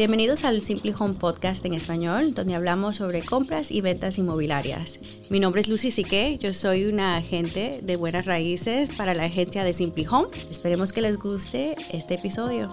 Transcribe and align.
Bienvenidos 0.00 0.44
al 0.44 0.62
Simply 0.62 0.94
Home 0.98 1.12
Podcast 1.12 1.62
en 1.66 1.74
español, 1.74 2.32
donde 2.32 2.54
hablamos 2.54 2.96
sobre 2.96 3.22
compras 3.22 3.70
y 3.70 3.82
ventas 3.82 4.16
inmobiliarias. 4.16 4.98
Mi 5.28 5.40
nombre 5.40 5.60
es 5.60 5.68
Lucy 5.68 5.90
Sique, 5.90 6.38
yo 6.38 6.54
soy 6.54 6.86
una 6.86 7.18
agente 7.18 7.80
de 7.82 7.96
buenas 7.96 8.24
raíces 8.24 8.88
para 8.96 9.12
la 9.12 9.24
agencia 9.24 9.62
de 9.62 9.74
Simply 9.74 10.06
Home. 10.10 10.28
Esperemos 10.50 10.94
que 10.94 11.02
les 11.02 11.18
guste 11.18 11.76
este 11.92 12.14
episodio. 12.14 12.70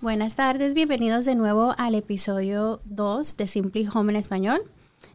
Buenas 0.00 0.34
tardes, 0.34 0.74
bienvenidos 0.74 1.24
de 1.24 1.36
nuevo 1.36 1.72
al 1.78 1.94
episodio 1.94 2.80
2 2.86 3.36
de 3.36 3.46
Simply 3.46 3.88
Home 3.94 4.10
en 4.10 4.16
español. 4.16 4.60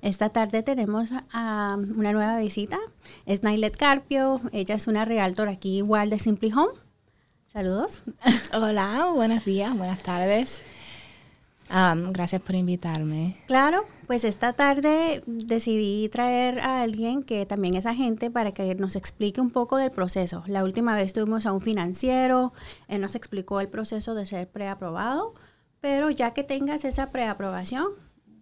Esta 0.01 0.29
tarde 0.29 0.63
tenemos 0.63 1.09
a 1.33 1.77
una 1.97 2.13
nueva 2.13 2.39
visita, 2.39 2.79
es 3.25 3.43
Nailet 3.43 3.75
Carpio, 3.75 4.39
ella 4.53 4.75
es 4.75 4.87
una 4.87 5.03
realtor 5.03 5.49
aquí 5.49 5.79
igual 5.79 6.09
de 6.09 6.17
Simply 6.17 6.53
Home. 6.53 6.84
Saludos. 7.55 8.03
Hola, 8.53 9.11
buenos 9.15 9.45
días, 9.45 9.77
buenas 9.77 10.03
tardes. 10.03 10.61
gracias 11.69 12.41
por 12.41 12.53
invitarme. 12.53 13.37
Claro, 13.47 13.85
pues 14.07 14.25
esta 14.25 14.51
tarde 14.51 15.23
decidí 15.25 16.09
traer 16.09 16.59
a 16.59 16.81
alguien 16.81 17.23
que 17.23 17.45
también 17.45 17.75
es 17.75 17.85
agente 17.85 18.29
para 18.29 18.51
que 18.51 18.75
nos 18.75 18.97
explique 18.97 19.39
un 19.39 19.51
poco 19.51 19.77
del 19.77 19.89
proceso. 19.89 20.43
La 20.47 20.65
última 20.65 20.97
vez 20.97 21.13
tuvimos 21.13 21.45
a 21.45 21.53
un 21.53 21.61
financiero, 21.61 22.51
él 22.89 22.99
nos 22.99 23.15
explicó 23.15 23.61
el 23.61 23.69
proceso 23.69 24.15
de 24.15 24.25
ser 24.25 24.49
preaprobado, 24.49 25.33
pero 25.79 26.09
ya 26.09 26.33
que 26.33 26.43
tengas 26.43 26.83
esa 26.83 27.09
preaprobación, 27.09 27.87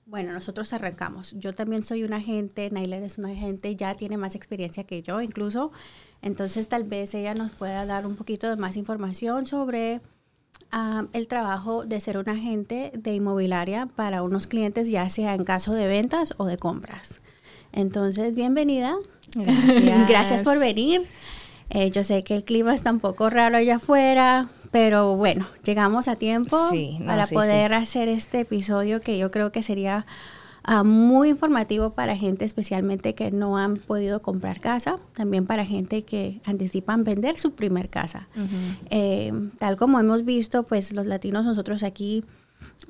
bueno, 0.07 0.33
nosotros 0.33 0.73
arrancamos. 0.73 1.33
Yo 1.37 1.53
también 1.53 1.83
soy 1.83 2.03
un 2.03 2.13
agente, 2.13 2.67
Nailer 2.71 3.03
es 3.03 3.19
un 3.19 3.25
agente, 3.25 3.75
ya 3.75 3.93
tiene 3.93 4.17
más 4.17 4.33
experiencia 4.33 4.85
que 4.85 5.03
yo 5.03 5.21
incluso. 5.21 5.71
Entonces 6.23 6.69
tal 6.69 6.85
vez 6.85 7.13
ella 7.13 7.35
nos 7.35 7.51
pueda 7.51 7.85
dar 7.85 8.07
un 8.07 8.15
poquito 8.15 8.49
de 8.49 8.55
más 8.55 8.77
información 8.77 9.45
sobre 9.45 9.99
ah, 10.71 11.05
el 11.11 11.27
trabajo 11.27 11.85
de 11.85 11.99
ser 11.99 12.17
un 12.17 12.29
agente 12.29 12.91
de 12.95 13.13
inmobiliaria 13.13 13.87
para 13.95 14.23
unos 14.23 14.47
clientes, 14.47 14.89
ya 14.89 15.09
sea 15.09 15.35
en 15.35 15.43
caso 15.43 15.73
de 15.73 15.85
ventas 15.85 16.33
o 16.37 16.45
de 16.45 16.57
compras. 16.57 17.21
Entonces, 17.73 18.35
bienvenida. 18.35 18.95
Gracias. 19.35 20.07
Gracias 20.07 20.43
por 20.43 20.59
venir. 20.59 21.01
Eh, 21.69 21.91
yo 21.91 22.05
sé 22.05 22.23
que 22.23 22.35
el 22.35 22.45
clima 22.45 22.73
está 22.73 22.91
un 22.91 22.99
poco 22.99 23.29
raro 23.29 23.57
allá 23.57 23.75
afuera, 23.75 24.49
pero 24.71 25.17
bueno, 25.17 25.47
llegamos 25.63 26.07
a 26.07 26.15
tiempo 26.15 26.69
para 27.05 27.27
poder 27.27 27.73
hacer 27.73 28.07
este 28.07 28.41
episodio 28.41 29.01
que 29.01 29.17
yo 29.17 29.29
creo 29.29 29.51
que 29.51 29.61
sería 29.61 30.05
ah, 30.63 30.83
muy 30.83 31.29
informativo 31.29 31.91
para 31.91 32.15
gente 32.15 32.45
especialmente 32.45 33.15
que 33.15 33.31
no 33.31 33.57
han 33.57 33.77
podido 33.77 34.21
comprar 34.21 34.59
casa, 34.59 34.97
también 35.13 35.45
para 35.45 35.65
gente 35.65 36.03
que 36.03 36.41
anticipan 36.45 37.03
vender 37.03 37.39
su 37.39 37.53
primer 37.53 37.89
casa. 37.89 38.27
Eh, 38.89 39.31
tal 39.59 39.77
como 39.77 39.99
hemos 39.99 40.25
visto, 40.25 40.63
pues 40.63 40.93
los 40.93 41.05
latinos 41.05 41.45
nosotros 41.45 41.83
aquí, 41.83 42.23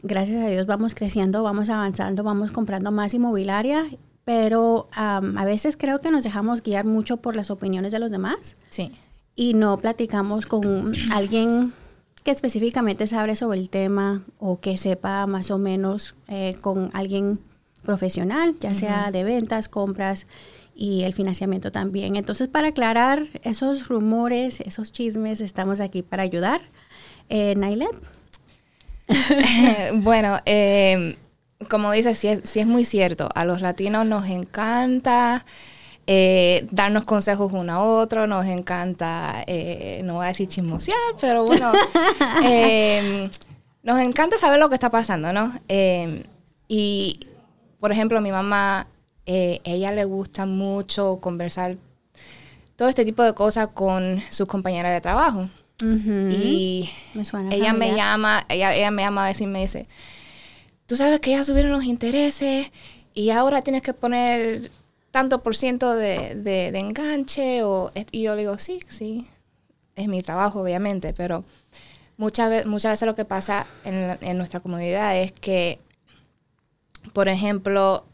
gracias 0.01 0.43
a 0.43 0.47
Dios, 0.47 0.65
vamos 0.65 0.95
creciendo, 0.95 1.43
vamos 1.43 1.69
avanzando, 1.69 2.23
vamos 2.23 2.51
comprando 2.51 2.91
más 2.91 3.13
inmobiliaria 3.13 3.85
pero 4.25 4.87
a 4.95 5.43
veces 5.43 5.75
creo 5.75 5.99
que 5.99 6.09
nos 6.09 6.23
dejamos 6.23 6.63
guiar 6.63 6.85
mucho 6.85 7.17
por 7.17 7.35
las 7.35 7.51
opiniones 7.51 7.91
de 7.91 7.99
los 7.99 8.09
demás. 8.09 8.55
Sí 8.69 8.93
y 9.35 9.53
no 9.53 9.77
platicamos 9.77 10.45
con 10.45 10.93
alguien 11.11 11.73
que 12.23 12.31
específicamente 12.31 13.07
sabe 13.07 13.35
sobre 13.35 13.59
el 13.59 13.69
tema 13.69 14.23
o 14.39 14.59
que 14.59 14.77
sepa 14.77 15.25
más 15.27 15.51
o 15.51 15.57
menos 15.57 16.15
eh, 16.27 16.55
con 16.61 16.89
alguien 16.93 17.39
profesional, 17.83 18.55
ya 18.59 18.73
sea 18.75 19.11
de 19.11 19.23
ventas, 19.23 19.67
compras 19.67 20.25
y 20.75 21.03
el 21.03 21.13
financiamiento 21.13 21.71
también. 21.71 22.15
Entonces, 22.15 22.47
para 22.47 22.69
aclarar 22.69 23.27
esos 23.43 23.87
rumores, 23.87 24.59
esos 24.61 24.91
chismes, 24.91 25.41
estamos 25.41 25.79
aquí 25.79 26.01
para 26.01 26.23
ayudar. 26.23 26.61
Eh, 27.29 27.55
Nailet. 27.55 27.95
bueno, 29.95 30.39
eh, 30.45 31.17
como 31.69 31.91
dices, 31.91 32.17
sí 32.17 32.29
sí 32.43 32.59
es 32.59 32.67
muy 32.67 32.85
cierto. 32.85 33.29
A 33.35 33.45
los 33.45 33.61
latinos 33.61 34.05
nos 34.05 34.27
encanta 34.27 35.45
eh, 36.05 36.67
darnos 36.71 37.05
consejos 37.05 37.53
uno 37.53 37.73
a 37.73 37.81
otro, 37.81 38.27
nos 38.27 38.45
encanta, 38.45 39.41
eh, 39.47 40.01
no 40.03 40.15
voy 40.15 40.25
a 40.25 40.27
decir 40.29 40.49
chismosear, 40.49 40.97
pero 41.21 41.45
bueno, 41.45 41.71
em, 42.43 43.29
nos 43.83 43.99
encanta 44.01 44.37
saber 44.37 44.59
lo 44.59 44.67
que 44.67 44.75
está 44.75 44.89
pasando, 44.89 45.31
¿no? 45.31 45.53
Em, 45.69 46.23
y, 46.67 47.21
por 47.83 47.91
ejemplo, 47.91 48.21
mi 48.21 48.31
mamá, 48.31 48.87
eh, 49.25 49.59
ella 49.65 49.91
le 49.91 50.05
gusta 50.05 50.45
mucho 50.45 51.17
conversar 51.17 51.75
todo 52.77 52.87
este 52.87 53.03
tipo 53.03 53.23
de 53.23 53.33
cosas 53.33 53.67
con 53.73 54.21
sus 54.29 54.47
compañeras 54.47 54.93
de 54.93 55.01
trabajo. 55.01 55.49
Y 55.81 56.89
ella 57.51 57.73
me 57.73 57.93
llama, 57.93 58.45
ella, 58.47 58.73
ella 58.73 58.89
me 58.89 59.01
llama 59.01 59.25
a 59.25 59.27
veces 59.27 59.41
y 59.41 59.47
me 59.47 59.59
dice, 59.59 59.87
tú 60.85 60.95
sabes 60.95 61.19
que 61.19 61.31
ya 61.31 61.43
subieron 61.43 61.73
los 61.73 61.83
intereses 61.83 62.71
y 63.13 63.31
ahora 63.31 63.61
tienes 63.63 63.81
que 63.81 63.93
poner 63.93 64.71
tanto 65.11 65.43
por 65.43 65.53
ciento 65.53 65.93
de, 65.93 66.35
de, 66.35 66.67
enganche 66.79 67.63
o, 67.63 67.91
y 68.11 68.21
yo 68.21 68.35
le 68.35 68.43
digo, 68.43 68.57
sí, 68.59 68.79
sí, 68.87 69.27
es 69.97 70.07
mi 70.07 70.21
trabajo 70.21 70.61
obviamente, 70.61 71.13
pero 71.13 71.43
muchas, 72.15 72.49
veces, 72.49 72.65
muchas 72.65 72.93
veces 72.93 73.07
lo 73.07 73.13
que 73.13 73.25
pasa 73.25 73.67
en, 73.83 74.17
en 74.21 74.37
nuestra 74.37 74.61
comunidad 74.61 75.17
es 75.17 75.33
que, 75.33 75.79
por 77.11 77.27
ejemplo, 77.27 78.05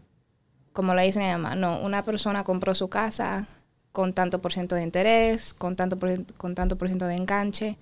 como 0.73 0.95
le 0.95 1.03
dicen 1.03 1.23
a 1.23 1.55
no, 1.55 1.79
una 1.79 2.03
persona 2.03 2.43
compró 2.43 2.73
su 2.73 2.89
casa 2.89 3.47
con 3.91 4.13
tanto 4.13 4.41
por 4.41 4.53
ciento 4.53 4.75
de 4.75 4.83
interés, 4.83 5.53
con 5.53 5.75
tanto 5.75 5.99
por, 5.99 6.25
con 6.35 6.55
tanto 6.55 6.77
por 6.77 6.87
ciento 6.87 7.05
de 7.05 7.15
enganche, 7.15 7.77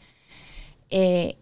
eh, 0.89 1.37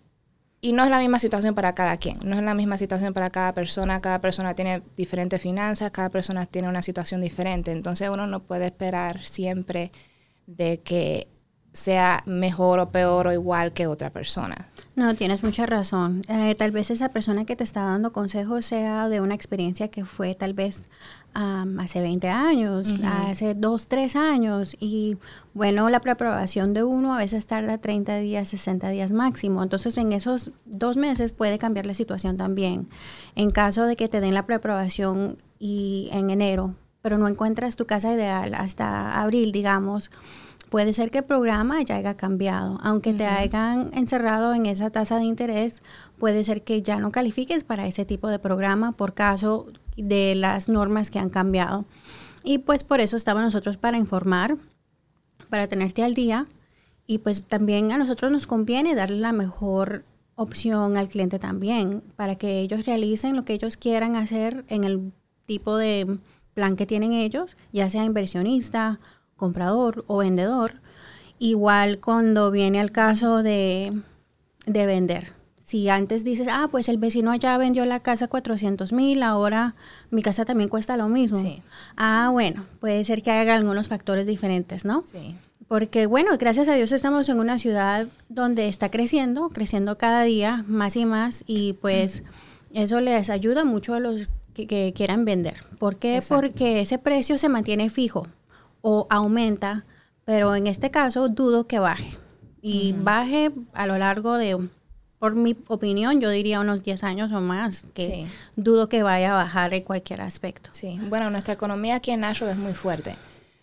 y 0.62 0.72
no 0.72 0.84
es 0.84 0.90
la 0.90 1.00
misma 1.00 1.20
situación 1.20 1.54
para 1.54 1.76
cada 1.76 1.98
quien, 1.98 2.18
no 2.24 2.36
es 2.36 2.42
la 2.42 2.56
misma 2.56 2.78
situación 2.78 3.14
para 3.14 3.30
cada 3.30 3.54
persona, 3.54 4.02
cada 4.02 4.20
persona 4.20 4.56
tiene 4.56 4.82
diferentes 4.98 5.42
finanzas, 5.42 5.92
cada 5.92 6.10
persona 6.10 6.48
tiene 6.48 6.68
una 6.68 6.82
situación 6.82 7.22
diferente, 7.22 7.72
entonces 7.72 8.10
uno 8.10 8.26
no 8.26 8.42
puede 8.42 8.66
esperar 8.66 9.24
siempre 9.24 9.92
de 10.48 10.82
que 10.82 11.28
sea 11.76 12.24
mejor 12.26 12.80
o 12.80 12.90
peor 12.90 13.28
o 13.28 13.34
igual 13.34 13.74
que 13.74 13.86
otra 13.86 14.10
persona. 14.10 14.70
No, 14.96 15.14
tienes 15.14 15.44
mucha 15.44 15.66
razón. 15.66 16.22
Eh, 16.30 16.56
tal 16.56 16.72
vez 16.72 16.90
esa 16.90 17.10
persona 17.10 17.44
que 17.44 17.58
te 17.58 17.66
está 17.66 17.82
dando 17.82 18.14
consejos 18.14 18.66
sea 18.66 19.10
de 19.10 19.20
una 19.20 19.36
experiencia 19.36 19.90
que 19.90 20.06
fue 20.06 20.36
tal 20.36 20.54
vez 20.54 20.86
hace 21.34 22.00
20 22.00 22.30
años, 22.30 22.96
hace 23.04 23.56
2, 23.56 23.88
3 23.88 24.16
años. 24.16 24.78
Y 24.80 25.18
bueno, 25.54 25.90
la 25.90 26.00
preaprobación 26.00 26.74
de 26.74 26.86
uno 26.86 27.14
a 27.14 27.18
veces 27.18 27.46
tarda 27.46 27.78
30 27.78 28.20
días, 28.20 28.48
60 28.48 28.88
días 28.88 29.12
máximo. 29.12 29.62
Entonces, 29.62 29.98
en 29.98 30.14
esos 30.14 30.52
dos 30.64 30.96
meses 30.96 31.34
puede 31.34 31.58
cambiar 31.58 31.88
la 31.88 31.94
situación 31.94 32.38
también. 32.38 32.88
En 33.36 33.50
caso 33.50 33.84
de 33.84 33.98
que 33.98 34.08
te 34.08 34.22
den 34.22 34.34
la 34.34 34.46
preaprobación 34.46 35.38
y 35.60 36.08
en 36.14 36.30
enero, 36.30 36.76
pero 37.02 37.18
no 37.18 37.28
encuentras 37.28 37.76
tu 37.76 37.86
casa 37.86 38.14
ideal 38.14 38.54
hasta 38.54 39.22
abril, 39.22 39.52
digamos 39.52 40.12
puede 40.70 40.94
ser 40.94 41.12
que 41.12 41.20
el 41.20 41.24
programa 41.24 41.82
ya 41.82 41.96
haya 41.96 42.18
cambiado. 42.18 42.80
Aunque 42.84 43.14
te 43.14 43.26
hayan 43.26 43.92
encerrado 43.94 44.54
en 44.54 44.66
esa 44.66 44.90
tasa 44.90 45.18
de 45.18 45.26
interés, 45.26 45.82
puede 46.18 46.44
ser 46.44 46.64
que 46.64 46.82
ya 46.82 47.00
no 47.00 47.12
califiques 47.12 47.64
para 47.64 47.88
ese 47.88 48.06
tipo 48.06 48.28
de 48.28 48.40
programa 48.40 48.92
por 48.92 49.14
caso 49.14 49.68
de 49.98 50.36
las 50.36 50.70
normas 50.70 51.12
que 51.12 51.20
han 51.20 51.30
cambiado. 51.30 51.86
Y 52.44 52.60
pues 52.60 52.84
por 52.84 53.00
eso 53.00 53.18
estamos 53.18 53.44
nosotros 53.44 53.78
para 53.78 53.98
informar, 53.98 54.58
para 55.50 55.68
tenerte 55.68 56.04
al 56.04 56.14
día. 56.14 56.46
Y 57.08 57.20
pues 57.20 57.44
también 57.44 57.92
a 57.92 57.98
nosotros 57.98 58.32
nos 58.32 58.48
conviene 58.48 58.96
darle 58.96 59.18
la 59.18 59.32
mejor 59.32 60.04
opción 60.36 60.98
al 60.98 61.08
cliente 61.08 61.40
también, 61.40 62.02
para 62.16 62.36
que 62.36 62.60
ellos 62.60 62.86
realicen 62.86 63.36
lo 63.36 63.46
que 63.46 63.54
ellos 63.54 63.78
quieran 63.78 64.16
hacer 64.16 64.66
en 64.68 64.84
el 64.84 65.14
tipo 65.46 65.78
de 65.78 66.18
plan 66.54 66.76
que 66.76 66.86
tienen 66.86 67.14
ellos, 67.14 67.56
ya 67.72 67.90
sea 67.90 68.06
inversionista 68.06 69.00
comprador 69.38 70.04
o 70.08 70.18
vendedor. 70.18 70.82
Igual 71.40 72.00
cuando 72.00 72.52
viene 72.52 72.80
al 72.80 72.92
caso 72.92 73.44
de, 73.44 73.94
de 74.66 74.86
vender. 74.86 75.34
Si 75.66 75.90
antes 75.90 76.24
dices, 76.24 76.48
ah, 76.52 76.68
pues 76.70 76.90
el 76.90 76.98
vecino 76.98 77.34
ya 77.36 77.58
vendió 77.58 77.86
la 77.86 78.00
casa 78.00 78.28
400 78.28 78.94
mil, 78.94 79.24
ahora 79.24 79.76
mi 80.12 80.22
casa 80.22 80.46
también 80.46 80.70
cuesta 80.70 80.96
lo 80.96 81.10
mismo. 81.10 81.42
Ah, 81.98 82.30
bueno, 82.32 82.66
puede 82.80 83.04
ser 83.04 83.24
que 83.24 83.32
haya 83.32 83.56
algunos 83.56 83.88
factores 83.88 84.28
diferentes, 84.28 84.86
¿no? 84.86 85.04
Sí. 85.12 85.36
Porque 85.68 86.06
bueno, 86.06 86.38
gracias 86.38 86.68
a 86.68 86.76
Dios 86.76 86.92
estamos 86.92 87.28
en 87.30 87.40
una 87.40 87.58
ciudad 87.58 88.08
donde 88.30 88.68
está 88.68 88.90
creciendo, 88.90 89.50
creciendo 89.50 89.98
cada 89.98 90.22
día 90.22 90.64
más 90.68 90.96
y 90.96 91.06
más 91.06 91.44
y 91.48 91.74
pues 91.74 92.24
eso 92.72 93.02
les 93.02 93.32
ayuda 93.32 93.66
mucho 93.66 93.96
a 93.96 94.00
los 94.00 94.30
que, 94.54 94.94
quieran 94.96 95.26
vender. 95.26 95.66
¿Por 95.80 95.96
qué? 95.96 96.22
Porque 96.30 96.82
ese 96.82 97.00
precio 97.00 97.40
se 97.40 97.50
mantiene 97.50 97.90
fijo 97.90 98.28
o 98.88 99.08
aumenta, 99.10 99.84
pero 100.26 100.56
en 100.56 100.68
este 100.68 100.92
caso 100.92 101.28
dudo 101.28 101.66
que 101.66 101.80
baje. 101.80 102.12
Y 102.62 102.94
baje 102.94 103.52
a 103.74 103.88
lo 103.88 103.98
largo 103.98 104.38
de, 104.38 104.70
por 105.18 105.34
mi 105.34 105.58
opinión, 105.70 106.22
yo 106.22 106.30
diría 106.30 106.60
unos 106.60 106.84
10 106.84 107.04
años 107.04 107.32
o 107.32 107.42
más, 107.42 107.88
que 107.96 108.28
dudo 108.56 108.88
que 108.88 109.02
vaya 109.02 109.32
a 109.32 109.44
bajar 109.44 109.74
en 109.74 109.82
cualquier 109.82 110.22
aspecto. 110.22 110.70
Sí, 110.72 111.00
bueno, 111.10 111.32
nuestra 111.32 111.56
economía 111.56 111.96
aquí 111.96 112.12
en 112.12 112.20
Nashville 112.20 112.52
es 112.52 112.58
muy 112.60 112.76
fuerte. 112.76 113.16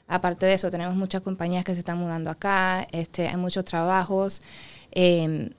Aparte 0.09 0.47
de 0.47 0.55
eso, 0.55 0.71
tenemos 0.71 0.97
muchas 0.97 1.23
compañías 1.23 1.65
que 1.65 1.75
se 1.75 1.79
están 1.79 1.99
mudando 1.99 2.29
acá, 2.29 2.89
este, 2.91 3.29
hay 3.29 3.37
muchos 3.37 3.65
trabajos. 3.65 4.43
Em, 4.91 5.51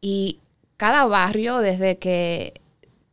y 0.00 0.38
cada 0.76 1.06
barrio, 1.06 1.58
desde 1.58 1.98
que, 1.98 2.60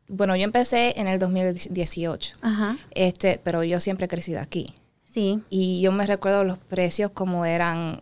bueno, 0.08 0.36
yo 0.36 0.44
empecé 0.44 1.00
en 1.00 1.08
el 1.08 1.18
2018, 1.18 2.38
Ajá. 2.42 2.78
este, 2.92 3.40
pero 3.44 3.64
yo 3.64 3.80
siempre 3.80 4.06
he 4.06 4.08
crecido 4.08 4.40
aquí. 4.40 4.76
Sí. 5.12 5.42
Y 5.50 5.82
yo 5.82 5.92
me 5.92 6.08
recuerdo 6.08 6.44
los 6.44 6.58
precios 6.58 7.12
como 7.12 7.46
eran 7.46 8.02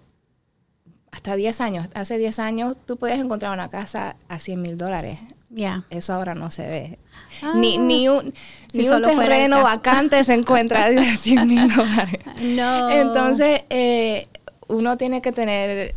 hasta 1.11 1.35
10 1.35 1.61
años. 1.61 1.87
Hace 1.95 2.17
10 2.17 2.39
años 2.39 2.77
tú 2.85 2.97
podías 2.97 3.19
encontrar 3.19 3.51
una 3.51 3.69
casa 3.69 4.15
a 4.27 4.39
100 4.39 4.61
mil 4.61 4.77
dólares. 4.77 5.19
Ya. 5.49 5.85
Eso 5.89 6.13
ahora 6.13 6.35
no 6.35 6.51
se 6.51 6.67
ve. 6.67 6.99
Ah. 7.41 7.53
Ni, 7.55 7.77
ni 7.77 8.07
un, 8.07 8.31
Si 8.71 8.81
ni 8.81 8.89
un 8.89 9.01
terreno 9.01 9.63
vacante 9.63 10.23
se 10.23 10.33
encuentra 10.35 10.89
de 10.89 11.03
100 11.17 11.47
mil 11.47 11.73
dólares. 11.73 12.19
No. 12.55 12.89
Entonces, 12.91 13.63
eh, 13.69 14.27
uno 14.67 14.97
tiene 14.97 15.21
que 15.21 15.31
tener 15.31 15.95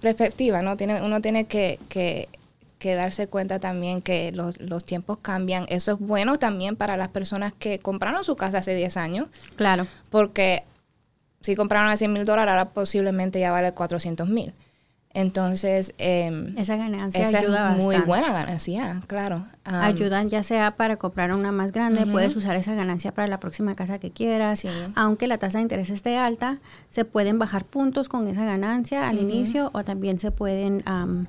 perspectiva, 0.00 0.62
¿no? 0.62 0.76
Tiene, 0.76 1.02
uno 1.02 1.20
tiene 1.20 1.46
que, 1.46 1.78
que, 1.88 2.28
que 2.82 2.94
darse 2.96 3.28
cuenta 3.28 3.60
también 3.60 4.02
que 4.02 4.32
los, 4.32 4.60
los 4.60 4.84
tiempos 4.84 5.18
cambian. 5.22 5.66
Eso 5.68 5.92
es 5.92 5.98
bueno 6.00 6.38
también 6.40 6.74
para 6.74 6.96
las 6.96 7.08
personas 7.08 7.52
que 7.56 7.78
compraron 7.78 8.24
su 8.24 8.34
casa 8.36 8.58
hace 8.58 8.74
10 8.74 8.96
años, 8.96 9.28
Claro. 9.54 9.86
porque 10.10 10.64
si 11.42 11.54
compraron 11.54 11.88
a 11.90 11.96
100 11.96 12.12
mil 12.12 12.24
dólares, 12.24 12.50
ahora 12.50 12.70
posiblemente 12.70 13.38
ya 13.38 13.52
vale 13.52 13.72
400 13.72 14.28
mil. 14.28 14.52
Entonces, 15.14 15.92
eh, 15.98 16.52
Esa 16.56 16.76
ganancia 16.76 17.20
esa 17.22 17.38
ayuda 17.40 17.76
es 17.76 17.84
muy 17.84 17.96
bastante. 17.96 18.06
buena 18.06 18.32
ganancia, 18.32 19.02
claro. 19.06 19.44
Um, 19.68 19.74
Ayudan 19.74 20.30
ya 20.30 20.42
sea 20.42 20.76
para 20.76 20.96
comprar 20.96 21.32
una 21.34 21.52
más 21.52 21.70
grande, 21.72 22.06
puedes 22.06 22.34
usar 22.34 22.56
esa 22.56 22.74
ganancia 22.74 23.12
para 23.12 23.28
la 23.28 23.38
próxima 23.38 23.74
casa 23.74 23.98
que 23.98 24.10
quieras. 24.10 24.60
Sí. 24.60 24.68
Aunque 24.94 25.26
la 25.26 25.36
tasa 25.36 25.58
de 25.58 25.62
interés 25.62 25.90
esté 25.90 26.16
alta, 26.16 26.60
se 26.88 27.04
pueden 27.04 27.38
bajar 27.38 27.64
puntos 27.66 28.08
con 28.08 28.26
esa 28.26 28.46
ganancia 28.46 29.06
al 29.06 29.18
inicio 29.18 29.68
o 29.74 29.84
también 29.84 30.18
se 30.18 30.30
pueden 30.30 30.82
am, 30.86 31.26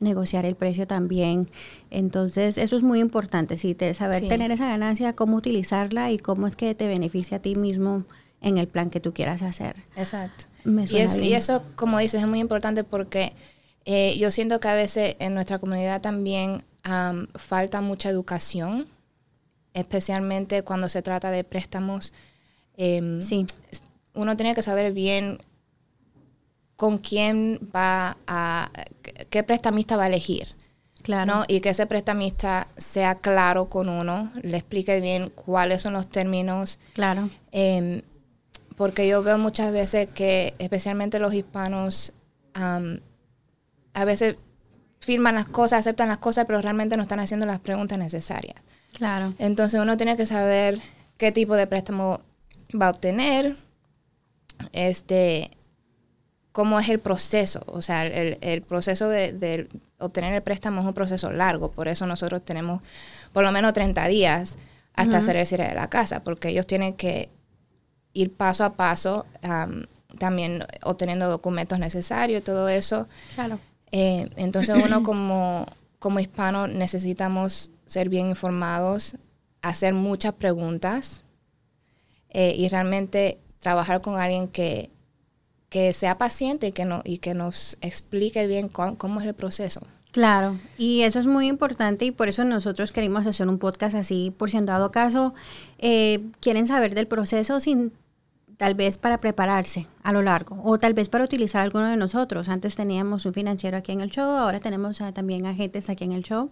negociar 0.00 0.44
el 0.46 0.54
precio 0.56 0.86
también. 0.86 1.48
Entonces, 1.90 2.58
eso 2.58 2.76
es 2.76 2.82
muy 2.82 3.00
importante, 3.00 3.56
sí, 3.56 3.74
te- 3.74 3.94
saber 3.94 4.20
Sí. 4.20 4.28
tener 4.28 4.50
esa 4.50 4.66
ganancia, 4.66 5.14
cómo 5.14 5.36
utilizarla 5.36 6.10
y 6.10 6.18
cómo 6.18 6.46
es 6.46 6.56
que 6.56 6.74
te 6.74 6.86
beneficia 6.88 7.36
a 7.38 7.40
ti 7.40 7.54
mismo 7.54 8.04
en 8.40 8.56
el 8.58 8.66
plan 8.68 8.88
que 8.90 9.00
tú 9.00 9.12
quieras 9.12 9.42
hacer. 9.42 9.76
Exacto. 9.96 10.44
Y, 10.64 10.96
es- 10.98 11.18
y 11.18 11.34
eso, 11.34 11.62
como 11.76 11.98
dices, 11.98 12.20
es 12.22 12.26
muy 12.28 12.40
importante 12.40 12.84
porque 12.84 13.32
eh, 13.86 14.16
yo 14.18 14.30
siento 14.30 14.60
que 14.60 14.68
a 14.68 14.74
veces 14.74 15.16
en 15.20 15.34
nuestra 15.34 15.58
comunidad 15.58 16.00
también 16.02 16.62
am, 16.82 17.28
falta 17.34 17.80
mucha 17.80 18.08
educación, 18.10 18.86
especialmente 19.74 20.62
cuando 20.62 20.88
se 20.88 21.02
trata 21.02 21.30
de 21.30 21.44
préstamos. 21.44 22.12
Em, 22.76 23.22
Sí, 23.22 23.46
Uno 24.14 24.36
tiene 24.36 24.54
que 24.56 24.62
saber 24.62 24.92
bien 24.92 25.38
con 26.80 26.96
quién 26.96 27.60
va 27.76 28.16
a, 28.26 28.70
qué- 29.28 29.42
prestamista 29.42 29.98
va 29.98 30.04
a 30.04 30.06
elegir. 30.06 30.48
claro. 31.02 31.26
¿no? 31.30 31.44
Y 31.46 31.60
que 31.60 31.68
ese 31.68 31.84
prestamista 31.86 32.68
sea 32.78 33.16
claro 33.16 33.68
con 33.68 33.90
uno, 33.90 34.32
le 34.42 34.56
explique 34.56 34.98
bien 35.02 35.28
cuáles 35.28 35.82
son 35.82 35.92
los 35.92 36.08
términos, 36.08 36.78
Claro. 36.94 37.28
Em, 37.52 38.00
porque 38.78 39.06
yo 39.06 39.22
veo 39.22 39.36
muchas 39.36 39.72
veces 39.72 40.08
que, 40.08 40.54
especialmente 40.58 41.18
los 41.18 41.34
hispanos, 41.34 42.14
a 42.54 44.04
veces 44.06 44.36
firman 45.00 45.34
las 45.34 45.48
cosas, 45.50 45.80
aceptan 45.80 46.08
las 46.08 46.16
cosas, 46.16 46.46
pero 46.46 46.62
realmente 46.62 46.96
no 46.96 47.02
están 47.02 47.20
haciendo 47.20 47.44
las 47.44 47.60
preguntas 47.60 47.98
necesarias. 47.98 48.56
Claro. 48.94 49.34
Entonces 49.38 49.78
uno 49.80 49.98
tiene 49.98 50.16
que 50.16 50.24
saber 50.24 50.80
qué 51.18 51.30
tipo 51.30 51.56
de 51.56 51.66
préstamo 51.66 52.22
va 52.80 52.86
a 52.86 52.90
obtener, 52.90 53.58
este, 54.72 55.50
cómo 56.60 56.78
es 56.78 56.90
el 56.90 56.98
proceso. 56.98 57.62
O 57.68 57.80
sea, 57.80 58.04
el, 58.04 58.36
el 58.42 58.60
proceso 58.60 59.08
de, 59.08 59.32
de 59.32 59.66
obtener 59.98 60.34
el 60.34 60.42
préstamo 60.42 60.82
es 60.82 60.86
un 60.86 60.92
proceso 60.92 61.32
largo, 61.32 61.70
por 61.70 61.88
eso 61.88 62.06
nosotros 62.06 62.44
tenemos 62.44 62.82
por 63.32 63.44
lo 63.44 63.50
menos 63.50 63.72
30 63.72 64.06
días 64.08 64.58
hasta 64.92 65.16
Ujú. 65.16 65.24
hacer 65.24 65.36
el 65.36 65.46
cierre 65.46 65.68
de 65.68 65.74
la 65.74 65.88
casa, 65.88 66.22
porque 66.22 66.50
ellos 66.50 66.66
tienen 66.66 66.92
que 66.92 67.30
ir 68.12 68.34
paso 68.34 68.64
a 68.64 68.74
paso, 68.74 69.24
am, 69.40 69.86
también 70.18 70.66
obteniendo 70.82 71.30
documentos 71.30 71.78
necesarios, 71.78 72.44
todo 72.44 72.68
eso. 72.68 73.08
Claro. 73.36 73.58
Eh, 73.90 74.28
entonces 74.36 74.76
uno 74.84 75.02
como, 75.02 75.64
como 75.98 76.20
hispano 76.20 76.66
necesitamos 76.66 77.70
ser 77.86 78.10
bien 78.10 78.28
informados, 78.28 79.16
hacer 79.62 79.94
muchas 79.94 80.34
preguntas 80.34 81.22
eh, 82.28 82.52
y 82.54 82.68
realmente 82.68 83.38
trabajar 83.60 84.02
con 84.02 84.20
alguien 84.20 84.46
que, 84.46 84.90
que 85.70 85.92
sea 85.94 86.18
paciente 86.18 86.66
y 86.66 86.72
que, 86.72 86.84
no, 86.84 87.00
y 87.04 87.18
que 87.18 87.32
nos 87.32 87.78
explique 87.80 88.46
bien 88.46 88.68
cuán- 88.68 88.96
cómo 88.96 89.20
es 89.20 89.26
el 89.26 89.34
proceso. 89.34 89.80
Claro, 90.12 90.56
y 90.76 91.02
eso 91.02 91.20
es 91.20 91.28
muy 91.28 91.46
importante 91.46 92.04
y 92.04 92.10
por 92.10 92.28
eso 92.28 92.44
nosotros 92.44 92.90
queremos 92.90 93.26
hacer 93.28 93.48
un 93.48 93.58
podcast 93.58 93.94
así, 93.94 94.34
por 94.36 94.50
si 94.50 94.56
en 94.56 94.66
dado 94.66 94.90
caso 94.90 95.32
eh, 95.78 96.20
quieren 96.40 96.66
saber 96.66 96.94
del 96.96 97.06
proceso 97.06 97.60
sin 97.60 97.92
tal 98.56 98.74
vez 98.74 98.98
para 98.98 99.20
prepararse 99.20 99.86
a 100.02 100.12
lo 100.12 100.20
largo 100.20 100.60
o 100.64 100.76
tal 100.78 100.92
vez 100.92 101.08
para 101.08 101.24
utilizar 101.24 101.62
alguno 101.62 101.86
de 101.88 101.96
nosotros. 101.96 102.48
Antes 102.48 102.74
teníamos 102.74 103.24
un 103.24 103.32
financiero 103.32 103.76
aquí 103.78 103.92
en 103.92 104.00
el 104.00 104.10
show, 104.10 104.28
ahora 104.28 104.58
tenemos 104.60 105.00
ah, 105.00 105.12
también 105.12 105.46
agentes 105.46 105.88
aquí 105.88 106.02
en 106.04 106.12
el 106.12 106.24
show 106.24 106.50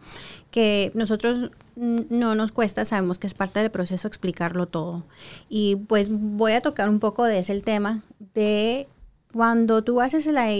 que 0.53 0.91
nosotros 0.95 1.51
no 1.77 2.35
nos 2.37 2.53
cuesta, 2.53 2.85
sabemos 2.85 3.19
que 3.19 3.27
es 3.27 3.35
parte 3.35 3.61
del 3.61 3.71
proceso 3.71 4.07
explicarlo 4.09 4.67
todo. 4.67 5.03
Y 5.51 5.77
pues 5.77 6.09
voy 6.11 6.53
a 6.53 6.61
tocar 6.61 6.89
un 6.89 7.01
poco 7.01 7.25
de 7.25 7.41
ese 7.41 7.61
tema 7.61 8.03
de 8.35 8.87
cuando 9.33 9.83
tú 9.85 10.01
haces 10.01 10.27
la 10.27 10.51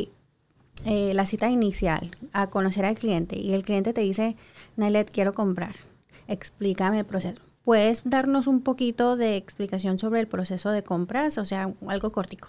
eh, 0.85 1.13
la 1.13 1.27
cita 1.27 1.49
inicial 1.51 2.11
a 2.33 2.49
conocer 2.49 2.85
al 2.85 2.97
cliente 2.97 3.37
y 3.37 3.53
el 3.53 3.65
cliente 3.65 3.93
te 3.93 4.01
dice, 4.03 4.37
Nailet, 4.77 5.11
quiero 5.11 5.35
comprar, 5.35 5.75
explícame 6.29 7.01
el 7.01 7.05
proceso. 7.05 7.43
¿Puedes 7.65 8.09
darnos 8.09 8.47
un 8.47 8.63
poquito 8.63 9.17
de 9.17 9.37
explicación 9.37 9.99
sobre 9.99 10.21
el 10.21 10.29
proceso 10.29 10.71
de 10.71 10.83
compras? 10.83 11.37
O 11.37 11.45
sea, 11.45 11.71
algo 11.87 12.13
cortico. 12.13 12.49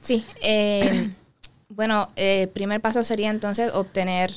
Sí, 0.00 0.24
eh, 0.42 1.10
bueno, 1.68 2.10
eh, 2.14 2.42
el 2.42 2.48
primer 2.48 2.80
paso 2.80 3.02
sería 3.02 3.30
entonces 3.30 3.72
obtener 3.74 4.32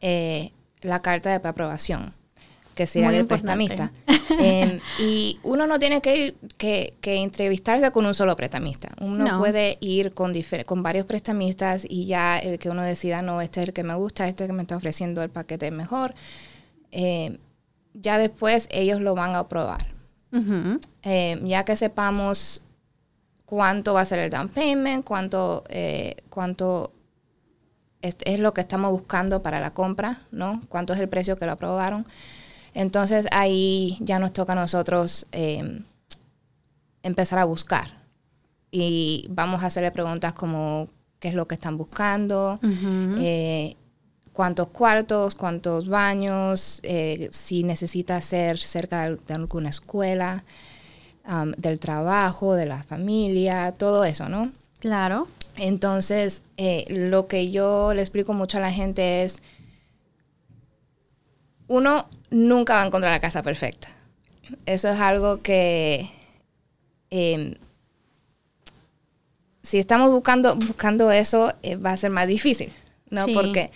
eh, 0.00 0.52
la 0.82 1.02
carta 1.02 1.36
de 1.36 1.48
aprobación, 1.48 2.14
que 2.74 2.86
sería 2.86 3.10
Muy 3.10 3.22
prestamista. 3.24 3.92
Eh, 4.40 4.80
y 5.00 5.38
uno 5.42 5.66
no 5.66 5.78
tiene 5.78 6.00
que 6.00 6.16
ir, 6.16 6.36
que, 6.56 6.94
que 7.00 7.16
entrevistarse 7.16 7.90
con 7.92 8.06
un 8.06 8.14
solo 8.14 8.36
prestamista. 8.36 8.88
Uno 9.00 9.24
No. 9.24 9.38
puede 9.38 9.78
ir 9.80 10.12
con, 10.12 10.32
con 10.66 10.82
varios 10.82 11.06
prestamistas 11.06 11.86
y 11.88 12.06
ya 12.06 12.38
el 12.38 12.58
que 12.58 12.68
uno 12.70 12.82
decida, 12.82 13.22
no, 13.22 13.40
este 13.40 13.62
es 13.62 13.68
el 13.68 13.74
que 13.74 13.82
me 13.84 13.94
gusta, 13.94 14.26
este 14.28 14.46
que 14.46 14.52
me 14.52 14.62
está 14.62 14.76
ofreciendo 14.76 15.22
el 15.22 15.30
paquete 15.30 15.70
mejor. 15.70 16.14
Eh, 16.92 17.38
ya 17.94 18.18
después 18.18 18.68
ellos 18.70 19.00
lo 19.00 19.14
van 19.14 19.34
a 19.36 19.40
aprobar. 19.40 19.86
Eh, 21.04 21.40
ya 21.44 21.64
que 21.64 21.76
sepamos 21.76 22.62
cuánto 23.44 23.94
va 23.94 24.00
a 24.00 24.04
ser 24.04 24.18
el 24.18 24.30
down 24.30 24.48
payment, 24.48 25.04
cuánto, 25.04 25.62
eh, 25.68 26.16
cuánto 26.28 26.92
es, 28.02 28.16
es 28.24 28.40
lo 28.40 28.52
que 28.52 28.60
estamos 28.60 28.90
buscando 28.90 29.42
para 29.42 29.60
la 29.60 29.72
compra, 29.72 30.22
¿no? 30.32 30.60
Cuánto 30.68 30.92
es 30.92 30.98
el 31.00 31.08
precio 31.08 31.36
que 31.36 31.46
lo 31.46 31.52
aprobaron. 31.52 32.04
Entonces 32.74 33.26
ahí 33.30 33.96
ya 34.00 34.18
nos 34.18 34.32
toca 34.32 34.52
a 34.52 34.56
nosotros 34.56 35.26
eh, 35.32 35.80
empezar 37.02 37.38
a 37.38 37.44
buscar. 37.44 38.02
Y 38.70 39.26
vamos 39.30 39.62
a 39.62 39.66
hacerle 39.66 39.92
preguntas 39.92 40.32
como 40.32 40.88
qué 41.20 41.28
es 41.28 41.34
lo 41.34 41.46
que 41.46 41.54
están 41.54 41.78
buscando, 41.78 42.58
eh, 43.18 43.76
cuántos 44.32 44.68
cuartos, 44.68 45.36
cuántos 45.36 45.88
baños, 45.88 46.80
eh, 46.82 47.28
si 47.30 47.62
necesita 47.62 48.20
ser 48.20 48.58
cerca 48.58 49.10
de, 49.10 49.34
alguna 49.34 49.70
escuela, 49.70 50.44
del 51.56 51.80
trabajo, 51.80 52.54
de 52.54 52.66
la 52.66 52.82
familia, 52.82 53.72
todo 53.72 54.04
eso, 54.04 54.28
¿no? 54.28 54.52
Claro. 54.80 55.28
Entonces, 55.56 56.42
eh, 56.56 56.84
lo 56.88 57.26
que 57.28 57.50
yo 57.50 57.94
le 57.94 58.00
explico 58.00 58.32
mucho 58.32 58.58
a 58.58 58.60
la 58.60 58.72
gente 58.72 59.22
es, 59.22 59.42
uno 61.68 62.06
nunca 62.34 62.74
va 62.74 62.82
a 62.82 62.86
encontrar 62.86 63.12
la 63.12 63.20
casa 63.20 63.42
perfecta. 63.42 63.88
Eso 64.66 64.90
es 64.90 65.00
algo 65.00 65.38
que, 65.40 66.10
em, 67.10 67.54
si 69.62 69.78
estamos 69.78 70.10
buscando, 70.10 70.56
buscando 70.56 71.10
eso, 71.10 71.52
eh, 71.62 71.76
va 71.76 71.92
a 71.92 71.96
ser 71.96 72.10
más 72.10 72.26
difícil, 72.28 72.72
¿no? 73.10 73.24
Sí. 73.26 73.32
Porque 73.34 73.70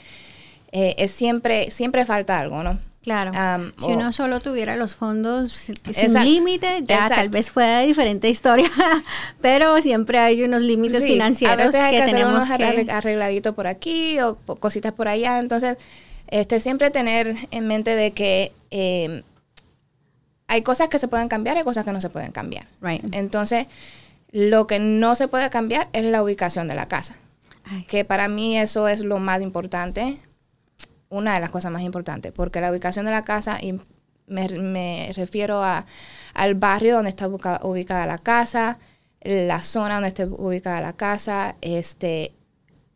eh, 0.73 0.95
es 0.99 1.12
siempre, 1.12 1.71
siempre 1.71 2.05
falta 2.05 2.38
algo, 2.38 2.62
¿no? 2.62 2.79
Claro. 3.03 3.33
Si 3.79 3.85
o- 3.87 3.88
uno 3.95 4.12
solo 4.12 4.41
tuviera 4.41 4.77
los 4.77 4.95
fondos 4.97 5.50
sin 5.53 6.12
límite, 6.23 6.83
ya 6.85 6.97
Exacto. 6.97 7.15
tal 7.15 7.29
vez 7.31 7.50
fuera 7.50 7.81
diferente 7.81 8.29
historia, 8.29 8.69
pero 9.41 9.81
siempre 9.81 10.19
hay 10.19 10.43
unos 10.43 10.61
límites 10.61 11.03
Sí, 11.05 11.12
financieros 11.12 11.55
a 11.59 11.67
veces 11.67 11.81
hay 11.81 11.91
que, 11.93 11.97
que, 11.97 12.03
hacer 12.03 12.15
tenemos 12.17 12.45
unos 12.45 12.59
que... 12.59 12.65
arreg- 12.67 12.91
arregladitos 12.91 13.55
por 13.55 13.67
aquí 13.67 14.21
o 14.21 14.37
cositas 14.61 14.93
por 14.93 15.09
allá. 15.09 15.38
Entonces, 15.38 15.79
este, 16.28 16.61
siempre 16.61 16.90
tener 16.90 17.37
en 17.50 17.66
mente 17.66 17.97
de 17.97 18.12
que 18.12 18.52
eh, 18.70 19.23
hay 20.47 20.62
cosas 20.62 20.88
que 20.88 20.99
se 20.99 21.08
pueden 21.08 21.28
cambiar, 21.28 21.56
hay 21.56 21.64
cosas 21.64 21.85
que 21.85 21.92
no 21.92 22.00
se 22.00 22.11
pueden 22.11 22.32
cambiar. 22.32 22.66
Right. 22.80 23.04
Entonces, 23.14 23.66
lo 24.30 24.66
que 24.66 24.78
no 24.78 25.14
se 25.14 25.28
puede 25.28 25.50
cambiar 25.50 25.88
es 25.92 26.04
la 26.04 26.23
ubicación 26.23 26.68
de 26.68 26.75
la 26.75 26.87
casa, 26.87 27.16
Ay, 27.64 27.85
que 27.85 28.04
para 28.04 28.28
mí 28.28 28.58
eso 28.58 28.88
es 28.88 29.00
lo 29.00 29.18
más 29.18 29.42
importante. 29.42 30.18
una 31.11 31.35
de 31.35 31.40
las 31.40 31.50
cosas 31.50 31.73
más 31.73 31.82
importantes, 31.82 32.32
porque 32.32 32.61
la 32.61 32.70
ubicación 32.70 33.06
de 33.06 33.12
la 33.12 33.25
casa, 33.25 33.58
y 33.62 33.80
me, 34.26 34.49
me 34.49 35.11
refiero 35.14 35.62
a, 35.62 35.87
al 36.35 36.54
barrio 36.54 36.97
donde 36.97 37.08
está 37.08 37.28
ubicada 37.28 38.06
la 38.06 38.18
casa, 38.18 38.78
la 39.23 39.61
zona 39.61 39.94
donde 39.94 40.08
esté 40.08 40.26
ubicada 40.26 40.80
la 40.80 40.92
casa, 40.92 41.56
este, 41.62 42.32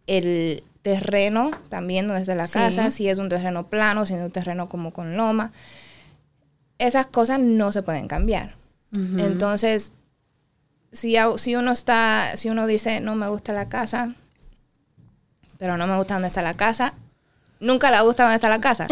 el 0.06 0.62
terreno 0.82 1.52
también 1.68 2.06
donde 2.06 2.22
está 2.22 2.34
la 2.34 2.48
casa, 2.48 2.90
si 2.90 3.08
es 3.08 3.18
un 3.18 3.28
terreno 3.28 3.68
plano, 3.68 4.04
si 4.04 4.14
es 4.14 4.20
un 4.20 4.30
terreno 4.30 4.68
como 4.68 4.92
con 4.92 5.16
loma. 5.16 5.52
Esas 6.78 7.06
cosas 7.06 7.38
no 7.38 7.72
se 7.72 7.82
pueden 7.82 8.08
cambiar. 8.08 8.56
Entonces, 8.92 9.92
si, 10.92 11.16
si 11.36 11.56
uno 11.56 11.72
está, 11.72 12.36
si 12.36 12.50
uno 12.50 12.66
dice 12.66 13.00
no 13.00 13.14
me 13.14 13.28
gusta 13.28 13.52
la 13.52 13.68
casa, 13.68 14.14
pero 15.58 15.76
no 15.76 15.86
me 15.86 15.96
gusta 15.96 16.14
dónde 16.14 16.28
está 16.28 16.42
la 16.42 16.54
casa, 16.54 16.92
nunca 17.60 17.90
le 17.90 18.00
gusta 18.02 18.24
dónde 18.24 18.34
está 18.34 18.48
la 18.50 18.60
casa. 18.60 18.86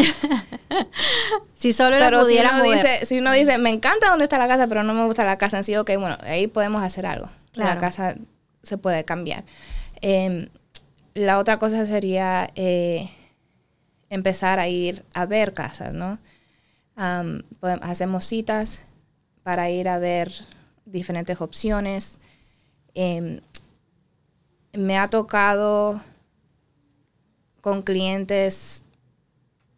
si 1.54 1.72
solo 1.72 1.96
pero 1.98 2.24
si 2.24 2.38
uno, 2.38 2.62
dice, 2.62 3.04
si 3.04 3.18
uno 3.18 3.32
dice, 3.32 3.58
me 3.58 3.70
encanta 3.70 4.08
dónde 4.08 4.24
está 4.24 4.38
la 4.38 4.48
casa, 4.48 4.66
pero 4.68 4.82
no 4.82 4.94
me 4.94 5.04
gusta 5.04 5.24
la 5.24 5.36
casa 5.36 5.58
en 5.58 5.64
sí, 5.64 5.76
ok, 5.76 5.90
bueno, 5.98 6.16
ahí 6.22 6.46
podemos 6.46 6.82
hacer 6.82 7.04
algo. 7.04 7.28
La 7.54 7.76
casa 7.76 8.14
se 8.62 8.78
puede 8.78 9.04
cambiar. 9.04 9.44
Em, 10.00 10.48
la 11.14 11.38
otra 11.38 11.58
cosa 11.58 11.86
sería 11.86 12.50
eh, 12.54 13.10
empezar 14.08 14.58
a 14.58 14.68
ir 14.68 15.04
a 15.14 15.26
ver 15.26 15.54
casas, 15.54 15.94
¿no? 15.94 16.18
hacemos 17.80 18.26
citas 18.26 18.82
para 19.42 19.70
ir 19.70 19.88
a 19.88 19.98
ver 19.98 20.32
diferentes 20.84 21.40
opciones. 21.40 22.20
Em, 22.94 23.40
me 24.74 24.98
ha 24.98 25.08
tocado 25.08 26.02
con 27.62 27.80
clientes 27.82 28.84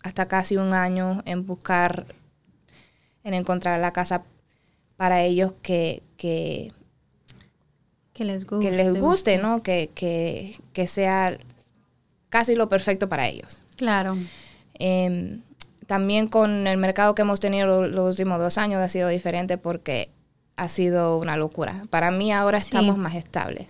hasta 0.03 0.27
casi 0.27 0.57
un 0.57 0.73
año 0.73 1.23
en 1.25 1.47
buscar, 1.47 2.07
en 3.23 3.35
encontrar 3.35 3.81
la 3.81 3.93
casa 3.93 4.25
para 4.97 5.23
ellos 5.23 5.55
que, 5.62 6.03
que, 6.17 6.73
les 8.19 8.47
guste, 8.47 8.71
que 8.71 8.76
les 8.76 8.92
guste 8.95 9.38
¿no? 9.38 9.62
Que, 9.62 9.90
que, 9.95 10.87
sea 10.87 11.38
casi 12.28 12.54
lo 12.54 12.69
perfecto 12.69 13.09
para 13.09 13.28
ellos. 13.28 13.59
Claro. 13.76 14.16
Em, 14.75 15.42
también 15.87 16.28
con 16.28 16.66
el 16.66 16.76
mercado 16.76 17.14
que 17.14 17.23
hemos 17.23 17.40
tenido 17.40 17.87
los, 17.87 18.11
últimos 18.11 18.38
dos 18.38 18.59
años 18.59 18.81
ha 18.81 18.88
sido 18.88 19.09
diferente 19.09 19.59
porque 19.59 20.11
ha 20.57 20.69
sido 20.69 21.19
una 21.19 21.37
locura. 21.37 21.85
Para 21.90 22.11
mí 22.11 22.33
ahora 22.33 22.59
estamos 22.59 22.97
más 22.97 23.14
estables. 23.14 23.69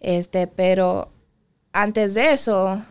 Este, 0.00 0.46
pero 0.46 1.10
antes 1.72 2.14
de 2.14 2.32
eso, 2.32 2.82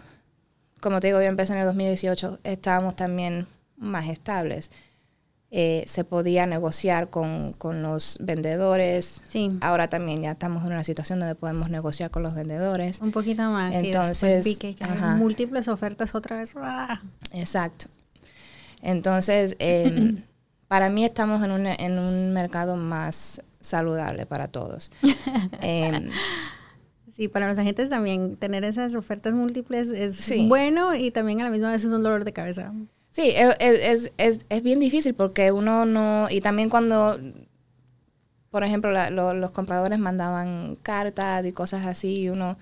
como 0.82 1.00
te 1.00 1.08
digo, 1.08 1.22
yo 1.22 1.28
empecé 1.28 1.54
en 1.54 1.60
el 1.60 1.66
2018, 1.66 2.40
estábamos 2.44 2.96
también 2.96 3.48
más 3.78 4.10
estables. 4.10 4.72
Eh, 5.56 5.84
se 5.86 6.04
podía 6.04 6.48
negociar 6.48 7.12
con, 7.12 7.56
los 7.62 8.18
vendedores. 8.20 9.22
Sí. 9.24 9.56
Ahora 9.62 9.88
también 9.88 10.24
ya 10.24 10.32
estamos 10.32 10.66
en 10.66 10.72
una 10.72 10.84
situación 10.84 11.20
donde 11.20 11.36
podemos 11.36 11.70
negociar 11.70 12.10
con 12.10 12.24
los 12.24 12.34
vendedores. 12.34 13.00
Un 13.02 13.12
poquito 13.12 13.44
más. 13.52 13.76
Entonces, 13.76 14.44
vi 14.44 14.56
que 14.56 14.76
hay 14.80 15.20
múltiples 15.20 15.68
ofertas 15.68 16.16
otra 16.16 16.38
vez. 16.38 16.56
¡Ah! 16.58 17.04
Exacto. 17.34 17.86
Entonces, 18.82 19.56
em, 19.60 20.24
para 20.68 20.90
mí 20.90 21.06
estamos 21.06 21.44
en 21.44 21.52
un, 21.52 21.68
en 21.68 22.00
un 22.00 22.34
mercado 22.34 22.76
más 22.76 23.40
saludable 23.60 24.26
para 24.26 24.48
todos. 24.48 24.92
Em, 25.62 26.10
Sí, 27.14 27.28
para 27.28 27.48
los 27.48 27.60
agentes 27.60 27.92
también 27.92 28.38
tener 28.38 28.64
esas 28.64 28.96
ofertas 28.96 29.36
múltiples 29.36 29.90
es 29.92 30.34
bueno 30.48 30.96
y 30.96 31.12
también 31.12 31.42
a 31.42 31.44
la 31.44 31.52
misma 31.52 31.70
vez 31.70 31.86
es 31.86 31.92
un 31.92 32.02
dolor 32.02 32.24
de 32.24 32.34
cabeza. 32.34 32.74
Sí, 33.14 33.32
es, 33.36 34.12
es, 34.18 34.46
es, 34.50 34.64
bien 34.64 34.80
difícil 34.80 35.14
porque 35.14 35.52
uno 35.52 35.86
no, 35.86 36.28
y 36.32 36.42
también 36.42 36.70
cuando, 36.70 37.20
por 38.50 38.64
ejemplo, 38.64 38.92
los 39.12 39.52
compradores 39.52 40.00
mandaban 40.00 40.78
cartas 40.82 41.46
y 41.46 41.52
cosas 41.52 41.86
así, 41.86 42.22
y 42.22 42.30
uno, 42.30 42.58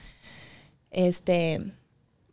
este, 0.91 1.61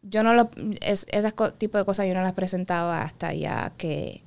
yo 0.03 0.25
no 0.25 0.35
lo, 0.35 0.51
es, 0.81 1.07
ese 1.11 1.33
tipo 1.59 1.79
de 1.79 1.85
cosas 1.85 2.09
yo 2.09 2.15
no 2.15 2.23
las 2.23 2.33
presentaba 2.33 3.03
hasta 3.03 3.33
ya 3.35 3.73
que 3.77 4.25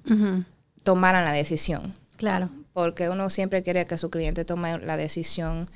tomaran 0.84 1.26
la 1.26 1.34
decisión. 1.34 1.94
Claro. 2.16 2.50
Porque 2.72 3.10
uno 3.10 3.30
siempre 3.30 3.62
quiere 3.62 3.86
que 3.86 3.98
su 3.98 4.10
cliente 4.10 4.46
tome 4.46 4.80
la 4.80 4.96
decisión 4.96 5.70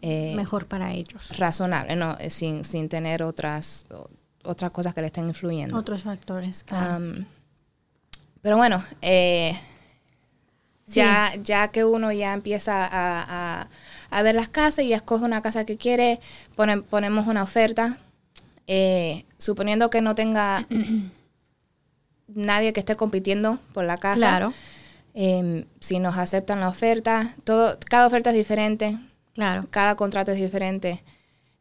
eh, 0.00 0.32
mejor 0.34 0.68
para 0.68 0.94
ellos. 0.94 1.36
Razonable, 1.36 1.96
no, 1.96 2.16
sin, 2.30 2.64
sin 2.64 2.88
tener 2.88 3.22
otras, 3.22 3.84
otras 4.42 4.70
cosas 4.70 4.94
que 4.94 5.02
le 5.02 5.08
estén 5.08 5.28
influyendo. 5.28 5.76
Otros 5.76 6.04
factores, 6.04 6.64
claro. 6.64 7.26
Pero 8.42 8.56
bueno, 8.56 8.84
eh, 9.00 9.58
ya, 10.86 11.32
ya 11.42 11.68
que 11.68 11.84
uno 11.84 12.12
ya 12.12 12.34
empieza 12.34 12.84
a, 12.84 13.68
a, 14.10 14.22
ver 14.22 14.34
las 14.34 14.48
casas 14.48 14.84
y 14.84 14.92
escoge 14.92 15.24
una 15.24 15.40
casa 15.40 15.64
que 15.64 15.76
quiere, 15.76 16.20
ponemos 16.54 17.26
una 17.26 17.42
oferta. 17.42 17.98
suponiendo 19.38 19.88
que 19.88 20.02
no 20.02 20.14
tenga 20.14 20.66
nadie 22.34 22.72
que 22.72 22.80
esté 22.80 22.96
compitiendo 22.96 23.58
por 23.72 23.84
la 23.84 23.96
casa. 23.96 24.18
Claro. 24.18 24.52
Em, 25.14 25.66
si 25.80 25.98
nos 25.98 26.16
aceptan 26.16 26.60
la 26.60 26.68
oferta, 26.68 27.34
todo, 27.44 27.78
cada 27.88 28.06
oferta 28.06 28.30
es 28.30 28.36
diferente. 28.36 28.98
Claro. 29.34 29.66
Cada 29.70 29.94
contrato 29.94 30.32
es 30.32 30.40
diferente. 30.40 31.02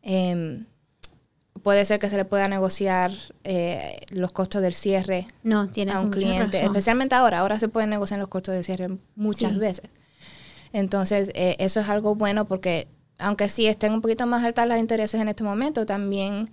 Em, 0.01 0.65
puede 1.63 1.85
ser 1.85 1.99
que 1.99 2.09
se 2.09 2.17
le 2.17 2.25
pueda 2.25 2.47
negociar 2.47 3.11
eh, 3.43 4.01
los 4.09 4.31
costos 4.31 4.61
del 4.61 4.73
cierre 4.73 5.27
no, 5.43 5.69
tiene 5.69 5.91
a 5.91 5.99
un 5.99 6.09
cliente, 6.09 6.63
especialmente 6.63 7.15
ahora. 7.15 7.39
Ahora 7.39 7.59
se 7.59 7.67
pueden 7.67 7.89
negociar 7.89 8.19
los 8.19 8.29
costos 8.29 8.55
del 8.55 8.63
cierre 8.63 8.87
muchas 9.15 9.57
veces. 9.57 9.89
Entonces, 10.73 11.31
eh, 11.33 11.55
eso 11.59 11.79
es 11.81 11.89
algo 11.89 12.15
bueno 12.15 12.45
porque, 12.45 12.87
aunque 13.17 13.49
sí 13.49 13.67
estén 13.67 13.93
un 13.93 14.01
poquito 14.01 14.25
más 14.25 14.43
altas 14.43 14.67
los 14.67 14.77
intereses 14.77 15.19
en 15.19 15.27
este 15.27 15.43
momento, 15.43 15.85
también 15.85 16.49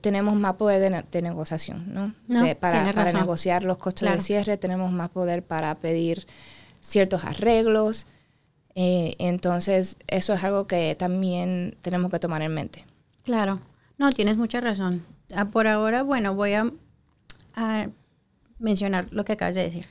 tenemos 0.00 0.34
más 0.34 0.54
poder 0.54 1.04
de, 1.10 1.22
negociación, 1.22 1.92
¿no? 1.92 2.14
para, 2.58 2.92
para 2.92 3.12
negociar 3.12 3.62
los 3.62 3.76
costos 3.76 4.08
del 4.08 4.22
cierre, 4.22 4.56
tenemos 4.56 4.90
más 4.90 5.10
poder 5.10 5.42
para 5.42 5.74
pedir 5.76 6.26
ciertos 6.80 7.24
arreglos. 7.24 8.06
Eh, 8.74 9.16
entonces, 9.18 9.98
eso 10.08 10.32
es 10.32 10.44
algo 10.44 10.66
que 10.66 10.94
también 10.94 11.76
tenemos 11.82 12.10
que 12.10 12.18
tomar 12.18 12.42
en 12.42 12.54
mente. 12.54 12.86
Claro, 13.22 13.60
no, 14.02 14.10
tienes 14.10 14.36
mucha 14.36 14.60
razón. 14.60 15.04
Ah, 15.32 15.50
por 15.50 15.68
ahora, 15.68 16.02
bueno, 16.02 16.34
voy 16.34 16.54
a, 16.54 16.70
mencionar 18.58 19.08
lo 19.12 19.24
que 19.24 19.32
acabas 19.32 19.54
de 19.54 19.62
decir. 19.62 19.86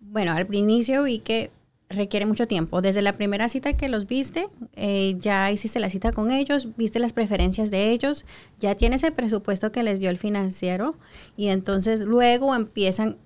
Bueno, 0.00 0.32
al 0.32 0.52
inicio 0.54 1.04
vi 1.04 1.20
que 1.20 1.50
requiere 1.88 2.26
mucho 2.26 2.48
tiempo. 2.48 2.80
Desde 2.80 3.00
la 3.00 3.12
primera 3.12 3.48
cita 3.48 3.72
que 3.74 3.88
los 3.88 4.06
viste, 4.06 4.48
eh, 4.74 5.16
ya 5.20 5.52
hiciste 5.52 5.78
la 5.78 5.88
cita 5.88 6.12
con 6.12 6.32
ellos, 6.32 6.76
viste 6.76 6.98
las 6.98 7.12
preferencias 7.12 7.70
de 7.70 7.90
ellos, 7.90 8.24
ya 8.58 8.74
tienes 8.74 9.04
el 9.04 9.12
presupuesto 9.12 9.70
que 9.70 9.82
les 9.82 10.00
dio 10.00 10.10
el 10.10 10.18
financiero 10.18 10.96
y 11.36 11.48
entonces 11.48 12.02
luego 12.02 12.54
empiezan, 12.54 13.16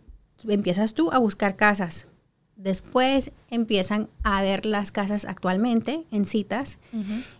empiezas 0.46 0.94
tú 0.94 1.10
a 1.10 1.18
buscar 1.18 1.56
casas 1.56 2.06
Después 2.62 3.32
empiezan 3.50 4.08
a 4.22 4.40
ver 4.40 4.66
las 4.66 4.92
casas 4.92 5.24
actualmente 5.24 6.04
en 6.12 6.24
citas 6.24 6.78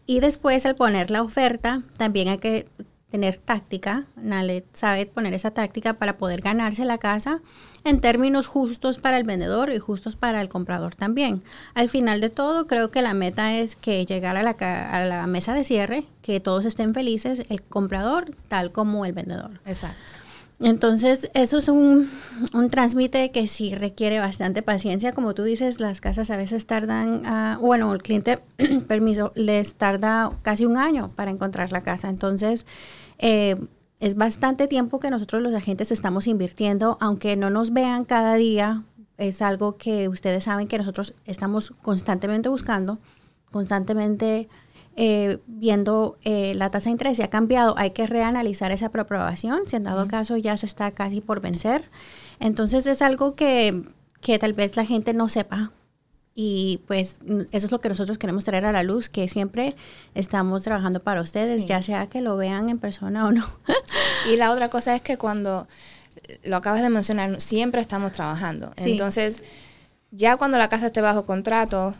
y 0.04 0.18
después 0.18 0.66
al 0.66 0.74
poner 0.74 1.12
la 1.12 1.22
oferta 1.22 1.82
también 1.96 2.26
hay 2.26 2.38
que 2.38 2.66
tener 3.12 3.36
táctica, 3.36 4.04
Nalet 4.16 4.64
sabe 4.72 5.04
poner 5.06 5.34
esa 5.34 5.50
táctica 5.50 5.92
para 5.92 6.16
poder 6.16 6.40
ganarse 6.40 6.86
la 6.86 6.96
casa 6.96 7.40
en 7.84 8.00
términos 8.00 8.46
justos 8.46 8.98
para 8.98 9.18
el 9.18 9.24
vendedor 9.24 9.70
y 9.70 9.78
justos 9.78 10.16
para 10.16 10.40
el 10.40 10.48
comprador 10.48 10.96
también. 10.96 11.42
Al 11.74 11.88
final 11.90 12.20
de 12.20 12.30
todo, 12.30 12.66
creo 12.66 12.90
que 12.90 13.02
la 13.02 13.12
meta 13.12 13.54
es 13.54 13.76
que 13.76 14.06
llegar 14.06 14.36
a 14.36 14.42
la, 14.42 14.52
a 14.52 15.04
la 15.04 15.26
mesa 15.26 15.52
de 15.52 15.62
cierre, 15.62 16.04
que 16.22 16.40
todos 16.40 16.64
estén 16.64 16.94
felices, 16.94 17.42
el 17.50 17.62
comprador 17.62 18.34
tal 18.48 18.72
como 18.72 19.04
el 19.04 19.12
vendedor. 19.12 19.60
Exacto. 19.66 20.21
Entonces, 20.62 21.28
eso 21.34 21.58
es 21.58 21.68
un, 21.68 22.08
un 22.54 22.68
que 22.68 23.46
sí 23.48 23.74
requiere 23.74 24.20
bastante 24.20 24.62
paciencia. 24.62 25.12
Como 25.12 25.34
tú 25.34 25.42
dices, 25.42 25.80
las 25.80 26.00
casas 26.00 26.30
a 26.30 26.36
veces 26.36 26.66
tardan, 26.66 27.22
uh, 27.26 27.60
bueno, 27.60 27.92
el 27.92 28.02
cliente, 28.02 28.38
permiso, 28.86 29.32
les 29.34 29.74
tarda 29.74 30.30
casi 30.42 30.64
un 30.64 30.76
año 30.76 31.10
para 31.16 31.32
encontrar 31.32 31.72
la 31.72 31.80
casa. 31.80 32.08
Entonces, 32.08 32.64
eh, 33.18 33.56
es 33.98 34.14
bastante 34.14 34.68
tiempo 34.68 35.00
que 35.00 35.10
nosotros 35.10 35.42
los 35.42 35.54
agentes 35.54 35.90
estamos 35.90 36.26
invirtiendo, 36.26 36.96
aunque 37.00 37.36
no 37.36 37.50
nos 37.50 37.72
vean 37.72 38.04
cada 38.04 38.34
día. 38.34 38.84
Es 39.18 39.42
algo 39.42 39.76
que 39.76 40.08
ustedes 40.08 40.44
saben 40.44 40.68
que 40.68 40.78
nosotros 40.78 41.14
estamos 41.24 41.72
constantemente 41.82 42.48
buscando, 42.48 42.98
constantemente 43.50 44.48
eh, 44.96 45.38
viendo 45.46 46.18
eh, 46.22 46.54
la 46.54 46.70
tasa 46.70 46.84
de 46.84 46.92
interés 46.92 47.16
si 47.16 47.22
ha 47.22 47.28
cambiado, 47.28 47.74
hay 47.78 47.90
que 47.90 48.06
reanalizar 48.06 48.72
esa 48.72 48.90
preaprobación, 48.90 49.62
si 49.66 49.76
en 49.76 49.84
dado 49.84 50.06
caso 50.08 50.36
ya 50.36 50.56
se 50.56 50.66
está 50.66 50.90
casi 50.90 51.20
por 51.20 51.40
vencer. 51.40 51.90
Entonces 52.40 52.86
es 52.86 53.00
algo 53.02 53.34
que, 53.34 53.84
que 54.20 54.38
tal 54.38 54.52
vez 54.52 54.76
la 54.76 54.84
gente 54.84 55.14
no 55.14 55.28
sepa. 55.28 55.72
Y 56.34 56.80
pues 56.86 57.18
eso 57.50 57.66
es 57.66 57.72
lo 57.72 57.80
que 57.80 57.90
nosotros 57.90 58.16
queremos 58.16 58.44
traer 58.44 58.64
a 58.64 58.72
la 58.72 58.82
luz, 58.82 59.10
que 59.10 59.28
siempre 59.28 59.76
estamos 60.14 60.62
trabajando 60.62 61.02
para 61.02 61.20
ustedes, 61.20 61.66
ya 61.66 61.82
sea 61.82 62.06
que 62.06 62.22
lo 62.22 62.36
vean 62.36 62.70
en 62.70 62.78
persona 62.78 63.26
o 63.26 63.32
no. 63.32 63.46
y 64.32 64.36
la 64.36 64.50
otra 64.50 64.70
cosa 64.70 64.94
es 64.94 65.02
que 65.02 65.18
cuando 65.18 65.66
lo 66.44 66.56
acabas 66.56 66.82
de 66.82 66.88
mencionar, 66.88 67.40
siempre 67.40 67.80
estamos 67.80 68.12
trabajando. 68.12 68.72
Entonces, 68.76 69.42
ya 70.10 70.36
cuando 70.36 70.58
la 70.58 70.68
casa 70.68 70.86
esté 70.86 71.00
bajo 71.00 71.26
contrato, 71.26 71.94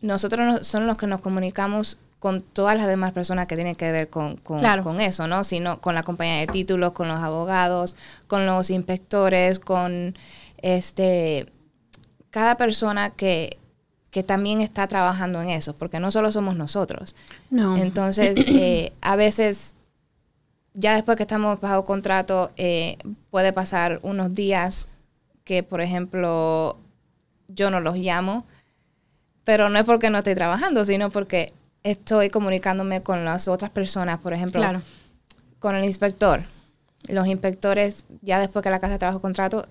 nosotros 0.00 0.66
son 0.66 0.86
los 0.86 0.96
que 0.96 1.06
nos 1.06 1.20
comunicamos 1.20 1.98
con 2.20 2.42
todas 2.42 2.76
las 2.76 2.86
demás 2.86 3.12
personas 3.12 3.46
que 3.46 3.56
tienen 3.56 3.74
que 3.74 3.90
ver 3.90 4.10
con, 4.10 4.36
con, 4.36 4.60
con, 4.82 5.00
eso, 5.00 5.26
¿no? 5.26 5.42
Sino 5.42 5.80
con 5.80 5.94
la 5.94 6.02
compañía 6.02 6.38
de 6.40 6.46
títulos, 6.46 6.92
con 6.92 7.08
los 7.08 7.18
abogados, 7.18 7.96
con 8.28 8.44
los 8.46 8.70
inspectores, 8.70 9.58
con 9.58 10.14
este 10.58 11.46
cada 12.28 12.56
persona 12.58 13.10
que, 13.10 13.58
que 14.10 14.22
también 14.22 14.60
está 14.60 14.86
trabajando 14.86 15.40
en 15.40 15.48
eso, 15.48 15.76
porque 15.76 15.98
no 15.98 16.10
solo 16.10 16.30
somos 16.30 16.56
nosotros. 16.56 17.16
No. 17.50 17.76
Entonces, 17.78 18.38
eh, 18.46 18.92
a 19.00 19.16
veces, 19.16 19.74
ya 20.74 20.94
después 20.94 21.16
que 21.16 21.24
estamos 21.24 21.58
bajo 21.58 21.86
contrato, 21.86 22.50
eh, 22.56 22.98
puede 23.30 23.54
pasar 23.54 23.98
unos 24.02 24.34
días 24.34 24.90
que, 25.44 25.62
por 25.62 25.80
ejemplo, 25.80 26.76
yo 27.48 27.70
no 27.70 27.80
los 27.80 27.96
llamo, 27.96 28.44
pero 29.44 29.70
no 29.70 29.78
es 29.78 29.86
porque 29.86 30.10
no 30.10 30.18
estoy 30.18 30.34
trabajando, 30.34 30.84
sino 30.84 31.10
porque 31.10 31.54
estoy 31.82 32.30
comunicándome 32.30 33.02
con 33.02 33.24
las 33.24 33.48
otras 33.48 33.70
personas, 33.70 34.18
por 34.20 34.32
ejemplo, 34.32 34.62
con 35.58 35.76
el 35.76 35.84
inspector. 35.84 36.42
Los 37.08 37.26
inspectores, 37.26 38.06
ya 38.22 38.38
después 38.38 38.62
que 38.62 38.70
la 38.70 38.80
casa 38.80 38.98
trabajo 38.98 39.20
contrato, 39.20 39.66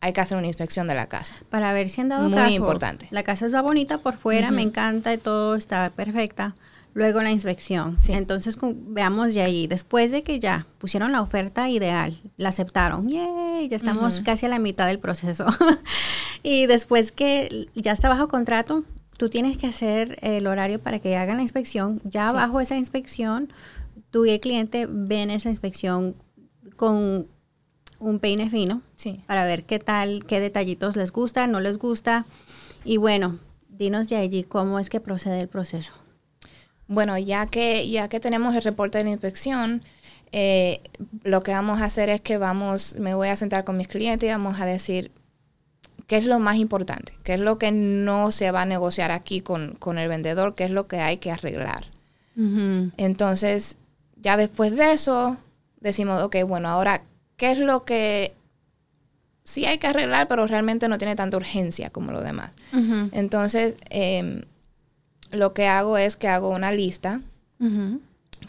hay 0.00 0.12
que 0.12 0.20
hacer 0.20 0.38
una 0.38 0.46
inspección 0.46 0.86
de 0.86 0.94
la 0.94 1.06
casa. 1.06 1.34
Para 1.50 1.72
ver 1.72 1.88
si 1.88 2.00
han 2.00 2.08
dado 2.08 2.28
Muy 2.28 2.54
importante. 2.54 3.06
La 3.10 3.22
casa 3.22 3.46
está 3.46 3.60
bonita 3.60 3.98
por 3.98 4.16
fuera, 4.16 4.50
me 4.50 4.62
encanta 4.62 5.12
y 5.12 5.18
todo 5.18 5.56
está 5.56 5.90
perfecta. 5.90 6.54
Luego 6.92 7.22
la 7.22 7.30
inspección. 7.30 7.98
Entonces 8.08 8.58
veamos 8.62 9.32
ya 9.32 9.44
ahí. 9.44 9.66
Después 9.66 10.10
de 10.10 10.22
que 10.22 10.40
ya 10.40 10.66
pusieron 10.78 11.12
la 11.12 11.22
oferta 11.22 11.68
ideal, 11.68 12.16
la 12.36 12.48
aceptaron. 12.48 13.08
¡Yay! 13.08 13.68
Ya 13.68 13.76
estamos 13.76 14.20
casi 14.20 14.46
a 14.46 14.48
la 14.48 14.58
mitad 14.58 14.86
del 14.86 14.98
proceso. 14.98 15.46
y 16.42 16.66
después 16.66 17.12
que 17.12 17.68
ya 17.74 17.92
está 17.92 18.08
bajo 18.08 18.26
contrato, 18.26 18.84
tú 19.20 19.28
tienes 19.28 19.58
que 19.58 19.66
hacer 19.66 20.18
el 20.22 20.46
horario 20.46 20.80
para 20.80 20.98
que 20.98 21.14
hagan 21.14 21.36
la 21.36 21.42
inspección. 21.42 22.00
Ya 22.04 22.32
bajo 22.32 22.58
esa 22.58 22.78
inspección, 22.78 23.52
tú 24.10 24.24
y 24.24 24.30
el 24.30 24.40
cliente 24.40 24.86
ven 24.88 25.30
esa 25.30 25.50
inspección 25.50 26.16
con 26.76 27.26
un 27.98 28.18
peine 28.18 28.48
fino 28.48 28.80
para 29.26 29.44
ver 29.44 29.64
qué 29.64 29.78
tal, 29.78 30.24
qué 30.24 30.40
detallitos 30.40 30.96
les 30.96 31.12
gusta, 31.12 31.46
no 31.46 31.60
les 31.60 31.76
gusta. 31.76 32.24
Y 32.82 32.96
bueno, 32.96 33.38
dinos 33.68 34.08
de 34.08 34.16
allí 34.16 34.42
cómo 34.42 34.78
es 34.78 34.88
que 34.88 35.00
procede 35.00 35.38
el 35.38 35.48
proceso. 35.48 35.92
Bueno, 36.88 37.18
ya 37.18 37.44
que, 37.44 37.90
ya 37.90 38.08
que 38.08 38.20
tenemos 38.20 38.54
el 38.54 38.62
reporte 38.62 38.96
de 38.96 39.04
la 39.04 39.10
inspección, 39.10 39.82
eh, 40.32 40.80
lo 41.24 41.42
que 41.42 41.52
vamos 41.52 41.82
a 41.82 41.84
hacer 41.84 42.08
es 42.08 42.22
que 42.22 42.38
vamos, 42.38 42.96
me 42.98 43.12
voy 43.12 43.28
a 43.28 43.36
sentar 43.36 43.64
con 43.64 43.76
mis 43.76 43.88
clientes 43.88 44.26
y 44.26 44.32
vamos 44.32 44.60
a 44.60 44.64
decir, 44.64 45.12
¿Qué 46.10 46.16
es 46.16 46.26
lo 46.26 46.40
más 46.40 46.56
importante? 46.56 47.12
¿Qué 47.22 47.34
es 47.34 47.38
lo 47.38 47.56
que 47.56 47.70
no 47.70 48.32
se 48.32 48.50
va 48.50 48.62
a 48.62 48.66
negociar 48.66 49.12
aquí 49.12 49.42
con, 49.42 49.78
el 49.96 50.08
vendedor? 50.08 50.56
¿Qué 50.56 50.64
es 50.64 50.72
lo 50.72 50.88
que 50.88 50.98
hay 50.98 51.18
que 51.18 51.30
arreglar? 51.30 51.84
Entonces, 52.96 53.76
ya 54.16 54.36
después 54.36 54.74
de 54.74 54.90
eso, 54.90 55.36
decimos, 55.78 56.20
ok, 56.20 56.38
bueno, 56.48 56.68
ahora, 56.68 57.04
¿qué 57.36 57.52
es 57.52 57.58
lo 57.58 57.84
que 57.84 58.34
sí 59.44 59.66
hay 59.66 59.78
que 59.78 59.86
arreglar, 59.86 60.26
pero 60.26 60.48
realmente 60.48 60.88
no 60.88 60.98
tiene 60.98 61.14
tanta 61.14 61.36
urgencia 61.36 61.90
como 61.90 62.10
lo 62.10 62.22
demás? 62.22 62.50
Entonces, 63.12 63.76
em, 63.88 64.42
lo 65.30 65.54
que 65.54 65.68
hago 65.68 65.96
es 65.96 66.16
que 66.16 66.26
hago 66.26 66.48
una 66.48 66.72
lista 66.72 67.20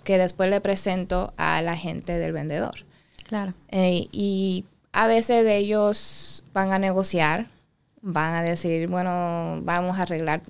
que 0.04 0.18
después 0.18 0.50
le 0.50 0.62
presento 0.62 1.32
a 1.38 1.62
la 1.62 1.78
gente 1.78 2.18
del 2.18 2.32
vendedor. 2.32 2.86
Claro. 3.28 3.54
Eh, 3.70 4.08
y 4.12 4.66
a 4.94 5.08
veces 5.08 5.46
ellos 5.48 6.44
van 6.54 6.72
a 6.72 6.80
negociar, 6.80 7.48
van 8.02 8.34
a 8.34 8.42
decir, 8.42 8.88
bueno, 8.88 9.60
vamos 9.64 10.00
a 10.00 10.04
arreglar 10.04 10.42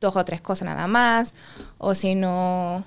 dos 0.00 0.16
o 0.16 0.24
tres 0.24 0.40
cosas 0.40 0.66
nada 0.66 0.86
más, 0.86 1.34
o 1.78 1.94
si 1.94 2.14
no, 2.14 2.84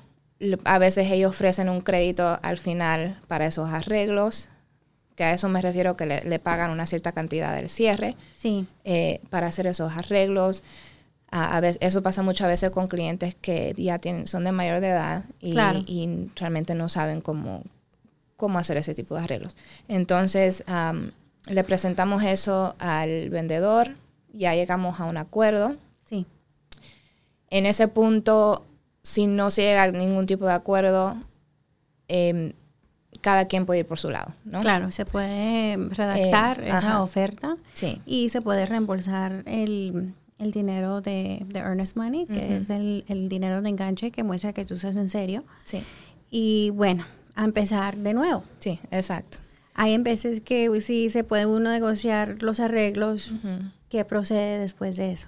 a 0.65 0.79
veces 0.79 1.09
ellos 1.11 1.31
ofrecen 1.31 1.69
un 1.69 1.81
crédito 1.81 2.39
al 2.41 2.57
final 2.57 3.21
para 3.27 3.45
esos 3.45 3.69
arreglos, 3.69 4.49
que 5.15 5.23
a 5.23 5.33
eso 5.33 5.47
me 5.47 5.61
refiero 5.61 5.95
que 5.95 6.07
le, 6.07 6.39
pagan 6.39 6.71
una 6.71 6.87
cierta 6.87 7.11
cantidad 7.11 7.55
del 7.55 7.69
cierre 7.69 8.15
sí. 8.35 8.65
Eh, 8.83 9.21
para 9.29 9.45
hacer 9.47 9.67
esos 9.67 9.95
arreglos. 9.95 10.63
A, 11.29 11.59
veces, 11.61 11.79
eso 11.81 12.03
pasa 12.03 12.21
mucho 12.21 12.45
a 12.45 12.47
veces 12.47 12.69
con 12.69 12.87
clientes 12.87 13.35
que 13.35 13.73
ya 13.75 13.97
tienen, 13.97 14.27
son 14.27 14.43
de 14.43 14.51
mayor 14.51 14.81
de 14.81 14.89
edad 14.89 15.23
y, 15.39 15.59
y 15.87 16.29
realmente 16.35 16.75
no 16.75 16.89
saben 16.89 17.21
cómo, 17.21 17.63
cómo 18.43 18.59
hacer 18.59 18.75
ese 18.75 18.93
tipo 18.93 19.15
de 19.15 19.21
arreglos. 19.21 19.55
Entonces, 19.87 20.65
le 21.47 21.63
presentamos 21.63 22.23
eso 22.23 22.75
al 22.77 23.29
vendedor, 23.29 23.91
ya 24.33 24.53
llegamos 24.53 24.99
a 24.99 25.05
un 25.05 25.15
acuerdo. 25.15 25.77
Sí. 26.05 26.25
En 27.49 27.65
ese 27.65 27.87
punto, 27.87 28.65
si 29.01 29.27
no 29.27 29.49
se 29.49 29.61
llega 29.61 29.83
a 29.83 29.91
ningún 29.91 30.25
tipo 30.25 30.45
de 30.45 30.51
acuerdo, 30.51 31.15
em, 32.09 32.51
cada 33.21 33.45
quien 33.45 33.65
puede 33.65 33.79
ir 33.79 33.85
por 33.85 33.97
su 33.97 34.09
lado, 34.09 34.33
¿no? 34.43 34.59
Claro, 34.59 34.91
se 34.91 35.05
puede 35.05 35.77
redactar 35.77 36.59
eh, 36.59 36.71
esa 36.75 37.01
oferta 37.01 37.55
sí. 37.71 38.01
y 38.05 38.27
se 38.27 38.41
puede 38.41 38.65
reembolsar 38.65 39.43
el, 39.45 40.13
dinero 40.37 40.99
de, 40.99 41.45
earnest 41.53 41.95
money, 41.95 42.25
que 42.25 42.57
es 42.57 42.69
el, 42.69 43.05
el, 43.07 43.29
dinero 43.29 43.61
de 43.61 43.69
enganche 43.69 44.11
que 44.11 44.23
muestra 44.23 44.51
que 44.51 44.65
tú 44.65 44.73
estás 44.73 44.97
en 44.97 45.07
serio. 45.07 45.45
Sí. 45.63 45.81
Y 46.29 46.71
bueno, 46.71 47.05
a 47.35 47.43
empezar 47.43 47.97
de 47.97 48.13
nuevo. 48.13 48.43
Sí, 48.59 48.79
exacto. 48.91 49.39
Hay 49.75 49.97
veces 49.97 50.41
que 50.41 50.69
sí 50.81 51.09
se 51.09 51.23
puede 51.23 51.45
uno 51.45 51.71
negociar 51.71 52.37
los 52.41 52.59
arreglos 52.59 53.33
que 53.89 54.05
procede 54.05 54.59
después 54.59 54.97
de 54.97 55.11
eso. 55.11 55.27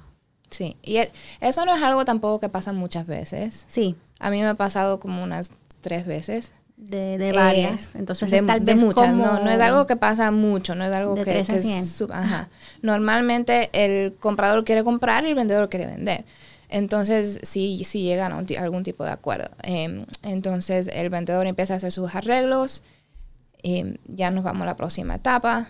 Sí, 0.50 0.78
y 0.84 0.98
e, 0.98 1.12
eso 1.41 1.65
no 1.65 1.76
es 1.76 1.82
algo 1.82 2.06
tampoco 2.06 2.39
que 2.39 2.50
pasa 2.50 2.72
muchas 2.72 3.08
veces. 3.08 3.65
Sí. 3.68 3.96
A 4.20 4.30
mí 4.30 4.41
me 4.41 4.48
ha 4.48 4.54
pasado 4.54 5.00
como 5.00 5.24
unas 5.24 5.52
tres 5.82 6.06
veces. 6.06 6.54
De, 6.78 7.18
de 7.18 7.32
varias. 7.32 7.96
Entonces, 7.96 8.30
de, 8.30 8.41
tal 8.41 8.60
vez 8.60 8.84
muchas. 8.84 9.13
No, 9.13 9.39
no 9.39 9.50
es 9.50 9.62
algo 9.62 9.88
que 9.88 9.96
pasa 9.96 10.30
mucho, 10.32 10.76
no 10.76 10.86
es 10.86 10.94
algo 10.94 11.15
que, 11.15 11.44
ajá. 12.12 12.50
Normalmente 12.82 13.70
el 13.72 14.13
comprador 14.15 14.63
quiere 14.65 14.84
comprar 14.84 15.24
y 15.24 15.30
el 15.30 15.36
vendedor 15.36 15.70
quiere 15.70 15.88
vender. 15.88 16.26
Entonces, 16.69 17.39
sí, 17.43 17.84
sí 17.84 18.04
llegan 18.04 18.32
a, 18.32 18.62
algún 18.62 18.84
tipo 18.84 19.04
de 19.04 19.12
acuerdo. 19.12 19.49
Em, 19.63 20.06
entonces, 20.23 20.89
el 20.91 21.10
vendedor 21.10 21.47
empieza 21.47 21.75
a 21.75 21.78
hacer 21.78 21.91
sus 21.91 22.15
arreglos. 22.15 22.84
y 23.62 23.80
em, 23.80 23.97
ya 24.08 24.32
nos 24.32 24.43
vamos 24.43 24.63
a 24.63 24.65
la 24.65 24.75
próxima 24.75 25.15
etapa, 25.15 25.67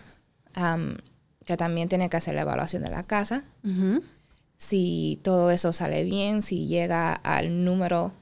que 1.46 1.58
también 1.58 1.90
tiene 1.90 2.10
que 2.10 2.18
hacer 2.18 2.36
la 2.36 2.42
evaluación 2.42 2.84
de 2.84 2.90
la 2.90 3.04
casa. 3.04 3.44
Si 4.58 5.20
todo 5.24 5.52
eso 5.52 5.74
sale 5.74 6.04
bien, 6.04 6.42
si 6.42 6.68
llega 6.68 7.14
al 7.14 7.66
número 7.66 8.14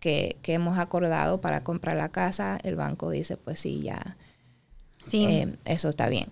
que, 0.00 0.36
hemos 0.44 0.78
acordado 0.78 1.40
para 1.40 1.64
comprar 1.64 1.96
la 1.96 2.08
casa, 2.08 2.58
el 2.62 2.76
banco 2.76 3.10
dice, 3.10 3.36
pues 3.36 3.58
sí, 3.58 3.82
ya, 3.82 4.16
sí. 5.06 5.24
Em, 5.24 5.56
eso 5.64 5.88
está 5.88 6.08
bien. 6.08 6.28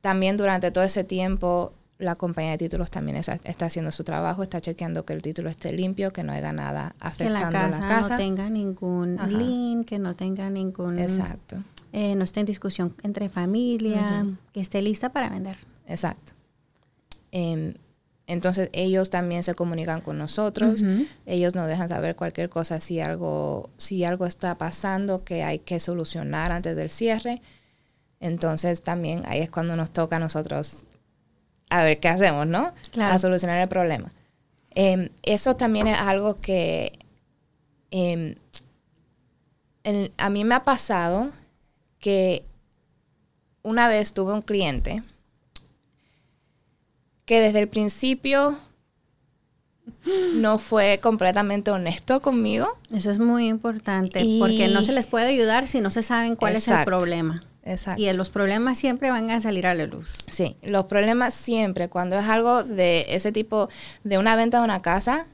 también 0.00 0.36
durante 0.36 0.70
todo 0.70 0.84
ese 0.84 1.02
tiempo 1.02 1.72
la 1.98 2.16
compañía 2.16 2.52
de 2.52 2.58
títulos 2.58 2.90
también 2.90 3.16
está, 3.16 3.66
haciendo 3.66 3.92
su 3.92 4.04
trabajo, 4.04 4.42
está 4.42 4.60
chequeando 4.60 5.04
que 5.04 5.12
el 5.12 5.22
título 5.22 5.48
esté 5.48 5.72
limpio, 5.72 6.12
que 6.12 6.24
no 6.24 6.32
haya 6.32 6.52
nada 6.52 6.94
afectando 6.98 7.38
que 7.38 7.44
la 7.44 7.50
casa, 7.50 7.80
la 7.80 7.86
casa. 7.86 8.08
no 8.10 8.16
tenga 8.16 8.50
ningún 8.50 9.18
link, 9.28 9.86
que 9.86 9.98
no 9.98 10.16
tenga 10.16 10.50
ningún... 10.50 10.98
Exacto. 10.98 11.62
Eh, 11.92 12.16
no 12.16 12.24
esté 12.24 12.40
en 12.40 12.46
discusión 12.46 12.94
entre 13.02 13.28
familia, 13.28 14.26
que 14.52 14.60
esté 14.60 14.82
lista 14.82 15.10
para 15.10 15.28
vender. 15.28 15.56
Exacto. 15.86 16.32
Em, 17.30 17.74
entonces 18.26 18.70
ellos 18.72 19.10
también 19.10 19.42
se 19.44 19.54
comunican 19.54 20.00
con 20.00 20.18
nosotros, 20.18 20.84
ellos 21.26 21.54
nos 21.54 21.68
dejan 21.68 21.88
saber 21.88 22.16
cualquier 22.16 22.48
cosa 22.48 22.80
si 22.80 22.98
algo, 23.00 23.70
si 23.76 24.02
algo 24.04 24.26
está 24.26 24.56
pasando 24.56 25.24
que 25.24 25.44
hay 25.44 25.58
que 25.58 25.78
solucionar 25.78 26.50
antes 26.50 26.74
del 26.74 26.90
cierre. 26.90 27.42
Entonces 28.20 28.82
también 28.82 29.22
ahí 29.26 29.40
es 29.40 29.50
cuando 29.50 29.76
nos 29.76 29.90
toca 29.90 30.16
a 30.16 30.18
nosotros 30.18 30.84
a 31.74 31.82
ver 31.82 31.98
qué 31.98 32.08
hacemos, 32.08 32.46
¿no? 32.46 32.72
A 33.00 33.18
solucionar 33.18 33.60
el 33.60 33.68
problema. 33.68 34.12
Em, 34.70 35.08
eso 35.22 35.56
también 35.56 35.86
es 35.86 35.98
algo 35.98 36.40
que 36.40 36.92
em, 37.90 38.34
a 40.16 40.30
mí 40.30 40.44
me 40.44 40.54
ha 40.54 40.64
pasado 40.64 41.30
que 41.98 42.44
una 43.62 43.88
vez 43.88 44.12
tuve 44.12 44.32
un 44.32 44.42
cliente 44.42 45.02
que 47.24 47.40
desde 47.40 47.60
el 47.60 47.68
principio 47.68 48.58
no 50.34 50.58
fue 50.58 51.00
completamente 51.02 51.70
honesto 51.70 52.20
conmigo. 52.20 52.76
Eso 52.92 53.10
es 53.10 53.18
muy 53.18 53.48
importante 53.48 54.24
porque 54.38 54.68
no 54.68 54.82
se 54.82 54.92
les 54.92 55.06
puede 55.06 55.26
ayudar 55.26 55.66
si 55.68 55.80
no 55.80 55.90
se 55.90 56.02
saben 56.02 56.36
cuál 56.36 56.56
es 56.56 56.68
el 56.68 56.84
problema. 56.84 57.42
Exacto. 57.64 58.02
Y 58.02 58.12
los 58.12 58.30
problemas 58.30 58.78
siempre 58.78 59.10
van 59.10 59.30
a 59.30 59.40
salir 59.40 59.66
a 59.66 59.74
la 59.74 59.86
luz. 59.86 60.18
Sí, 60.30 60.56
los 60.62 60.84
problemas 60.84 61.34
siempre, 61.34 61.88
cuando 61.88 62.18
es 62.18 62.26
algo 62.26 62.62
de 62.62 63.06
ese 63.08 63.32
tipo, 63.32 63.68
de 64.04 64.18
una 64.18 64.36
venta 64.36 64.58
de 64.58 64.64
una 64.64 64.82
casa, 64.82 65.26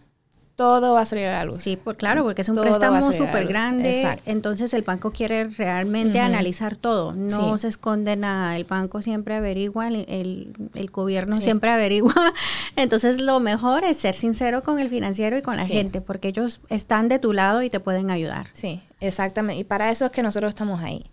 todo 0.61 0.93
va 0.93 1.01
a 1.01 1.05
salir 1.07 1.27
a 1.27 1.39
la 1.39 1.45
luz. 1.47 1.63
Sí, 1.63 1.79
por, 1.79 1.97
claro, 1.97 2.23
porque 2.23 2.43
es 2.43 2.49
un 2.51 2.57
préstamo 2.57 3.13
súper 3.15 3.47
grande. 3.47 4.19
Entonces 4.27 4.75
el 4.75 4.83
banco 4.83 5.11
quiere 5.11 5.45
realmente 5.45 6.21
analizar 6.21 6.77
todo. 6.77 7.15
No 7.15 7.57
se 7.57 7.69
esconde 7.69 8.15
nada. 8.17 8.57
El 8.57 8.65
banco 8.65 9.01
siempre 9.01 9.37
averigua, 9.37 9.89
el, 9.89 10.53
el, 10.75 10.91
gobierno 10.91 11.39
siempre 11.39 11.71
averigua. 11.71 12.15
Entonces 12.77 13.23
lo 13.23 13.41
mejor 13.41 13.85
es 13.85 13.97
ser 13.97 14.15
sincero 14.15 14.63
con 14.63 14.79
el 14.79 14.91
financiero 14.91 15.39
y 15.39 15.41
con 15.41 15.57
la 15.57 15.65
gente, 15.65 16.03
porque 16.03 16.29
ellos 16.29 16.61
están 16.69 17.09
de 17.09 17.19
tu 17.19 17.33
lado 17.33 17.63
y 17.63 17.71
te 17.71 17.81
pueden 17.81 18.11
ayudar. 18.11 18.49
Sí, 18.53 18.83
exactamente. 19.01 19.63
Y 19.63 19.65
para 19.65 19.89
eso 19.91 20.05
es 20.05 20.11
que 20.11 20.23
nosotros 20.23 20.51
estamos 20.51 20.83
ahí. 20.83 21.07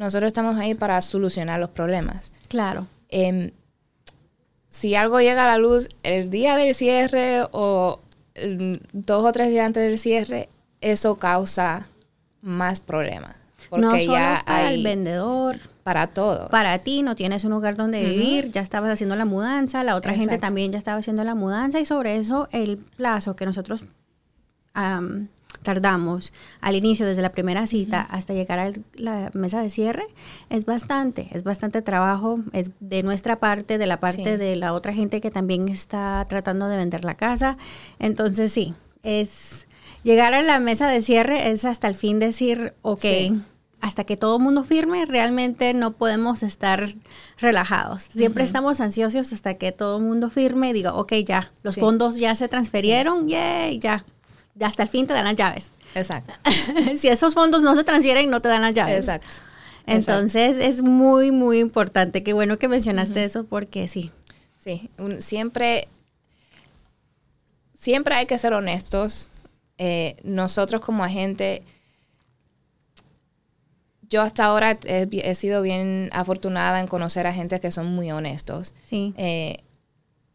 Nosotros 0.00 0.28
estamos 0.28 0.56
ahí 0.56 0.74
para 0.74 1.02
solucionar 1.02 1.60
los 1.60 1.68
problemas. 1.68 2.32
Claro. 2.48 2.86
Em, 3.10 3.50
si 4.70 4.94
algo 4.94 5.20
llega 5.20 5.44
a 5.44 5.46
la 5.46 5.58
luz 5.58 5.90
el 6.02 6.30
día 6.30 6.56
del 6.56 6.74
cierre 6.74 7.46
o 7.52 8.00
dos 8.94 9.24
o 9.26 9.32
tres 9.32 9.50
días 9.50 9.66
antes 9.66 9.82
del 9.82 9.98
cierre, 9.98 10.48
eso 10.80 11.16
causa 11.16 11.86
más 12.40 12.80
problemas. 12.80 13.36
Porque 13.68 13.84
no 13.84 13.90
solo 13.90 14.04
ya 14.04 14.42
para 14.46 14.72
el 14.72 14.82
vendedor. 14.82 15.58
Para 15.82 16.06
todo. 16.06 16.48
Para 16.48 16.78
ti, 16.78 17.02
no 17.02 17.14
tienes 17.14 17.44
un 17.44 17.50
lugar 17.50 17.76
donde 17.76 18.02
vivir, 18.02 18.52
ya 18.52 18.62
estabas 18.62 18.90
haciendo 18.90 19.16
la 19.16 19.26
mudanza, 19.26 19.84
la 19.84 19.96
otra 19.96 20.14
gente 20.14 20.38
también 20.38 20.72
ya 20.72 20.78
estaba 20.78 21.00
haciendo 21.00 21.24
la 21.24 21.34
mudanza 21.34 21.78
y 21.78 21.84
sobre 21.84 22.16
eso 22.16 22.48
el 22.52 22.78
plazo 22.78 23.36
que 23.36 23.44
nosotros 23.44 23.84
tardamos 25.62 26.32
al 26.60 26.74
inicio, 26.74 27.06
desde 27.06 27.22
la 27.22 27.32
primera 27.32 27.66
cita 27.66 28.00
hasta 28.00 28.34
llegar 28.34 28.58
a 28.58 28.72
la 28.94 29.30
mesa 29.34 29.60
de 29.60 29.70
cierre, 29.70 30.06
es 30.48 30.64
bastante, 30.64 31.28
es 31.32 31.44
bastante 31.44 31.82
trabajo, 31.82 32.40
es 32.52 32.70
de 32.80 33.02
nuestra 33.02 33.38
parte, 33.38 33.78
de 33.78 33.86
la 33.86 34.00
parte 34.00 34.38
de 34.38 34.56
la 34.56 34.72
otra 34.72 34.92
gente 34.92 35.20
que 35.20 35.30
también 35.30 35.68
está 35.68 36.24
tratando 36.28 36.68
de 36.68 36.76
vender 36.76 37.04
la 37.04 37.14
casa. 37.14 37.56
Entonces 37.98 38.52
sí, 38.52 38.74
es 39.02 39.66
llegar 40.02 40.34
a 40.34 40.42
la 40.42 40.60
mesa 40.60 40.88
de 40.88 41.02
cierre 41.02 41.50
es 41.50 41.64
hasta 41.64 41.88
el 41.88 41.94
fin 41.94 42.18
decir, 42.18 42.74
ok. 42.82 43.04
hasta 43.80 44.04
que 44.04 44.16
todo 44.16 44.36
el 44.36 44.42
mundo 44.42 44.64
firme, 44.64 45.06
realmente 45.06 45.72
no 45.74 45.92
podemos 45.92 46.42
estar 46.42 46.86
relajados. 47.38 48.04
Siempre 48.04 48.44
estamos 48.44 48.80
ansiosos 48.80 49.32
hasta 49.32 49.54
que 49.54 49.72
todo 49.72 49.98
el 49.98 50.04
mundo 50.04 50.30
firme 50.30 50.70
y 50.70 50.72
diga, 50.72 50.94
ok, 50.94 51.14
ya, 51.26 51.52
los 51.62 51.76
fondos 51.76 52.16
ya 52.16 52.34
se 52.34 52.48
transfirieron, 52.48 53.28
yay, 53.28 53.78
ya, 53.78 54.04
hasta 54.60 54.82
el 54.82 54.88
fin 54.88 55.06
te 55.06 55.12
dan 55.12 55.24
las 55.24 55.36
llaves. 55.36 55.70
Exacto. 55.94 56.32
si 56.96 57.08
esos 57.08 57.34
fondos 57.34 57.62
no 57.62 57.74
se 57.74 57.84
transfieren, 57.84 58.30
no 58.30 58.40
te 58.40 58.48
dan 58.48 58.62
las 58.62 58.74
llaves. 58.74 59.00
Exacto. 59.00 59.28
Entonces 59.86 60.58
es 60.60 60.82
muy, 60.82 61.30
muy 61.30 61.58
importante. 61.58 62.22
Qué 62.22 62.32
bueno 62.32 62.58
que 62.58 62.68
mencionaste 62.68 63.24
eso 63.24 63.44
porque 63.44 63.88
sí. 63.88 64.12
Sí, 64.58 64.90
siempre, 65.20 65.88
siempre 67.78 68.14
hay 68.14 68.26
que 68.26 68.38
ser 68.38 68.52
honestos. 68.52 69.30
Eh, 69.78 70.16
nosotros 70.22 70.82
como 70.82 71.02
agente, 71.02 71.62
yo 74.10 74.20
hasta 74.20 74.44
ahora 74.44 74.78
he, 74.84 75.34
sido 75.34 75.62
bien 75.62 76.10
afortunada 76.12 76.80
en 76.80 76.86
conocer 76.86 77.26
a 77.26 77.32
gente 77.32 77.58
que 77.58 77.72
son 77.72 77.86
muy 77.86 78.10
honestos. 78.10 78.74
Sí. 78.88 79.14
Eh, 79.16 79.56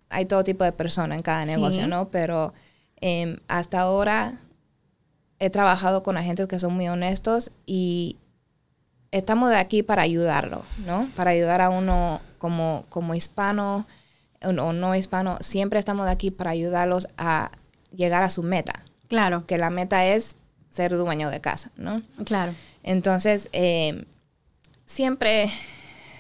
hay 0.10 0.26
todo 0.26 0.44
tipo 0.44 0.64
de 0.64 0.72
personas 0.72 1.18
en 1.18 1.24
cada 1.24 1.46
negocio, 1.46 1.88
¿no? 1.88 2.10
Pero 2.10 2.54
Em, 3.02 3.38
hasta 3.48 3.80
ahora 3.82 4.40
he 5.40 5.50
trabajado 5.50 6.04
con 6.04 6.18
agentes 6.18 6.48
que 6.48 6.60
son 6.60 6.74
muy 6.74 6.88
honestos 6.88 7.52
y 7.66 8.18
estamos 9.12 9.50
de 9.50 9.58
aquí 9.58 9.84
para 9.84 10.02
ayudarlo, 10.02 10.64
¿no? 10.86 11.10
Para 11.16 11.32
ayudar 11.32 11.62
a 11.62 11.70
uno 11.70 12.22
como, 12.38 12.86
como 12.90 13.16
hispano 13.16 13.86
o 14.42 14.52
no 14.52 14.96
hispano, 14.96 15.38
siempre 15.42 15.80
estamos 15.80 16.06
de 16.06 16.12
aquí 16.12 16.32
para 16.32 16.52
ayudarlos 16.52 17.08
a 17.18 17.52
llegar 17.92 18.24
a 18.24 18.30
su 18.30 18.44
meta. 18.44 18.84
Claro. 19.08 19.46
Que 19.46 19.58
la 19.58 19.70
meta 19.70 20.06
es 20.06 20.36
ser 20.70 20.96
dueño 20.96 21.30
de 21.30 21.42
casa, 21.42 21.72
¿no? 21.78 22.02
Claro. 22.26 22.54
Entonces, 22.84 23.50
em, 23.54 24.06
siempre, 24.86 25.50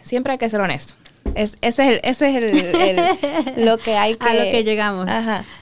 siempre 0.01 0.33
hay 0.33 0.37
que 0.37 0.49
ser 0.49 0.61
honesto. 0.61 0.93
Es, 1.33 1.57
ese 1.61 1.99
es, 2.03 2.21
el, 2.21 2.43
el, 2.43 3.65
lo 3.65 3.77
que 3.77 3.95
hay 3.95 4.15
que... 4.15 4.25
A 4.29 4.33
lo 4.33 4.43
que 4.43 4.63
llegamos. 4.63 5.07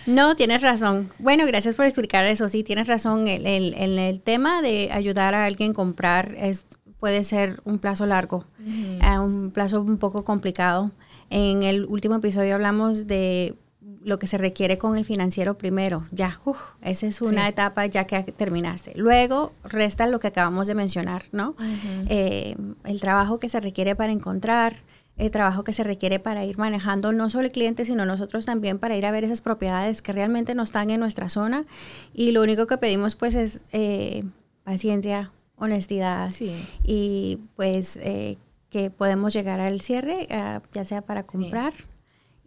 No, 0.06 0.36
tienes 0.36 0.62
razón. 0.62 1.12
Bueno, 1.18 1.46
gracias 1.48 1.76
por 1.76 1.86
explicar 1.86 2.26
eso. 2.26 2.48
Sí, 2.50 2.64
tienes 2.64 2.88
razón. 2.88 3.28
El, 3.28 3.46
el, 3.46 4.22
tema 4.22 4.62
de 4.62 4.90
ayudar 4.92 5.34
a 5.34 5.46
alguien 5.46 5.72
a 5.72 5.74
comprar 5.74 6.36
es, 6.38 6.66
puede 7.00 7.24
ser 7.24 7.62
un 7.66 7.80
plazo 7.80 8.06
largo, 8.06 8.46
un 8.60 9.52
plazo 9.52 9.82
un 9.82 9.98
poco 9.98 10.24
complicado. 10.24 10.92
En 11.30 11.64
el 11.64 11.86
último 11.86 12.16
episodio 12.16 12.54
hablamos 12.54 13.08
de 13.08 13.56
lo 14.04 14.20
que 14.20 14.28
se 14.28 14.38
requiere 14.38 14.78
con 14.78 14.98
el 14.98 15.06
financiero 15.06 15.58
primero. 15.58 16.06
Ya, 16.12 16.40
esa 16.82 17.08
es 17.08 17.22
una 17.22 17.48
etapa 17.48 17.86
ya 17.86 18.06
que 18.06 18.24
terminaste. 18.24 18.94
Luego 18.96 19.54
resta 19.64 20.08
lo 20.08 20.20
que 20.20 20.28
acabamos 20.28 20.68
de 20.68 20.76
mencionar, 20.76 21.24
¿no? 21.32 21.56
Eh, 22.08 22.56
el 22.84 23.00
trabajo 23.00 23.40
que 23.40 23.50
se 23.50 23.60
requiere 23.60 23.96
para 23.96 24.12
encontrar, 24.12 24.76
el 25.18 25.32
trabajo 25.32 25.64
que 25.64 25.74
se 25.74 25.84
requiere 25.84 26.20
para 26.20 26.46
ir 26.46 26.58
manejando 26.58 27.12
no 27.12 27.30
solo 27.30 27.46
el 27.46 27.52
cliente, 27.52 27.86
sino 27.86 28.06
nosotros 28.06 28.46
también 28.46 28.80
para 28.80 28.96
ir 28.96 29.06
a 29.06 29.12
ver 29.12 29.24
esas 29.24 29.42
propiedades 29.42 30.02
que 30.02 30.12
realmente 30.12 30.56
no 30.56 30.64
están 30.64 30.90
en 30.90 31.00
nuestra 31.00 31.30
zona. 31.30 31.66
Y 32.14 32.32
lo 32.32 32.42
único 32.42 32.68
que 32.68 32.78
pedimos 32.78 33.16
pues 33.16 33.36
es 33.36 33.62
eh, 33.72 34.24
paciencia, 34.64 35.32
honestidad 35.56 36.34
y 36.84 37.40
pues 37.56 37.98
eh, 37.98 38.38
que 38.70 38.90
podemos 38.90 39.34
llegar 39.34 39.60
al 39.60 39.82
cierre, 39.82 40.28
eh, 40.30 40.60
ya 40.74 40.86
sea 40.86 41.02
para 41.02 41.24
comprar. 41.24 41.74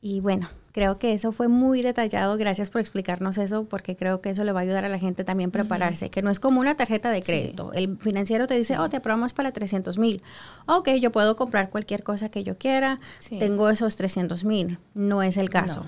Y 0.00 0.20
bueno, 0.20 0.48
Creo 0.76 0.98
que 0.98 1.14
eso 1.14 1.32
fue 1.32 1.48
muy 1.48 1.80
detallado. 1.80 2.36
Gracias 2.36 2.68
por 2.68 2.82
explicarnos 2.82 3.38
eso, 3.38 3.64
porque 3.64 3.96
creo 3.96 4.20
que 4.20 4.28
eso 4.28 4.44
le 4.44 4.52
va 4.52 4.60
a 4.60 4.62
ayudar 4.62 4.84
a 4.84 4.90
la 4.90 4.98
gente 4.98 5.24
también 5.24 5.48
a 5.48 5.52
prepararse, 5.52 6.10
que 6.10 6.20
no 6.20 6.30
es 6.30 6.38
como 6.38 6.60
una 6.60 6.74
tarjeta 6.74 7.08
de 7.08 7.22
crédito. 7.22 7.72
El 7.72 7.96
financiero 7.96 8.46
te 8.46 8.58
dice, 8.58 8.78
oh, 8.78 8.90
te 8.90 8.98
aprobamos 8.98 9.32
para 9.32 9.52
300 9.52 9.96
mil. 9.96 10.20
Ok, 10.66 10.90
yo 11.00 11.12
puedo 11.12 11.34
comprar 11.34 11.70
cualquier 11.70 12.02
cosa 12.02 12.28
que 12.28 12.44
yo 12.44 12.58
quiera, 12.58 13.00
tengo 13.38 13.70
esos 13.70 13.96
300 13.96 14.44
mil. 14.44 14.78
No 14.92 15.22
es 15.22 15.38
el 15.38 15.48
caso. 15.48 15.86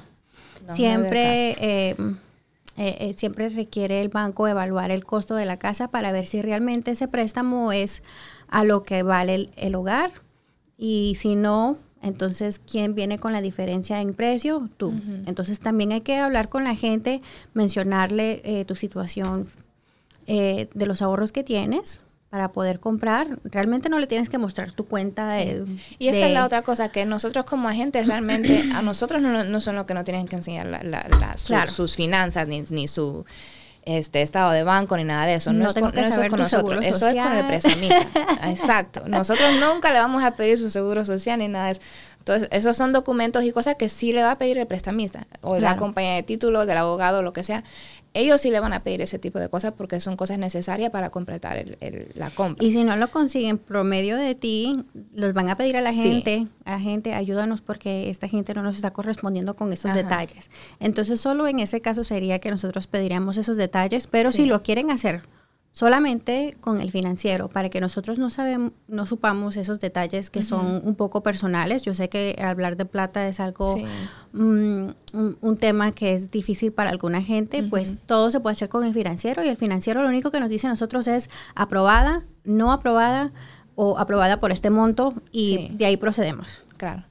siempre... 0.72 1.90
Em, 1.90 2.16
eh, 2.78 3.10
eh, 3.10 3.14
siempre 3.14 3.50
requiere 3.50 4.00
el 4.00 4.08
banco 4.08 4.48
evaluar 4.48 4.90
el 4.90 5.04
costo 5.04 5.34
de 5.34 5.44
la 5.44 5.58
casa 5.58 5.88
para 5.88 6.12
ver 6.12 6.24
si 6.24 6.40
realmente 6.40 6.92
ese 6.92 7.08
préstamo 7.08 7.72
es 7.72 8.04
a 8.48 8.64
lo 8.64 8.84
que 8.84 9.02
vale 9.02 9.50
el 9.56 9.74
hogar 9.74 10.12
y 10.78 11.16
si 11.16 11.34
no, 11.34 11.76
entonces, 12.02 12.60
¿quién 12.60 12.94
viene 12.94 13.18
con 13.18 13.32
la 13.32 13.40
diferencia 13.40 14.00
en 14.00 14.14
precio? 14.14 14.68
Tú. 14.76 14.94
Entonces, 15.26 15.60
también 15.60 15.92
hay 15.92 16.02
que 16.02 16.16
hablar 16.16 16.48
con 16.48 16.64
la 16.64 16.74
gente, 16.74 17.22
mencionarle 17.54 18.40
eh, 18.44 18.64
tu 18.64 18.76
situación 18.76 19.48
eh, 20.26 20.68
de 20.74 20.86
los 20.86 21.02
ahorros 21.02 21.32
que 21.32 21.42
tienes 21.42 22.02
para 22.30 22.52
poder 22.52 22.78
comprar. 22.78 23.38
Realmente 23.44 23.88
no 23.88 23.98
le 23.98 24.06
tienes 24.06 24.28
que 24.28 24.38
mostrar 24.38 24.72
tu 24.72 24.86
cuenta. 24.86 25.32
De, 25.32 25.64
y 25.98 26.08
esa 26.08 26.26
es 26.26 26.34
la 26.34 26.44
otra 26.44 26.62
cosa, 26.62 26.90
que 26.90 27.06
nosotros 27.06 27.44
como 27.44 27.68
agentes 27.68 28.06
realmente, 28.06 28.64
a 28.74 28.82
nosotros 28.82 29.22
no, 29.22 29.60
son 29.60 29.76
los 29.76 29.86
que 29.86 29.94
nos 29.94 30.04
tienen 30.04 30.28
que 30.28 30.36
enseñar 30.36 30.66
la, 30.66 31.66
sus 31.66 31.96
finanzas 31.96 32.46
ni, 32.46 32.62
ni 32.70 32.86
su 32.86 33.24
este 33.88 34.22
estado 34.22 34.50
de 34.52 34.62
banco 34.62 34.96
ni 34.96 35.04
nada 35.04 35.26
de 35.26 35.34
eso. 35.34 35.52
No, 35.52 35.66
es 35.66 35.74
con, 35.74 35.84
nosotros, 35.84 36.84
eso 36.84 37.08
es 37.08 37.14
con 37.14 37.32
el 37.32 37.46
prestamista. 37.46 38.06
Exacto. 38.44 39.02
Nosotros 39.06 39.48
nunca 39.60 39.92
le 39.92 39.98
vamos 39.98 40.22
a 40.22 40.32
pedir 40.32 40.58
su 40.58 40.70
seguro 40.70 41.04
social 41.04 41.38
ni 41.38 41.48
nada 41.48 41.66
de 41.66 41.72
eso. 41.72 41.80
Entonces, 42.18 42.48
esos 42.52 42.76
son 42.76 42.92
documentos 42.92 43.42
y 43.44 43.52
cosas 43.52 43.76
que 43.76 43.88
sí 43.88 44.12
le 44.12 44.22
va 44.22 44.32
a 44.32 44.38
pedir 44.38 44.58
el 44.58 44.66
prestamista 44.66 45.26
o 45.40 45.58
la 45.58 45.76
compañía 45.76 46.14
de 46.14 46.22
títulos, 46.22 46.66
del 46.66 46.76
abogado, 46.76 47.22
lo 47.22 47.32
que 47.32 47.42
sea 47.42 47.64
ellos 48.14 48.40
sí 48.40 48.50
le 48.50 48.60
van 48.60 48.72
a 48.72 48.82
pedir 48.82 49.02
ese 49.02 49.18
tipo 49.18 49.38
de 49.38 49.48
cosas 49.48 49.72
porque 49.72 50.00
son 50.00 50.16
cosas 50.16 50.38
necesarias 50.38 50.90
para 50.90 51.10
completar 51.10 51.56
el, 51.56 52.12
la 52.14 52.30
compra. 52.30 52.64
Y 52.64 52.72
si 52.72 52.84
no 52.84 52.96
lo 52.96 53.08
consiguen 53.08 53.58
promedio 53.58 54.16
de 54.16 54.34
ti, 54.34 54.72
los 55.14 55.32
van 55.34 55.48
a 55.48 55.56
pedir 55.56 55.76
a 55.76 55.80
la 55.80 55.92
gente, 55.92 56.46
a 56.64 56.72
la 56.72 56.80
gente, 56.80 57.14
ayúdanos 57.14 57.60
porque 57.60 58.10
esta 58.10 58.28
gente 58.28 58.54
no 58.54 58.62
nos 58.62 58.76
está 58.76 58.92
correspondiendo 58.92 59.54
con 59.54 59.72
esos 59.72 59.94
detalles. 59.94 60.50
Entonces, 60.80 61.20
solo 61.20 61.46
en 61.48 61.60
ese 61.60 61.80
caso 61.80 62.04
sería 62.04 62.38
que 62.38 62.50
nosotros 62.50 62.86
pediríamos 62.86 63.36
esos 63.36 63.56
detalles, 63.56 64.06
pero 64.06 64.32
si 64.32 64.46
lo 64.46 64.62
quieren 64.62 64.90
hacer 64.90 65.22
solamente 65.72 66.56
con 66.60 66.80
el 66.80 66.90
financiero. 66.90 67.48
Para 67.48 67.68
que 67.68 67.80
nosotros 67.80 68.18
no 68.18 68.30
sabemos 68.30 68.72
no 68.88 69.06
supamos 69.06 69.56
esos 69.56 69.80
detalles 69.80 70.30
que 70.30 70.42
son 70.42 70.80
un 70.84 70.94
poco 70.94 71.22
personales 71.22 71.82
yo 71.82 71.94
sé 71.94 72.08
que 72.08 72.36
hablar 72.42 72.76
de 72.76 72.84
plata 72.84 73.28
es 73.28 73.38
algo 73.38 73.76
mm, 74.32 74.88
un, 75.12 75.56
tema 75.58 75.92
que 75.92 76.14
es 76.14 76.30
difícil 76.30 76.72
para 76.72 76.90
alguna 76.90 77.22
gente 77.22 77.62
pues 77.62 77.94
todo 78.06 78.30
se 78.30 78.40
puede 78.40 78.54
hacer 78.54 78.68
con 78.68 78.84
el 78.84 78.94
financiero 78.94 79.44
y 79.44 79.48
el 79.48 79.56
financiero 79.56 80.02
lo 80.02 80.08
único 80.08 80.30
que 80.30 80.40
nos 80.40 80.48
dice 80.48 80.66
a 80.66 80.70
nosotros 80.70 81.06
es 81.06 81.30
aprobada 81.54 82.24
no 82.44 82.72
aprobada 82.72 83.32
o 83.80 83.96
aprobada 83.96 84.40
por 84.40 84.50
este 84.50 84.70
monto 84.70 85.14
y 85.30 85.68
de 85.68 85.86
ahí 85.86 85.96
procedemos. 85.96 86.64
Claro. 86.78 87.04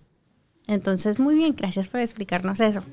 Entonces, 0.67 1.17
muy 1.17 1.35
bien, 1.35 1.55
gracias 1.55 1.87
por 1.87 2.01
explicarnos 2.01 2.59
eso. 2.59 2.83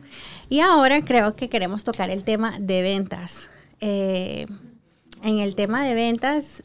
Y 0.49 0.61
ahora 0.61 1.05
creo 1.05 1.35
que 1.35 1.49
queremos 1.49 1.83
tocar 1.83 2.09
el 2.09 2.23
tema 2.23 2.57
de 2.61 2.83
ventas. 2.83 3.51
Eh, 3.81 4.47
en 5.25 5.39
el 5.41 5.55
tema 5.55 5.85
de 5.85 5.95
ventas, 5.95 6.63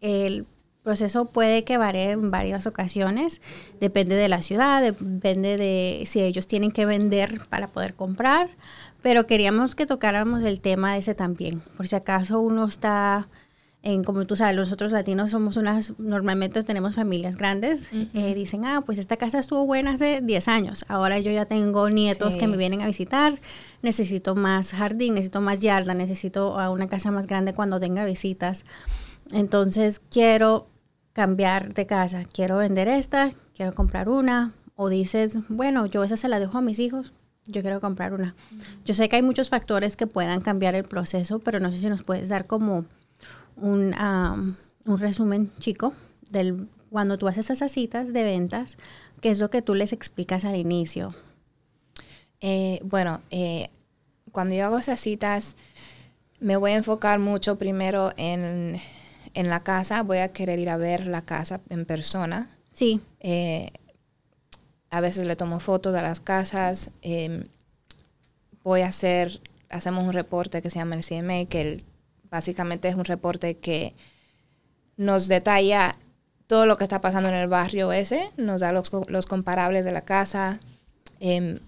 el 0.00 0.46
proceso 0.82 1.26
puede 1.26 1.64
que 1.64 1.76
varíe 1.76 2.12
en 2.12 2.30
varias 2.30 2.66
ocasiones, 2.66 3.40
depende 3.80 4.14
de 4.14 4.28
la 4.28 4.40
ciudad, 4.40 4.82
depende 4.82 5.56
de 5.56 6.04
si 6.06 6.22
ellos 6.22 6.46
tienen 6.46 6.70
que 6.70 6.86
vender 6.86 7.40
para 7.48 7.68
poder 7.68 7.94
comprar, 7.94 8.50
Pero 9.02 9.26
queríamos 9.26 9.74
que 9.74 9.84
tocáramos 9.84 10.44
el 10.44 10.60
tema 10.60 10.96
ese 10.96 11.16
también, 11.16 11.60
por 11.76 11.88
si 11.88 11.96
acaso 11.96 12.40
uno 12.40 12.66
está 12.66 13.28
en, 13.82 14.04
como 14.04 14.24
tú 14.26 14.36
sabes, 14.36 14.56
nosotros 14.56 14.92
latinos 14.92 15.32
somos 15.32 15.56
unas, 15.56 15.98
normalmente 15.98 16.62
tenemos 16.62 16.94
familias 16.94 17.36
grandes, 17.36 17.90
eh, 17.92 18.34
dicen, 18.34 18.64
ah, 18.64 18.82
pues 18.86 18.98
esta 18.98 19.16
casa 19.16 19.40
estuvo 19.40 19.66
buena 19.66 19.92
hace 19.92 20.20
10 20.22 20.48
años, 20.48 20.84
ahora 20.88 21.18
yo 21.18 21.32
ya 21.32 21.46
tengo 21.46 21.90
nietos 21.90 22.36
que 22.36 22.46
me 22.46 22.56
vienen 22.56 22.80
a 22.82 22.86
visitar, 22.86 23.40
necesito 23.82 24.36
más 24.36 24.72
jardín, 24.72 25.14
necesito 25.14 25.40
más 25.40 25.60
yarda, 25.60 25.94
necesito 25.94 26.54
una 26.70 26.86
casa 26.86 27.10
más 27.10 27.26
grande 27.26 27.54
cuando 27.54 27.80
tenga 27.80 28.04
visitas. 28.04 28.64
Entonces 29.32 30.00
quiero 30.10 30.68
cambiar 31.12 31.74
de 31.74 31.86
casa, 31.86 32.24
quiero 32.32 32.58
vender 32.58 32.86
esta, 32.86 33.30
quiero 33.54 33.74
comprar 33.74 34.08
una, 34.08 34.52
o 34.76 34.88
dices, 34.88 35.38
bueno, 35.48 35.86
yo 35.86 36.04
esa 36.04 36.16
se 36.16 36.28
la 36.28 36.38
dejo 36.38 36.58
a 36.58 36.62
mis 36.62 36.78
hijos, 36.78 37.14
yo 37.46 37.62
quiero 37.62 37.80
comprar 37.80 38.14
una. 38.14 38.36
Yo 38.84 38.94
sé 38.94 39.08
que 39.08 39.16
hay 39.16 39.22
muchos 39.22 39.48
factores 39.48 39.96
que 39.96 40.06
puedan 40.06 40.40
cambiar 40.40 40.76
el 40.76 40.84
proceso, 40.84 41.40
pero 41.40 41.58
no 41.58 41.72
sé 41.72 41.78
si 41.78 41.88
nos 41.88 42.02
puedes 42.02 42.28
dar 42.28 42.46
como 42.46 42.84
un, 43.56 43.94
un 44.86 44.98
resumen 44.98 45.50
chico 45.58 45.94
del 46.30 46.68
cuando 46.92 47.16
tú 47.16 47.26
haces 47.26 47.48
esas 47.48 47.72
citas 47.72 48.12
de 48.12 48.22
ventas, 48.22 48.76
¿qué 49.22 49.30
es 49.30 49.38
lo 49.38 49.48
que 49.48 49.62
tú 49.62 49.74
les 49.74 49.94
explicas 49.94 50.44
al 50.44 50.56
inicio? 50.56 51.14
Eh, 52.42 52.80
bueno, 52.84 53.22
eh, 53.30 53.70
cuando 54.30 54.54
yo 54.54 54.66
hago 54.66 54.78
esas 54.78 55.00
citas, 55.00 55.56
me 56.38 56.56
voy 56.56 56.72
a 56.72 56.76
enfocar 56.76 57.18
mucho 57.18 57.56
primero 57.56 58.12
en, 58.18 58.78
en, 59.32 59.48
la 59.48 59.60
casa, 59.62 60.02
voy 60.02 60.18
a 60.18 60.32
querer 60.32 60.58
ir 60.58 60.68
a 60.68 60.76
ver 60.76 61.06
la 61.06 61.22
casa 61.22 61.62
en 61.70 61.86
persona. 61.86 62.50
Sí. 62.74 63.00
Eh, 63.20 63.70
a 64.90 65.00
veces 65.00 65.24
le 65.24 65.34
tomo 65.34 65.60
fotos 65.60 65.94
de 65.94 66.02
las 66.02 66.20
casas. 66.20 66.90
Em, 67.00 67.44
voy 68.62 68.82
a 68.82 68.88
hacer, 68.88 69.40
hacemos 69.70 70.04
un 70.04 70.12
reporte 70.12 70.60
que 70.60 70.68
se 70.68 70.78
llama 70.78 70.96
el 70.96 71.04
CMA, 71.04 71.46
que 71.48 71.82
básicamente 72.32 72.88
es 72.88 72.96
un 72.96 73.04
reporte 73.04 73.58
que 73.58 73.94
nos 74.96 75.28
detalla 75.28 75.96
todo 76.46 76.64
lo 76.66 76.78
que 76.78 76.84
está 76.84 77.00
pasando 77.00 77.28
en 77.28 77.34
el 77.34 77.46
barrio 77.46 77.92
ese, 77.92 78.30
nos 78.38 78.62
da 78.62 78.72
los, 78.72 78.90
los 79.06 79.26
comparables 79.26 79.84
de 79.84 79.92
la 79.92 80.00
casa. 80.00 80.58
Em, 81.20 81.58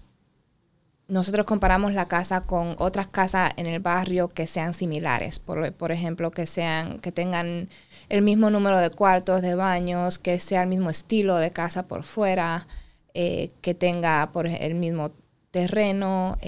nosotros 1.07 1.45
comparamos 1.45 1.93
la 1.93 2.07
casa 2.07 2.41
con 2.41 2.75
otras 2.79 3.07
casas 3.07 3.51
en 3.57 3.67
el 3.67 3.79
barrio 3.79 4.27
que 4.27 4.47
sean 4.47 4.73
similares, 4.73 5.37
por, 5.37 5.91
ejemplo, 5.91 6.31
que 6.31 6.47
sean, 6.47 6.97
que 6.99 7.11
tengan 7.11 7.69
el 8.09 8.23
mismo 8.23 8.49
número 8.49 8.79
de 8.79 8.89
cuartos, 8.89 9.43
de 9.43 9.53
baños, 9.53 10.17
que 10.17 10.39
sea 10.39 10.63
el 10.63 10.67
mismo 10.67 10.89
estilo 10.89 11.37
de 11.37 11.51
casa 11.51 11.87
por 11.87 12.03
fuera, 12.03 12.65
eh, 13.13 13.51
que 13.61 13.75
tenga 13.75 14.31
por 14.33 14.47
el 14.47 14.73
mismo 14.73 15.11
terreno, 15.51 16.39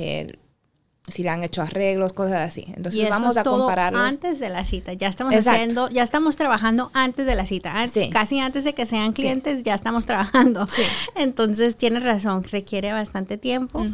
si 1.08 1.24
le 1.24 1.30
han 1.30 1.42
hecho 1.42 1.62
arreglos, 1.62 2.12
cosas 2.12 2.48
así. 2.48 2.66
Entonces 2.76 3.10
vamos 3.10 3.38
a 3.38 3.44
compararlos. 3.44 4.02
Antes 4.02 4.40
de 4.40 4.50
la 4.50 4.66
cita, 4.66 4.92
ya 4.92 5.08
estamos 5.08 5.34
haciendo, 5.36 5.90
ya 5.90 6.04
estamos 6.04 6.36
trabajando 6.36 6.92
antes 6.94 7.26
de 7.26 7.34
la 7.34 7.46
cita, 7.46 7.74
casi 8.12 8.40
antes 8.40 8.66
de 8.66 8.74
que 8.74 8.86
sean 8.86 9.14
clientes, 9.14 9.64
ya 9.64 9.74
estamos 9.74 10.06
trabajando. 10.06 10.68
Entonces 11.16 11.78
tienes 11.78 12.04
razón, 12.04 12.44
requiere 12.44 12.92
bastante 12.92 13.38
tiempo 13.38 13.86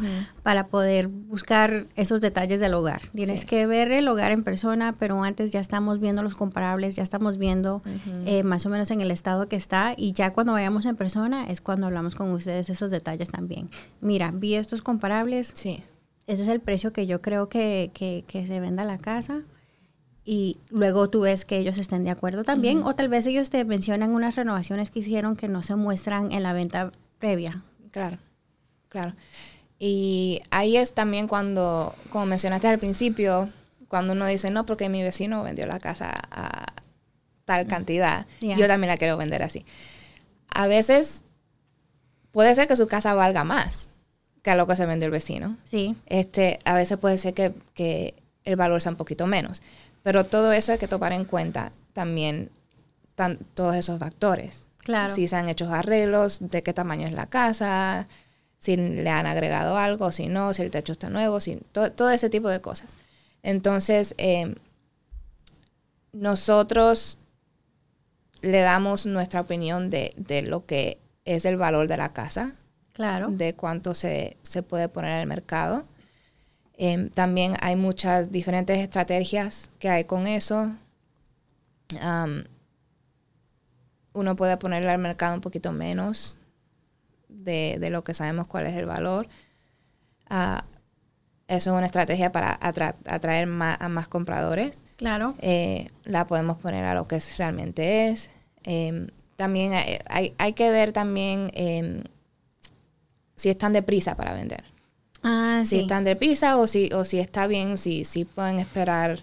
para 0.42 0.66
poder 0.66 1.06
buscar 1.06 1.86
esos 1.94 2.20
detalles 2.20 2.58
del 2.58 2.74
hogar. 2.74 3.00
Tienes 3.14 3.44
que 3.44 3.66
ver 3.66 3.92
el 3.92 4.08
hogar 4.08 4.32
en 4.32 4.42
persona, 4.42 4.96
pero 4.98 5.22
antes 5.22 5.52
ya 5.52 5.60
estamos 5.60 6.00
viendo 6.00 6.22
los 6.24 6.34
comparables, 6.34 6.96
ya 6.96 7.04
estamos 7.04 7.38
viendo 7.38 7.82
eh, 8.26 8.42
más 8.42 8.66
o 8.66 8.70
menos 8.70 8.90
en 8.90 9.00
el 9.00 9.12
estado 9.12 9.48
que 9.48 9.56
está 9.56 9.94
y 9.96 10.12
ya 10.12 10.32
cuando 10.32 10.52
vayamos 10.52 10.84
en 10.84 10.96
persona 10.96 11.46
es 11.46 11.60
cuando 11.60 11.86
hablamos 11.86 12.16
con 12.16 12.32
ustedes 12.32 12.68
esos 12.70 12.90
detalles 12.90 13.30
también. 13.30 13.70
Mira, 14.00 14.32
vi 14.34 14.56
estos 14.56 14.82
comparables. 14.82 15.52
Sí 15.54 15.80
ese 16.26 16.42
es 16.42 16.48
el 16.48 16.60
precio 16.60 16.92
que 16.92 17.06
yo 17.06 17.20
creo 17.20 17.48
que, 17.48 17.90
se 18.28 18.60
venda 18.60 18.84
la 18.84 18.98
casa 18.98 19.42
y 20.24 20.58
luego 20.70 21.10
tú 21.10 21.20
ves 21.20 21.44
que 21.44 21.58
ellos 21.58 21.76
estén 21.76 22.04
de 22.04 22.10
acuerdo 22.10 22.44
también 22.44 22.82
o 22.84 22.94
tal 22.94 23.08
vez 23.08 23.26
ellos 23.26 23.50
te 23.50 23.62
mencionan 23.64 24.12
unas 24.12 24.36
renovaciones 24.36 24.90
que 24.90 25.00
hicieron 25.00 25.36
que 25.36 25.48
no 25.48 25.62
se 25.62 25.76
muestran 25.76 26.32
en 26.32 26.42
la 26.42 26.52
venta 26.52 26.92
previa. 27.18 27.62
Claro, 27.90 28.16
claro. 28.88 29.12
Y 29.78 30.40
ahí 30.50 30.76
es 30.76 30.94
también 30.94 31.28
cuando, 31.28 31.94
como 32.08 32.24
mencionaste 32.26 32.68
al 32.68 32.78
principio, 32.78 33.50
cuando 33.88 34.14
uno 34.14 34.26
dice, 34.26 34.50
no, 34.50 34.64
porque 34.64 34.88
mi 34.88 35.02
vecino 35.02 35.42
vendió 35.42 35.66
la 35.66 35.78
casa 35.78 36.12
a 36.30 36.72
tal 37.44 37.66
cantidad, 37.66 38.26
yo 38.40 38.66
también 38.66 38.88
la 38.88 38.96
quiero 38.96 39.18
vender 39.18 39.42
así. 39.42 39.66
A 40.48 40.66
veces 40.66 41.22
puede 42.30 42.54
ser 42.54 42.66
que 42.66 42.76
su 42.76 42.86
casa 42.86 43.12
valga 43.12 43.44
más, 43.44 43.90
que 44.44 44.50
a 44.50 44.56
lo 44.56 44.66
que 44.66 44.76
se 44.76 44.84
vende 44.84 45.06
el 45.06 45.10
vecino. 45.10 45.56
Sí. 45.64 45.96
Este, 46.04 46.58
a 46.66 46.74
veces 46.74 46.98
puede 46.98 47.16
ser 47.16 47.32
que, 47.32 48.14
el 48.44 48.56
valor 48.56 48.82
sea 48.82 48.92
un 48.92 48.96
poquito 48.96 49.26
menos. 49.26 49.62
Pero 50.02 50.24
todo 50.24 50.52
eso 50.52 50.72
hay 50.72 50.76
que 50.76 50.86
tomar 50.86 51.12
en 51.12 51.24
cuenta 51.24 51.72
también 51.94 52.50
todos 53.54 53.74
esos 53.74 53.98
factores. 53.98 54.66
Claro. 54.76 55.12
Si 55.14 55.26
se 55.28 55.36
han 55.36 55.48
hecho 55.48 55.72
arreglos, 55.72 56.46
de 56.50 56.62
qué 56.62 56.74
tamaño 56.74 57.06
es 57.06 57.14
la 57.14 57.24
casa, 57.24 58.06
si 58.58 58.76
le 58.76 59.08
han 59.08 59.24
agregado 59.24 59.78
algo, 59.78 60.12
si 60.12 60.26
no, 60.26 60.52
si 60.52 60.60
el 60.60 60.70
techo 60.70 60.92
está 60.92 61.08
nuevo, 61.08 61.40
si, 61.40 61.56
todo, 61.72 62.10
ese 62.10 62.28
tipo 62.28 62.50
de 62.50 62.60
cosas. 62.60 62.86
Entonces, 63.42 64.14
em, 64.18 64.56
nosotros 66.12 67.18
le 68.42 68.60
damos 68.60 69.06
nuestra 69.06 69.40
opinión 69.40 69.88
de, 69.88 70.12
de, 70.18 70.42
lo 70.42 70.66
que 70.66 70.98
es 71.24 71.46
el 71.46 71.56
valor 71.56 71.88
de 71.88 71.96
la 71.96 72.12
casa 72.12 72.56
claro. 72.94 73.28
de 73.30 73.54
cuánto 73.54 73.92
se, 73.92 74.36
puede 74.66 74.88
poner 74.88 75.12
en 75.12 75.20
el 75.20 75.26
mercado. 75.26 75.84
Em, 76.76 77.10
también 77.10 77.56
hay 77.60 77.76
muchas 77.76 78.32
diferentes 78.32 78.78
estrategias 78.78 79.70
que 79.78 79.90
hay 79.90 80.04
con 80.04 80.26
eso. 80.26 80.72
uno 84.14 84.36
puede 84.36 84.56
ponerle 84.56 84.90
al 84.90 84.98
mercado 84.98 85.34
un 85.34 85.40
poquito 85.40 85.72
menos 85.72 86.36
de, 87.28 87.78
lo 87.90 88.02
que 88.04 88.14
sabemos 88.14 88.46
cuál 88.46 88.66
es 88.66 88.76
el 88.76 88.86
valor. 88.86 89.28
Ah, 90.28 90.64
eso 91.46 91.70
es 91.70 91.76
una 91.76 91.86
estrategia 91.86 92.32
para 92.32 92.58
atraer 92.60 93.46
más, 93.46 93.76
a 93.80 93.88
más 93.88 94.08
compradores. 94.08 94.82
Claro. 94.96 95.34
Eh, 95.40 95.88
la 96.04 96.26
podemos 96.26 96.56
poner 96.56 96.84
a 96.86 96.94
lo 96.94 97.06
que 97.06 97.20
realmente 97.36 98.08
es. 98.08 98.30
Em, 98.62 99.08
también 99.36 99.72
hay, 100.08 100.34
hay, 100.38 100.52
que 100.54 100.70
ver 100.70 100.92
también 100.92 101.50
em, 101.54 102.04
si 103.34 103.50
están 103.50 103.72
deprisa 103.72 104.16
para 104.16 104.34
vender. 104.34 104.64
Ah, 105.22 105.62
si 105.64 105.80
están 105.80 106.04
deprisa 106.04 106.58
o 106.58 106.66
si, 106.66 106.90
o 106.92 107.04
si 107.04 107.18
está 107.18 107.46
bien, 107.46 107.78
si, 107.78 108.04
si 108.04 108.24
pueden 108.24 108.58
esperar 108.58 109.20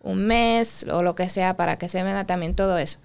un 0.00 0.26
mes 0.26 0.86
o 0.90 1.02
lo 1.02 1.14
que 1.14 1.28
sea 1.28 1.56
para 1.56 1.78
que 1.78 1.88
se 1.88 2.02
venda 2.02 2.26
también 2.26 2.54
todo 2.54 2.78
eso. 2.78 2.98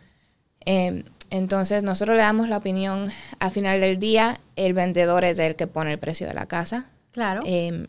Em, 0.62 1.04
entonces 1.30 1.84
nosotros 1.84 2.18
le 2.18 2.24
damos 2.24 2.50
la 2.50 2.58
opinión 2.58 3.10
al 3.40 3.52
final 3.52 3.80
del 3.80 4.00
día, 4.00 4.40
el 4.56 4.74
vendedor 4.74 5.24
es 5.24 5.40
el 5.40 5.56
que 5.56 5.68
pone 5.68 5.92
el 5.94 6.00
precio 6.00 6.28
de 6.28 6.34
la 6.34 6.46
casa. 6.46 6.90
Claro. 7.12 7.42
Em, 7.46 7.88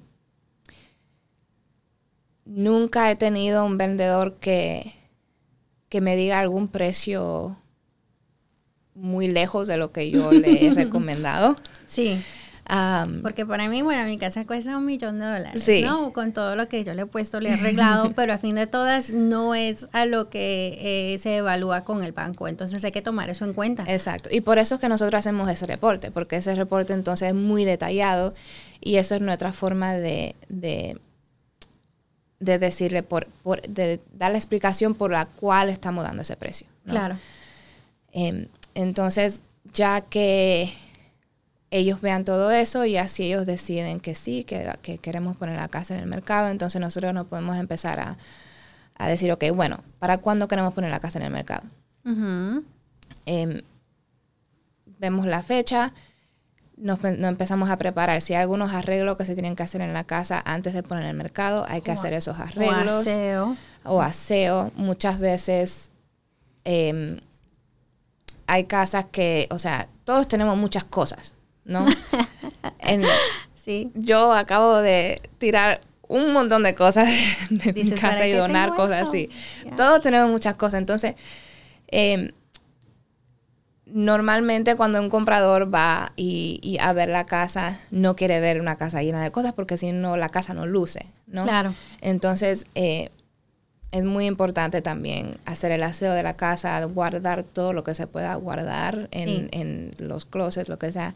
nunca 2.45 3.11
he 3.11 3.17
tenido 3.17 3.65
un 3.65 3.77
vendedor 3.79 4.37
que, 4.37 4.95
que 5.89 6.01
me 6.01 6.17
diga 6.17 6.39
algún 6.39 6.69
precio 6.69 7.57
muy 8.95 9.29
lejos 9.29 9.69
de 9.69 9.77
lo 9.77 9.93
que 9.93 10.11
yo 10.11 10.33
le 10.33 10.67
he 10.67 10.71
recomendado. 10.75 11.57
Sí. 11.87 12.21
Porque 13.23 13.47
para 13.47 13.69
mí, 13.69 13.83
bueno, 13.83 14.05
mi 14.05 14.19
casa 14.19 14.45
cuesta 14.45 14.77
un 14.77 14.87
millón 14.87 15.21
de 15.21 15.27
dólares, 15.27 15.69
¿no? 15.85 16.13
Con 16.13 16.33
todo 16.33 16.57
lo 16.57 16.69
que 16.69 16.83
yo 16.83 16.95
le 16.95 17.03
he 17.03 17.07
puesto, 17.07 17.41
le 17.41 17.51
he 17.51 17.53
arreglado, 17.53 18.13
pero 18.17 18.33
a 18.33 18.39
fin 18.39 18.57
de 18.57 18.67
todas 18.67 19.11
no 19.11 19.55
es 19.55 19.89
a 19.93 20.05
lo 20.05 20.31
que 20.31 20.79
eh, 21.15 21.19
se 21.19 21.37
evalúa 21.37 21.85
con 21.85 22.03
el 22.03 22.13
banco. 22.13 22.49
Entonces 22.49 22.83
hay 22.85 22.93
que 22.93 23.03
tomar 23.03 23.31
eso 23.31 23.45
en 23.45 23.53
cuenta. 23.55 23.85
Exacto. 23.87 24.31
Y 24.33 24.41
por 24.41 24.59
eso 24.59 24.77
es 24.77 24.81
que 24.81 24.89
nosotros 24.89 25.19
hacemos 25.19 25.49
ese 25.49 25.67
reporte, 25.67 26.11
porque 26.11 26.37
ese 26.37 26.55
reporte 26.57 26.93
entonces 26.93 27.29
es 27.29 27.35
muy 27.35 27.65
detallado 27.65 28.35
y 28.81 28.97
esa 28.97 29.17
es 29.17 29.23
nuestra 29.23 29.53
forma 29.53 29.95
de, 29.95 30.35
de, 30.49 30.99
decirle, 32.41 33.05
por, 33.05 33.29
por, 33.45 33.63
de 33.63 34.01
dar 34.13 34.33
la 34.33 34.39
explicación 34.39 34.95
por 34.95 35.13
la 35.13 35.27
cual 35.27 35.69
estamos 35.69 36.05
dando 36.05 36.23
ese 36.23 36.37
precio. 36.37 36.67
Claro. 36.85 37.17
Em, 38.13 38.49
entonces, 38.75 39.43
ya 39.73 40.01
que 40.01 40.73
ellos 41.71 42.01
vean 42.01 42.25
todo 42.25 42.51
eso 42.51 42.85
y 42.85 42.97
así 42.97 43.25
ellos 43.25 43.47
deciden 43.47 44.01
que 44.01 44.15
sí, 44.15 44.45
que, 44.45 44.99
queremos 44.99 45.37
poner 45.37 45.57
la 45.57 45.69
casa 45.69 45.95
en 45.95 46.01
el 46.01 46.07
mercado, 46.07 46.49
entonces 46.49 46.81
nosotros 46.81 47.13
nos 47.13 47.27
podemos 47.27 47.57
empezar 47.57 48.17
a, 48.99 49.07
decir, 49.07 49.31
ok, 49.33 49.45
bueno, 49.55 49.83
¿para 49.99 50.19
cuándo 50.19 50.49
queremos 50.49 50.73
poner 50.73 50.91
la 50.91 51.01
casa 51.01 51.19
en 51.19 51.25
el 51.25 51.33
mercado? 51.33 51.65
Em, 53.27 53.61
vemos 54.99 55.27
la 55.27 55.43
fecha, 55.43 55.93
nos, 56.77 57.03
empezamos 57.05 57.71
a 57.71 57.77
preparar. 57.79 58.21
Si 58.21 58.35
hay 58.35 58.43
algunos 58.43 58.73
arreglos 58.73 59.17
que 59.17 59.25
se 59.25 59.35
tienen 59.35 59.57
que 59.57 59.63
hacer 59.63 59.81
en 59.81 59.93
la 59.93 60.05
casa 60.05 60.43
antes 60.45 60.75
de 60.75 60.83
poner 60.83 61.05
en 61.05 61.11
el 61.11 61.17
mercado, 61.17 61.65
hay 61.69 61.81
que 61.81 61.91
hacer 61.91 62.13
esos 62.13 62.39
arreglos. 62.39 62.93
O 62.93 63.01
aseo. 63.01 63.57
O 63.85 64.03
aseo. 64.03 64.73
Muchas 64.77 65.19
veces 65.19 65.93
em, 66.65 67.19
hay 68.47 68.65
casas 68.65 69.07
que, 69.11 69.49
o 69.51 69.59
sea, 69.59 69.89
todos 70.05 70.29
tenemos 70.29 70.57
muchas 70.57 70.85
cosas. 70.85 71.35
¿No? 71.67 71.87
sí. 73.55 73.91
Yo 73.95 74.33
acabo 74.33 74.79
de 74.79 75.21
tirar 75.39 75.81
un 76.09 76.33
montón 76.33 76.63
de 76.63 76.75
cosas 76.75 77.09
de 77.51 77.73
mi 77.73 77.91
casa 77.91 78.27
y 78.27 78.33
donar 78.33 78.75
cosas 78.75 79.09
así. 79.09 79.29
Todos 79.77 80.03
tenemos 80.03 80.31
muchas 80.31 80.55
cosas. 80.55 80.79
Entonces, 80.79 81.15
em, 81.89 82.31
normalmente 83.87 84.77
cuando 84.77 85.01
un 85.01 85.09
comprador 85.09 85.73
va 85.73 86.13
y, 86.17 86.79
a 86.81 86.93
ver 86.93 87.09
la 87.09 87.27
casa, 87.27 87.79
no 87.91 88.17
quiere 88.17 88.41
ver 88.41 88.61
una 88.61 88.77
casa 88.77 89.03
llena 89.03 89.23
de 89.23 89.31
cosas 89.31 89.53
porque 89.53 89.77
si 89.77 89.93
no, 89.93 90.17
la 90.17 90.29
casa 90.29 90.55
no 90.55 90.67
luce, 90.67 91.07
¿no? 91.27 91.45
Claro. 91.45 91.73
Entonces, 92.01 92.67
eh, 92.75 93.11
es 93.93 94.05
muy 94.05 94.27
importante 94.27 94.83
también 94.83 95.39
hacer 95.47 95.73
el 95.73 95.83
aseo 95.83 96.13
de 96.13 96.23
la 96.23 96.37
casa, 96.37 96.85
guardar 96.85 97.45
todo 97.45 97.73
lo 97.73 97.85
que 97.85 97.95
se 97.95 98.07
pueda 98.07 98.35
guardar 98.35 99.09
en, 99.13 99.49
en 99.53 99.93
los 99.99 100.25
closets, 100.25 100.69
lo 100.69 100.79
que 100.79 100.93
sea, 100.93 101.15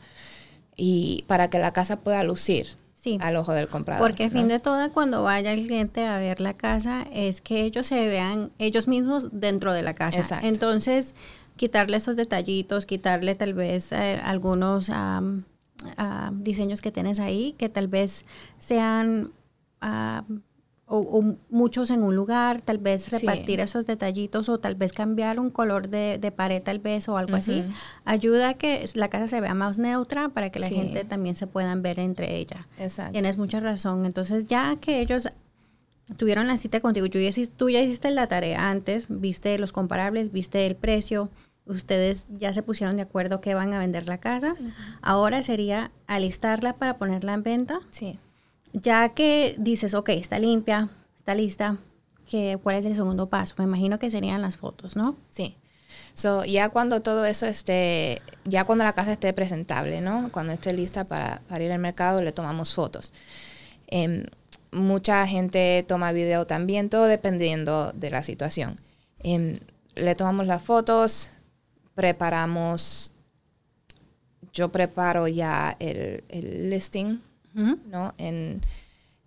y 0.76 1.24
para 1.26 1.50
que 1.50 1.58
la 1.58 1.72
casa 1.72 2.00
pueda 2.00 2.22
lucir, 2.24 2.66
sí. 2.94 3.18
al 3.20 3.36
ojo 3.36 3.52
del 3.52 3.68
comprador. 3.68 4.06
Porque 4.06 4.24
a 4.24 4.30
fin 4.30 4.48
de 4.48 4.58
todo, 4.58 4.90
cuando 4.92 5.22
vaya 5.22 5.52
el 5.52 5.66
cliente 5.66 6.06
a 6.06 6.18
ver 6.18 6.40
la 6.40 6.54
casa, 6.54 7.06
es 7.12 7.40
que 7.40 7.62
ellos 7.62 7.86
se 7.86 8.06
vean 8.06 8.50
ellos 8.58 8.88
mismos 8.88 9.28
dentro 9.32 9.72
de 9.72 9.82
la 9.82 9.94
casa. 9.94 10.40
Entonces, 10.42 11.14
quitarle 11.56 11.96
esos 11.96 12.16
detallitos, 12.16 12.86
quitarle 12.86 13.34
tal 13.34 13.54
vez 13.54 13.92
eh, 13.92 14.20
algunos 14.24 14.90
diseños 16.32 16.80
que 16.80 16.92
tienes 16.92 17.20
ahí, 17.20 17.54
que 17.58 17.68
tal 17.68 17.88
vez 17.88 18.24
sean 18.58 19.32
o, 20.90 21.36
muchos 21.50 21.90
en 21.90 22.02
un 22.02 22.16
lugar, 22.16 22.60
tal 22.62 22.78
vez 22.78 23.10
repartir 23.10 23.60
esos 23.60 23.86
detallitos 23.86 24.48
o 24.48 24.58
tal 24.58 24.74
vez 24.74 24.92
cambiar 24.92 25.38
un 25.38 25.50
color 25.50 25.88
de, 25.88 26.18
de 26.18 26.32
pared 26.32 26.62
tal 26.62 26.80
vez 26.80 27.08
o 27.08 27.16
algo 27.16 27.36
así, 27.36 27.64
ayuda 28.04 28.50
a 28.50 28.54
que 28.54 28.84
la 28.94 29.08
casa 29.08 29.28
se 29.28 29.40
vea 29.40 29.54
más 29.54 29.78
neutra 29.78 30.30
para 30.30 30.50
que 30.50 30.58
la 30.58 30.68
gente 30.68 31.04
también 31.04 31.36
se 31.36 31.46
puedan 31.46 31.82
ver 31.82 32.00
entre 32.00 32.36
ella. 32.36 32.66
Exacto. 32.78 33.12
Tienes 33.12 33.38
mucha 33.38 33.60
razón. 33.60 34.04
Entonces 34.04 34.46
ya 34.46 34.76
que 34.76 35.00
ellos 35.00 35.28
tuvieron 36.16 36.48
la 36.48 36.56
cita 36.56 36.80
contigo, 36.80 37.06
tú 37.08 37.70
ya 37.70 37.80
hiciste 37.80 38.10
la 38.10 38.26
tarea 38.26 38.68
antes, 38.70 39.06
viste 39.08 39.56
los 39.58 39.70
comparables, 39.70 40.32
viste 40.32 40.66
el 40.66 40.74
precio, 40.74 41.30
ustedes 41.66 42.24
ya 42.30 42.52
se 42.52 42.64
pusieron 42.64 42.96
de 42.96 43.02
acuerdo 43.02 43.40
que 43.40 43.54
van 43.54 43.72
a 43.74 43.78
vender 43.78 44.08
la 44.08 44.18
casa, 44.18 44.56
ahora 45.02 45.42
sería 45.42 45.92
alistarla 46.08 46.74
para 46.78 46.98
ponerla 46.98 47.34
en 47.34 47.44
venta. 47.44 47.80
Sí 47.90 48.18
ya 48.72 49.10
que 49.10 49.54
dices, 49.58 49.94
ok, 49.94 50.10
está 50.10 50.38
limpia, 50.38 50.90
está 51.16 51.34
lista, 51.34 51.78
¿qué, 52.28 52.58
¿cuál 52.62 52.76
es 52.76 52.86
el 52.86 52.94
segundo 52.94 53.28
paso? 53.28 53.54
Me 53.58 53.64
imagino 53.64 53.98
que 53.98 54.10
serían 54.10 54.42
las 54.42 54.56
fotos, 54.56 54.96
¿no? 54.96 55.16
Sí. 55.28 55.56
So, 56.14 56.44
ya 56.44 56.68
cuando 56.68 57.00
todo 57.02 57.24
eso 57.24 57.46
esté, 57.46 58.22
ya 58.44 58.64
cuando 58.64 58.84
la 58.84 58.92
casa 58.92 59.12
esté 59.12 59.32
presentable, 59.32 60.00
¿no? 60.00 60.30
Cuando 60.32 60.52
esté 60.52 60.72
lista 60.72 61.04
para, 61.04 61.42
ir 61.60 61.72
al 61.72 61.78
mercado, 61.78 62.22
le 62.22 62.32
tomamos 62.32 62.74
fotos. 62.74 63.12
Em, 63.86 64.24
mucha 64.72 65.26
gente 65.26 65.84
toma 65.86 66.12
video 66.12 66.46
también, 66.46 66.90
todo 66.90 67.04
dependiendo 67.04 67.92
de 67.92 68.10
la 68.10 68.22
situación. 68.22 68.80
Em, 69.20 69.58
le 69.94 70.14
tomamos 70.14 70.46
las 70.46 70.62
fotos, 70.62 71.30
preparamos, 71.94 73.12
yo 74.52 74.70
preparo 74.70 75.28
ya 75.28 75.76
el 75.78 76.70
listing 76.70 77.20
¿no? 77.54 78.14
En, 78.18 78.60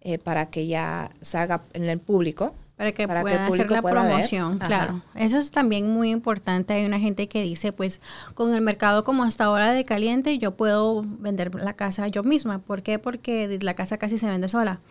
eh, 0.01 0.17
para 0.17 0.47
que 0.47 0.67
ya 0.67 1.11
salga 1.21 1.61
en 1.73 1.89
el 1.89 1.99
público. 1.99 2.53
Para 2.75 2.91
que 2.91 3.07
pueda 3.07 3.47
hacer 3.47 3.71
la 3.71 3.81
promoción, 3.81 4.57
claro. 4.57 5.01
Eso 5.15 5.37
es 5.37 5.51
también 5.51 5.87
muy 5.89 6.09
importante. 6.09 6.73
Hay 6.73 6.85
una 6.85 6.99
gente 6.99 7.29
que 7.29 7.43
dice, 7.43 7.71
pues, 7.71 8.01
con 8.33 8.53
el 8.53 8.61
mercado 8.61 9.05
como 9.05 9.23
hasta 9.23 9.45
ahora 9.45 9.71
de 9.71 9.85
caliente, 9.85 10.37
yo 10.39 10.55
puedo 10.55 11.03
vender 11.05 11.55
la 11.55 11.73
casa 11.73 12.07
yo 12.07 12.23
misma. 12.23 12.59
¿Por 12.59 12.81
qué? 12.81 12.99
Porque 12.99 13.59
la 13.61 13.75
casa 13.75 13.97
casi 13.97 14.17
se 14.17 14.27
vende 14.27 14.49
sola. 14.49 14.81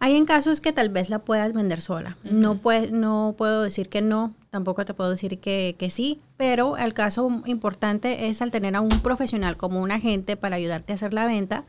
Hay 0.00 0.16
en 0.16 0.26
casos 0.26 0.60
que 0.60 0.72
tal 0.72 0.90
vez 0.90 1.08
la 1.08 1.20
puedas 1.20 1.52
vender 1.54 1.80
sola. 1.80 2.18
no, 2.24 2.60
no 2.90 3.34
puedo 3.38 3.62
decir 3.62 3.88
que 3.88 4.02
no, 4.02 4.34
tampoco 4.50 4.84
te 4.84 4.92
puedo 4.92 5.10
decir 5.10 5.38
que, 5.38 5.76
que, 5.78 5.88
sí, 5.88 6.20
pero 6.36 6.76
el 6.76 6.92
caso 6.92 7.42
importante 7.46 8.28
es 8.28 8.42
al 8.42 8.50
tener 8.50 8.76
a 8.76 8.80
un 8.80 8.88
profesional 9.00 9.56
como 9.56 9.80
un 9.80 9.92
agente 9.92 10.36
para 10.36 10.56
ayudarte 10.56 10.92
a 10.92 10.96
hacer 10.96 11.14
la 11.14 11.24
venta, 11.24 11.64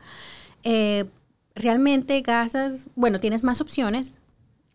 eh, 0.64 1.06
realmente 1.54 2.20
gastas, 2.22 2.88
bueno, 2.96 3.20
tienes 3.20 3.44
más 3.44 3.60
opciones 3.60 4.18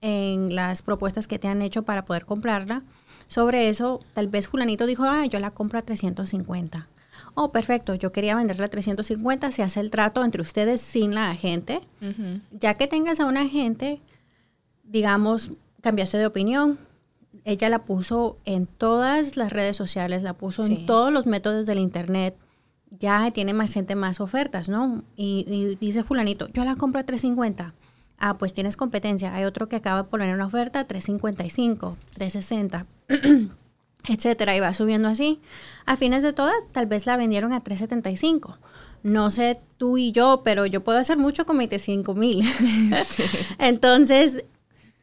en 0.02 0.56
las 0.56 0.82
propuestas 0.82 1.28
que 1.28 1.40
te 1.40 1.48
han 1.48 1.62
hecho 1.62 1.84
para 1.84 2.06
poder 2.06 2.26
comprarla. 2.26 2.84
Sobre 3.28 3.70
eso, 3.70 4.02
tal 4.14 4.28
vez 4.28 4.48
fulanito 4.48 4.86
dijo, 4.86 5.04
ah, 5.04 5.26
yo 5.26 5.40
la 5.40 5.52
compro 5.52 5.80
a 5.80 5.82
350. 5.82 6.88
Oh, 7.34 7.52
perfecto, 7.52 7.96
yo 7.96 8.12
quería 8.12 8.36
venderla 8.36 8.66
a 8.66 8.70
350, 8.70 9.52
se 9.52 9.64
hace 9.64 9.80
el 9.80 9.90
trato 9.90 10.24
entre 10.24 10.42
ustedes 10.42 10.82
sin 10.82 11.16
la 11.16 11.32
agente. 11.32 11.82
Ya 12.52 12.76
que 12.76 12.88
tengas 12.88 13.20
a 13.20 13.26
un 13.26 13.38
agente, 13.38 14.00
digamos, 14.84 15.52
cambiaste 15.82 16.18
de 16.18 16.26
opinión, 16.28 16.78
ella 17.44 17.70
la 17.70 17.80
puso 17.80 18.38
en 18.46 18.68
todas 18.68 19.38
las 19.38 19.52
redes 19.52 19.76
sociales, 19.76 20.24
la 20.24 20.34
puso 20.34 20.66
en 20.66 20.86
todos 20.86 21.12
los 21.12 21.26
métodos 21.26 21.66
del 21.66 21.80
Internet, 21.80 22.36
ya 23.00 23.32
tiene 23.32 23.54
más 23.54 23.74
gente 23.74 23.96
más 23.96 24.20
ofertas, 24.20 24.70
¿no? 24.70 25.04
Y, 25.16 25.78
dice 25.80 26.04
fulanito, 26.04 26.48
yo 26.54 26.66
la 26.66 26.76
compro 26.76 27.02
a 27.02 27.06
350. 27.06 27.74
Ah, 28.18 28.38
pues 28.38 28.54
tienes 28.54 28.78
competencia. 28.78 29.36
Hay 29.36 29.44
otro 29.44 29.68
que 29.68 29.76
acaba 29.76 30.04
de 30.04 30.10
poner 30.10 30.34
una 30.34 30.46
oferta 30.46 30.82
a 30.82 30.88
355, 30.88 31.98
360, 32.14 32.86
etcétera, 34.08 34.56
y 34.56 34.60
va 34.60 34.74
subiendo 34.74 35.10
así. 35.10 35.42
A 35.86 35.98
fines 35.98 36.24
de 36.24 36.34
todas, 36.34 36.56
tal 36.72 36.86
vez 36.86 37.06
la 37.06 37.18
vendieron 37.18 37.52
a 37.54 37.60
375. 37.60 38.58
No 39.04 39.30
sé 39.30 39.60
tú 39.78 39.98
y 39.98 40.12
yo, 40.12 40.42
pero 40.44 40.66
yo 40.66 40.84
puedo 40.84 40.98
hacer 40.98 41.18
mucho 41.18 41.46
con 41.46 41.58
25 41.58 42.14
mil. 42.16 42.44
Entonces, 43.60 44.46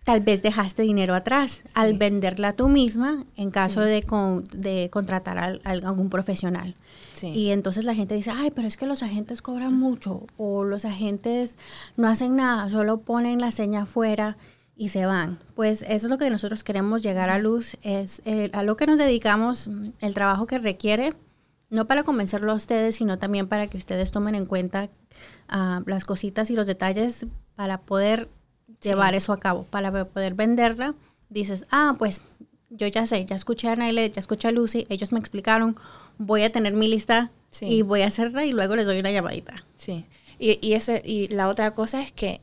tal 0.04 0.20
vez 0.20 0.42
dejaste 0.42 0.82
dinero 0.82 1.14
atrás 1.14 1.62
al 1.74 1.96
venderla 1.96 2.54
tú 2.54 2.68
misma 2.68 3.24
en 3.36 3.50
caso 3.50 3.80
de, 3.80 4.04
de 4.52 4.90
contratar 4.90 5.38
a, 5.38 5.58
algún 5.64 6.10
profesional. 6.10 6.74
Y 7.22 7.50
entonces 7.50 7.84
la 7.84 7.94
gente 7.94 8.16
dice, 8.16 8.32
ay, 8.34 8.50
pero 8.50 8.66
es 8.66 8.76
que 8.76 8.84
los 8.84 9.04
agentes 9.04 9.42
cobran 9.42 9.74
mucho 9.74 10.26
o 10.36 10.64
los 10.64 10.84
agentes 10.84 11.56
no 11.96 12.08
hacen 12.08 12.34
nada, 12.34 12.68
solo 12.68 13.02
ponen 13.02 13.40
la 13.40 13.52
seña 13.52 13.82
afuera 13.82 14.36
y 14.76 14.88
se 14.88 15.06
van. 15.06 15.38
Pues 15.54 15.82
eso 15.82 16.06
es 16.06 16.10
lo 16.10 16.18
que 16.18 16.30
nosotros 16.30 16.64
queremos 16.64 17.00
llegar 17.00 17.30
a 17.30 17.38
luz, 17.38 17.76
es 17.82 18.22
a 18.52 18.64
lo 18.64 18.76
que 18.76 18.86
nos 18.86 18.98
dedicamos, 18.98 19.70
el 20.00 20.14
trabajo 20.14 20.48
que 20.48 20.58
requiere, 20.58 21.12
no 21.70 21.86
para 21.86 22.02
convencerlo 22.02 22.50
a 22.50 22.56
ustedes, 22.56 22.96
sino 22.96 23.20
también 23.20 23.46
para 23.46 23.68
que 23.68 23.78
ustedes 23.78 24.10
tomen 24.10 24.34
en 24.34 24.46
cuenta 24.46 24.90
ah, 25.48 25.82
las 25.86 26.04
cositas 26.04 26.50
y 26.50 26.56
los 26.56 26.66
detalles 26.66 27.26
para 27.54 27.82
poder 27.82 28.28
llevar 28.82 29.14
eso 29.14 29.32
a 29.32 29.40
cabo, 29.40 29.64
para 29.64 30.04
poder 30.04 30.34
venderla. 30.34 30.94
Dices, 31.28 31.64
ah, 31.70 31.96
pues 31.98 32.22
yo 32.70 32.86
ya 32.86 33.06
sé, 33.06 33.24
ya 33.24 33.36
escuché 33.36 33.68
a 33.68 33.76
Naile, 33.76 34.10
ya 34.10 34.20
escuché 34.20 34.48
a 34.48 34.50
Lucy, 34.52 34.86
ellos 34.88 35.12
me 35.12 35.18
explicaron, 35.18 35.76
voy 36.18 36.42
a 36.42 36.52
tener 36.52 36.72
mi 36.72 36.88
lista 36.88 37.30
y 37.60 37.82
voy 37.82 38.00
a 38.02 38.06
hacerla 38.06 38.46
y 38.46 38.52
luego 38.52 38.76
les 38.76 38.86
doy 38.86 38.98
una 38.98 39.12
llamadita. 39.12 39.64
Sí. 39.76 40.06
Y, 40.38 40.58
y, 40.66 40.72
ese, 40.72 41.02
y 41.04 41.28
la 41.28 41.48
otra 41.48 41.72
cosa 41.72 42.02
es 42.02 42.12
que 42.12 42.40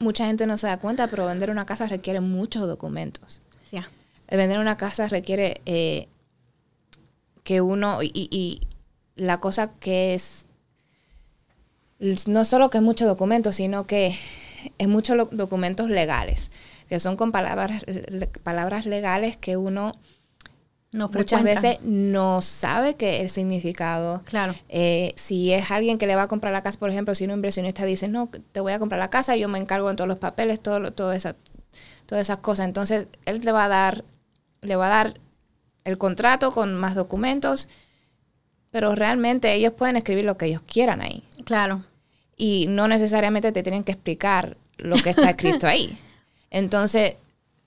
mucha 0.00 0.26
gente 0.26 0.46
no 0.46 0.56
se 0.56 0.66
da 0.66 0.78
cuenta, 0.78 1.06
pero 1.06 1.26
vender 1.26 1.50
una 1.50 1.64
casa 1.64 1.86
requiere 1.86 2.20
muchos 2.20 2.66
documentos. 2.66 3.40
Sí. 3.70 3.78
Vender 4.28 4.58
una 4.58 4.76
casa 4.76 5.08
requiere 5.08 5.60
eh, 5.66 6.08
que 7.44 7.60
uno, 7.60 8.02
y, 8.02 8.10
y, 8.12 8.60
la 9.14 9.38
cosa 9.40 9.72
que 9.72 10.14
es, 10.14 10.46
no 12.26 12.44
solo 12.44 12.68
que 12.68 12.78
es 12.78 12.84
muchos 12.84 13.06
documentos, 13.06 13.54
sino 13.56 13.86
que 13.86 14.14
es 14.78 14.88
muchos 14.88 15.28
documentos 15.30 15.88
legales 15.88 16.50
que 16.88 17.00
son 17.00 17.16
con 17.16 17.32
palabras, 17.32 17.84
palabras 18.42 18.86
legales 18.86 19.36
que 19.36 19.56
uno 19.56 19.98
no 20.92 21.08
muchas 21.08 21.42
veces 21.42 21.78
no 21.82 22.40
sabe 22.40 22.94
que 22.94 23.20
el 23.20 23.28
significado. 23.28 24.22
Claro. 24.24 24.54
Eh, 24.68 25.12
si 25.16 25.52
es 25.52 25.70
alguien 25.70 25.98
que 25.98 26.06
le 26.06 26.16
va 26.16 26.22
a 26.22 26.28
comprar 26.28 26.52
la 26.52 26.62
casa, 26.62 26.78
por 26.78 26.90
ejemplo, 26.90 27.14
si 27.14 27.24
un 27.24 27.32
inversionista 27.32 27.84
dice, 27.84 28.08
no, 28.08 28.30
te 28.52 28.60
voy 28.60 28.72
a 28.72 28.78
comprar 28.78 28.98
la 28.98 29.10
casa, 29.10 29.36
yo 29.36 29.48
me 29.48 29.58
encargo 29.58 29.90
de 29.90 29.96
todos 29.96 30.08
los 30.08 30.18
papeles, 30.18 30.60
todo, 30.60 30.92
todo 30.92 31.12
esa, 31.12 31.36
todas 32.06 32.22
esas 32.22 32.38
cosas. 32.38 32.66
Entonces, 32.66 33.08
él 33.26 33.40
le 33.44 33.52
va 33.52 33.64
a 33.64 33.68
dar, 33.68 34.04
le 34.62 34.76
va 34.76 34.86
a 34.86 34.90
dar 34.90 35.20
el 35.84 35.98
contrato 35.98 36.50
con 36.50 36.74
más 36.74 36.94
documentos, 36.94 37.68
pero 38.70 38.94
realmente 38.94 39.52
ellos 39.52 39.72
pueden 39.72 39.96
escribir 39.96 40.24
lo 40.24 40.38
que 40.38 40.46
ellos 40.46 40.62
quieran 40.62 41.02
ahí. 41.02 41.22
Claro. 41.44 41.84
Y 42.36 42.66
no 42.68 42.86
necesariamente 42.88 43.52
te 43.52 43.62
tienen 43.62 43.84
que 43.84 43.92
explicar 43.92 44.56
lo 44.76 44.96
que 44.96 45.10
está 45.10 45.30
escrito 45.30 45.66
ahí. 45.66 45.98
Entonces, 46.50 47.16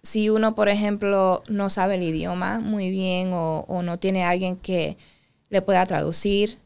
si 0.03 0.29
uno, 0.29 0.55
por 0.55 0.69
ejemplo, 0.69 1.43
no 1.47 1.69
sabe 1.69 1.95
el 1.95 2.03
idioma 2.03 2.59
muy 2.59 2.89
bien 2.89 3.31
o, 3.33 3.81
no 3.83 3.99
tiene 3.99 4.23
alguien 4.23 4.55
que 4.55 4.97
le 5.49 5.61
pueda 5.61 5.85
traducir, 5.85 6.57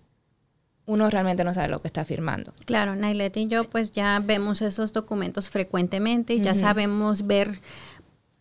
uno 0.85 1.09
realmente 1.09 1.43
no 1.43 1.53
sabe 1.53 1.69
lo 1.69 1.81
que 1.81 1.87
está 1.87 2.05
firmando. 2.05 2.53
Claro, 2.65 2.95
Nailet 2.95 3.37
y 3.37 3.47
yo 3.47 3.63
pues 3.63 3.91
ya 3.91 4.19
vemos 4.23 4.61
esos 4.61 4.93
documentos 4.93 5.49
frecuentemente, 5.49 6.39
ya 6.39 6.53
sabemos 6.53 7.25
ver 7.25 7.61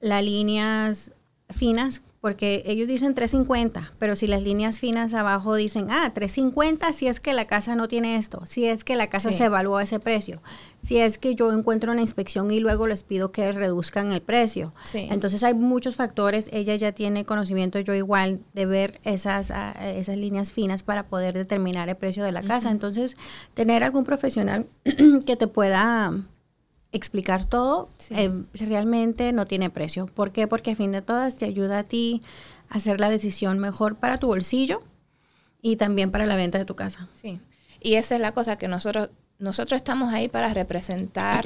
las 0.00 0.24
líneas 0.24 1.12
finas 1.50 2.02
porque 2.22 2.62
ellos 2.66 2.86
dicen 2.86 3.16
350, 3.16 3.94
pero 3.98 4.14
si 4.14 4.28
las 4.28 4.44
líneas 4.44 4.78
finas 4.78 5.12
abajo 5.12 5.56
dicen, 5.56 5.88
ah, 5.90 6.08
350 6.14 6.92
si 6.92 7.08
es 7.08 7.18
que 7.18 7.32
la 7.32 7.46
casa 7.46 7.74
no 7.74 7.88
tiene 7.88 8.14
esto, 8.16 8.46
si 8.46 8.64
es 8.64 8.84
que 8.84 8.94
la 8.94 9.08
casa 9.08 9.32
se 9.32 9.46
evalúa 9.46 9.80
a 9.80 9.82
ese 9.82 9.98
precio, 9.98 10.40
si 10.80 10.98
es 10.98 11.18
que 11.18 11.34
yo 11.34 11.52
encuentro 11.52 11.90
una 11.90 12.00
inspección 12.00 12.52
y 12.52 12.60
luego 12.60 12.86
les 12.86 13.02
pido 13.02 13.32
que 13.32 13.50
reduzcan 13.50 14.12
el 14.12 14.22
precio. 14.22 14.72
Entonces 14.94 15.42
hay 15.42 15.54
muchos 15.54 15.96
factores, 15.96 16.48
ella 16.52 16.76
ya 16.76 16.92
tiene 16.92 17.24
conocimiento, 17.24 17.80
yo 17.80 17.92
igual, 17.92 18.38
de 18.54 18.66
ver 18.66 19.00
esas, 19.02 19.50
ah, 19.50 19.72
esas 19.92 20.16
líneas 20.16 20.52
finas 20.52 20.84
para 20.84 21.08
poder 21.08 21.34
determinar 21.34 21.88
el 21.88 21.96
precio 21.96 22.22
de 22.22 22.30
la 22.30 22.44
casa. 22.44 22.70
Entonces, 22.70 23.16
tener 23.54 23.82
algún 23.82 24.04
profesional 24.04 24.66
que 25.26 25.34
te 25.34 25.48
pueda 25.48 26.12
explicar 26.92 27.46
todo, 27.46 27.88
eh, 28.10 28.30
realmente 28.54 29.32
no 29.32 29.46
tiene 29.46 29.70
precio. 29.70 30.06
¿Por 30.06 30.30
qué? 30.30 30.46
Porque 30.46 30.72
a 30.72 30.76
fin 30.76 30.92
de 30.92 31.02
todas 31.02 31.36
te 31.36 31.46
ayuda 31.46 31.80
a 31.80 31.84
ti 31.84 32.22
a 32.68 32.76
hacer 32.76 33.00
la 33.00 33.08
decisión 33.08 33.58
mejor 33.58 33.96
para 33.96 34.18
tu 34.18 34.28
bolsillo 34.28 34.82
y 35.62 35.76
también 35.76 36.10
para 36.10 36.26
la 36.26 36.36
venta 36.36 36.58
de 36.58 36.64
tu 36.66 36.76
casa. 36.76 37.08
Sí. 37.14 37.40
Y 37.80 37.94
esa 37.94 38.14
es 38.14 38.20
la 38.20 38.32
cosa 38.32 38.56
que 38.56 38.68
nosotros, 38.68 39.08
nosotros 39.38 39.76
estamos 39.76 40.12
ahí 40.12 40.28
para 40.28 40.52
representar 40.52 41.44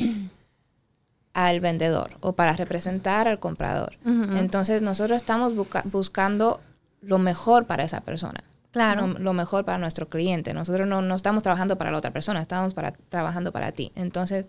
al 1.33 1.61
vendedor 1.61 2.17
o 2.21 2.33
para 2.33 2.53
representar 2.55 3.29
al 3.29 3.39
comprador. 3.39 3.97
Entonces 4.05 4.83
nosotros 4.83 5.17
estamos 5.17 5.53
buscando 5.85 6.61
lo 7.03 7.19
mejor 7.19 7.67
para 7.67 7.85
esa 7.85 8.01
persona. 8.01 8.43
Claro. 8.73 9.07
Lo, 9.07 9.33
mejor 9.33 9.65
para 9.65 9.79
nuestro 9.79 10.09
cliente. 10.09 10.53
Nosotros 10.53 10.87
no, 10.87 11.01
no, 11.01 11.15
estamos 11.15 11.43
trabajando 11.43 11.79
para 11.79 11.91
la 11.91 11.99
otra 11.99 12.11
persona, 12.11 12.43
estamos 12.43 12.75
para, 12.75 12.93
trabajando 12.93 13.51
para 13.51 13.73
ti. 13.73 13.91
Entonces, 13.95 14.47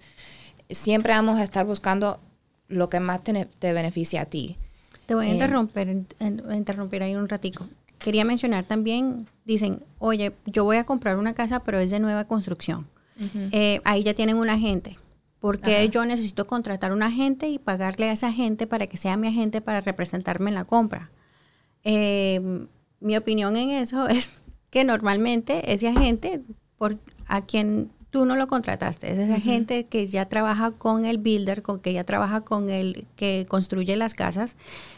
siempre 0.69 1.13
vamos 1.13 1.39
a 1.39 1.43
estar 1.43 1.65
buscando 1.65 2.19
lo 2.67 2.89
que 2.89 2.99
más 2.99 3.21
te, 3.23 3.73
beneficia 3.73 4.21
a 4.21 4.25
ti. 4.25 4.57
Te 5.05 5.15
voy 5.15 5.27
a 5.27 5.29
eh, 5.29 5.33
interrumpir, 5.33 6.05
interrumpir 6.53 7.03
ahí 7.03 7.15
un 7.15 7.29
ratico. 7.29 7.67
Quería 7.97 8.25
mencionar 8.25 8.65
también, 8.65 9.25
dicen, 9.45 9.83
oye, 9.99 10.33
yo 10.45 10.63
voy 10.63 10.77
a 10.77 10.83
comprar 10.83 11.17
una 11.17 11.33
casa, 11.33 11.63
pero 11.63 11.79
es 11.79 11.89
de 11.89 11.99
nueva 11.99 12.25
construcción. 12.25 12.87
Eh, 13.51 13.81
ahí 13.83 14.03
ya 14.03 14.13
tienen 14.13 14.37
un 14.37 14.49
agente. 14.49 14.97
porque 15.39 15.89
yo 15.89 16.05
necesito 16.05 16.45
contratar 16.45 16.91
un 16.91 17.01
agente 17.01 17.47
y 17.47 17.57
pagarle 17.57 18.09
a 18.09 18.11
esa 18.11 18.27
agente 18.27 18.67
para 18.67 18.87
que 18.87 18.97
sea 18.97 19.17
mi 19.17 19.27
agente 19.27 19.61
para 19.61 19.81
representarme 19.81 20.49
en 20.49 20.55
la 20.55 20.65
compra? 20.65 21.09
Eh, 21.83 22.67
mi 22.99 23.17
opinión 23.17 23.55
en 23.55 23.69
eso 23.69 24.07
es 24.09 24.41
que 24.69 24.83
normalmente 24.83 25.73
ese 25.73 25.87
agente 25.87 26.41
por, 26.77 26.97
a 27.27 27.41
quien 27.41 27.91
tú 28.17 28.25
no 28.25 28.35
lo 28.35 28.47
contrataste, 28.47 29.13
es 29.13 29.19
esa 29.19 29.39
gente 29.39 29.85
que 29.85 30.07
ya 30.07 30.25
trabaja 30.25 30.71
con 30.71 31.05
el 31.05 31.19
builder, 31.19 31.61
con 31.61 31.79
que 31.79 31.93
ya 31.93 32.03
trabaja 32.03 32.41
con 32.41 32.71
el 32.71 33.05
que 33.15 33.45
construye 33.47 33.95
las 33.95 34.15
casas. 34.15 34.55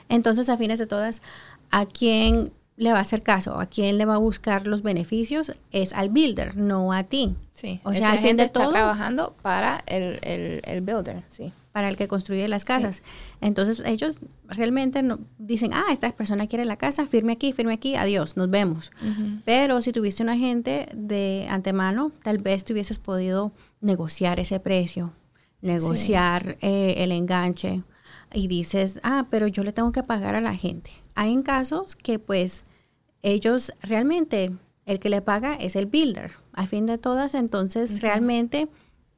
Entonces, 0.07 0.47
a 0.47 0.55
fines 0.55 0.79
de 0.79 0.87
todas, 0.87 1.21
¿a 1.69 1.85
quién 1.85 2.53
le 2.77 2.93
va 2.93 2.99
a 2.99 3.01
hacer 3.01 3.21
caso? 3.21 3.59
¿A 3.59 3.65
quién 3.65 3.97
le 3.97 4.05
va 4.05 4.15
a 4.15 4.19
buscar 4.19 4.67
los 4.67 4.83
beneficios? 4.83 5.51
Es 5.71 5.91
al 5.91 6.07
builder, 6.07 6.55
no 6.55 6.93
a 6.93 7.03
ti. 7.03 7.35
Sí, 7.51 7.81
o 7.83 7.93
sea, 7.93 8.11
al 8.11 8.19
fin 8.19 8.37
de 8.37 8.43
está 8.43 8.69
trabajando 8.69 9.35
para 9.41 9.83
el, 9.87 10.19
el, 10.21 10.61
el 10.63 10.79
builder, 10.79 11.23
sí 11.27 11.51
para 11.71 11.89
el 11.89 11.97
que 11.97 12.07
construye 12.07 12.47
las 12.47 12.65
casas. 12.65 13.03
Entonces 13.41 13.81
ellos 13.85 14.19
realmente 14.47 15.03
no, 15.03 15.19
dicen, 15.37 15.73
ah, 15.73 15.85
esta 15.91 16.11
persona 16.11 16.47
quiere 16.47 16.65
la 16.65 16.77
casa, 16.77 17.05
firme 17.05 17.33
aquí, 17.33 17.53
firme 17.53 17.73
aquí, 17.73 17.95
adiós, 17.95 18.37
nos 18.37 18.49
vemos. 18.49 18.91
Pero 19.45 19.81
si 19.81 19.91
tuviste 19.91 20.23
un 20.23 20.29
agente 20.29 20.89
de 20.93 21.47
antemano, 21.49 22.11
tal 22.23 22.39
vez 22.39 22.63
te 22.63 22.73
hubieses 22.73 22.99
podido 22.99 23.51
negociar 23.81 24.39
ese 24.39 24.59
precio, 24.59 25.13
negociar 25.61 26.57
eh, 26.61 26.95
el 26.97 27.11
enganche 27.11 27.83
y 28.33 28.47
dices, 28.47 28.99
ah, 29.03 29.27
pero 29.29 29.47
yo 29.47 29.63
le 29.63 29.73
tengo 29.73 29.91
que 29.91 30.03
pagar 30.03 30.35
a 30.35 30.41
la 30.41 30.55
gente. 30.55 30.91
Hay 31.15 31.31
en 31.31 31.43
casos 31.43 31.95
que 31.95 32.19
pues 32.19 32.63
ellos 33.21 33.73
realmente, 33.81 34.51
el 34.85 34.99
que 34.99 35.09
le 35.09 35.21
paga 35.21 35.55
es 35.55 35.75
el 35.75 35.85
builder. 35.85 36.31
A 36.53 36.65
fin 36.67 36.85
de 36.85 36.97
todas, 36.97 37.35
entonces 37.35 38.01
realmente 38.01 38.67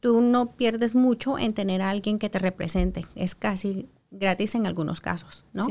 tú 0.02 0.20
no 0.20 0.52
pierdes 0.52 0.94
mucho 0.94 1.40
en 1.40 1.54
tener 1.54 1.82
a 1.82 1.90
alguien 1.90 2.20
que 2.20 2.30
te 2.30 2.40
represente. 2.40 3.06
Es 3.16 3.36
casi 3.36 3.88
gratis 4.10 4.56
en 4.56 4.68
algunos 4.68 5.00
casos, 5.00 5.46
¿no? 5.54 5.68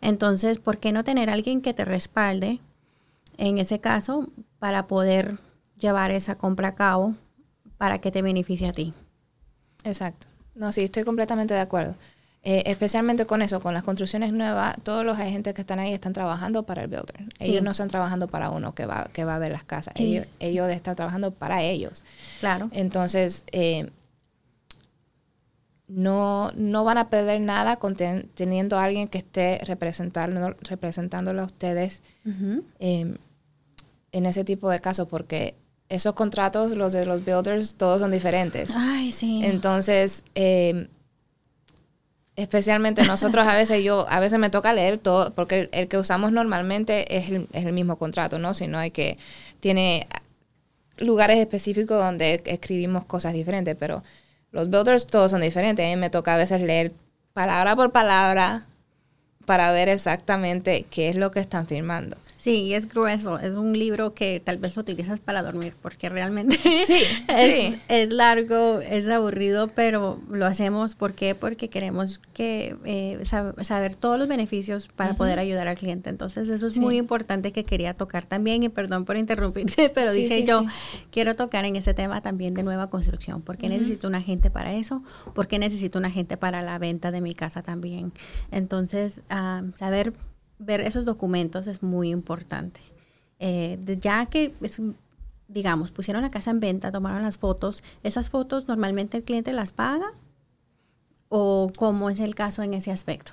Entonces, 0.00 0.58
¿por 0.58 0.78
qué 0.78 0.92
no 0.92 1.02
tener 1.02 1.28
a 1.28 1.32
alguien 1.32 1.60
que 1.60 1.74
te 1.74 1.84
respalde 1.84 2.60
en 3.36 3.58
ese 3.58 3.80
caso 3.80 4.28
para 4.60 4.86
poder 4.86 5.40
llevar 5.76 6.12
esa 6.12 6.36
compra 6.38 6.68
a 6.68 6.74
cabo 6.74 7.16
para 7.78 8.00
que 8.00 8.12
te 8.12 8.22
beneficie 8.22 8.68
a 8.68 8.72
ti? 8.72 8.92
Exacto. 9.82 10.28
No, 10.54 10.72
sí, 10.72 10.82
estoy 10.82 11.04
completamente 11.04 11.54
de 11.54 11.60
acuerdo. 11.60 11.96
Eh, 12.42 12.62
especialmente 12.66 13.26
con 13.26 13.42
eso, 13.42 13.60
con 13.60 13.74
las 13.74 13.82
construcciones 13.82 14.32
nuevas, 14.32 14.74
todos 14.82 15.04
los 15.04 15.18
agentes 15.18 15.52
que 15.52 15.60
están 15.60 15.78
ahí 15.78 15.92
están 15.92 16.14
trabajando 16.14 16.62
para 16.62 16.82
el 16.82 16.88
builder. 16.88 17.24
Ellos 17.38 17.62
no 17.62 17.72
están 17.72 17.88
trabajando 17.88 18.28
para 18.28 18.48
uno 18.48 18.74
que 18.74 18.86
va, 18.86 19.10
que 19.12 19.24
va 19.24 19.34
a 19.34 19.38
ver 19.38 19.52
las 19.52 19.64
casas. 19.64 19.92
Ellos, 19.96 20.30
ellos 20.40 20.70
están 20.70 20.96
trabajando 20.96 21.32
para 21.32 21.62
ellos. 21.62 22.02
Claro. 22.40 22.70
Entonces, 22.72 23.44
eh, 23.52 23.90
no, 25.86 26.50
no 26.54 26.84
van 26.84 26.96
a 26.96 27.10
perder 27.10 27.42
nada 27.42 27.76
con 27.76 27.94
teniendo 27.94 28.78
a 28.78 28.84
alguien 28.84 29.08
que 29.08 29.18
esté 29.18 29.60
representando, 29.66 30.56
representándolo 30.62 31.42
a 31.42 31.44
ustedes 31.44 32.02
em, 32.78 33.16
en 34.12 34.26
ese 34.26 34.44
tipo 34.44 34.70
de 34.70 34.80
casos, 34.80 35.08
porque 35.08 35.56
esos 35.90 36.14
contratos, 36.14 36.72
los 36.72 36.92
de 36.92 37.04
los 37.04 37.22
builders, 37.24 37.74
todos 37.74 38.00
son 38.00 38.12
diferentes. 38.12 38.70
Ay, 38.74 39.12
sí. 39.12 39.42
Entonces, 39.44 40.24
eh, 40.34 40.88
especialmente 42.40 43.02
nosotros 43.04 43.46
a 43.46 43.56
veces 43.56 43.82
yo 43.82 44.06
a 44.08 44.20
veces 44.20 44.38
me 44.38 44.50
toca 44.50 44.72
leer 44.72 44.98
todo 44.98 45.32
porque 45.34 45.68
el, 45.72 45.88
que 45.88 45.98
usamos 45.98 46.32
normalmente 46.32 47.16
es 47.16 47.30
el, 47.30 47.48
es 47.52 47.64
el, 47.64 47.72
mismo 47.72 47.96
contrato 47.96 48.38
no 48.38 48.54
sino 48.54 48.78
hay 48.78 48.90
que 48.90 49.18
tiene 49.60 50.06
lugares 50.98 51.38
específicos 51.38 51.98
donde 51.98 52.42
escribimos 52.44 53.04
cosas 53.04 53.32
diferentes 53.32 53.76
pero 53.78 54.02
los 54.52 54.68
builders 54.68 55.06
todos 55.06 55.30
son 55.30 55.40
diferentes. 55.40 55.92
A 55.92 55.96
me 55.96 56.10
toca 56.10 56.34
a 56.34 56.38
veces 56.38 56.62
leer 56.62 56.92
palabra 57.32 57.76
por 57.76 57.92
palabra 57.92 58.62
para 59.46 59.72
ver 59.72 59.88
exactamente 59.88 60.86
qué 60.90 61.08
es 61.08 61.16
lo 61.16 61.30
que 61.30 61.40
están 61.40 61.66
firmando 61.66 62.16
Sí, 62.40 62.72
es 62.72 62.88
grueso. 62.88 63.38
Es 63.38 63.54
un 63.54 63.78
libro 63.78 64.14
que 64.14 64.40
tal 64.42 64.56
vez 64.56 64.74
lo 64.74 64.80
utilizas 64.80 65.20
para 65.20 65.42
dormir, 65.42 65.74
porque 65.82 66.08
realmente 66.08 66.56
sí, 66.86 67.02
es, 67.28 67.76
es, 67.88 68.12
largo, 68.12 68.80
es 68.80 69.06
aburrido, 69.10 69.68
pero 69.68 70.18
lo 70.30 70.46
hacemos. 70.46 70.94
¿Por 70.94 71.12
qué? 71.12 71.34
Porque 71.34 71.68
queremos 71.68 72.22
que 72.32 72.76
eh, 72.86 73.22
saber 73.60 73.94
todos 73.94 74.18
los 74.18 74.26
beneficios 74.26 74.88
para 74.88 75.14
poder 75.14 75.38
ayudar 75.38 75.68
al 75.68 75.76
cliente. 75.76 76.08
Entonces, 76.08 76.48
eso 76.48 76.66
es 76.66 76.78
muy 76.78 76.96
importante 76.96 77.52
que 77.52 77.64
quería 77.64 77.92
tocar 77.92 78.24
también. 78.24 78.62
Y 78.62 78.70
perdón 78.70 79.04
por 79.04 79.18
interrumpirte, 79.18 79.90
pero 79.94 80.10
dije 80.10 80.42
yo, 80.44 80.64
quiero 81.10 81.36
tocar 81.36 81.66
en 81.66 81.76
ese 81.76 81.92
tema 81.92 82.22
también 82.22 82.54
de 82.54 82.62
nueva 82.62 82.88
construcción. 82.88 83.42
¿Por 83.42 83.58
qué 83.58 83.68
necesito 83.68 84.08
un 84.08 84.14
agente 84.14 84.50
para 84.50 84.72
eso? 84.72 85.02
¿Por 85.34 85.46
qué 85.46 85.58
necesito 85.58 85.98
un 85.98 86.06
agente 86.06 86.38
para 86.38 86.62
la 86.62 86.78
venta 86.78 87.10
de 87.10 87.20
mi 87.20 87.34
casa 87.34 87.62
también? 87.62 88.14
Entonces, 88.50 89.20
ah, 89.28 89.62
saber 89.74 90.14
ver 90.60 90.80
esos 90.82 91.04
documentos 91.04 91.66
es 91.66 91.82
muy 91.82 92.10
importante. 92.10 92.80
Eh, 93.40 93.78
ya 94.00 94.26
que, 94.26 94.54
digamos, 95.48 95.90
pusieron 95.90 96.22
la 96.22 96.30
casa 96.30 96.50
en 96.50 96.60
venta, 96.60 96.92
tomaron 96.92 97.22
las 97.22 97.38
fotos, 97.38 97.82
¿esas 98.02 98.28
fotos 98.28 98.68
normalmente 98.68 99.16
el 99.16 99.24
cliente 99.24 99.52
las 99.52 99.72
paga? 99.72 100.12
¿O 101.28 101.72
cómo 101.76 102.10
es 102.10 102.20
el 102.20 102.34
caso 102.34 102.62
en 102.62 102.74
ese 102.74 102.92
aspecto? 102.92 103.32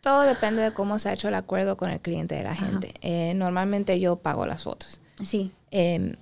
Todo 0.00 0.22
depende 0.22 0.62
de 0.62 0.72
cómo 0.72 0.98
se 0.98 1.10
ha 1.10 1.12
hecho 1.12 1.28
el 1.28 1.34
acuerdo 1.34 1.76
con 1.76 1.90
el 1.90 2.00
cliente 2.00 2.34
de 2.34 2.42
la 2.42 2.56
gente. 2.56 2.94
Eh, 3.02 3.34
normalmente 3.34 4.00
yo 4.00 4.16
pago 4.16 4.46
las 4.46 4.62
fotos. 4.62 5.02
Sí. 5.22 5.52
Em, 5.70 6.14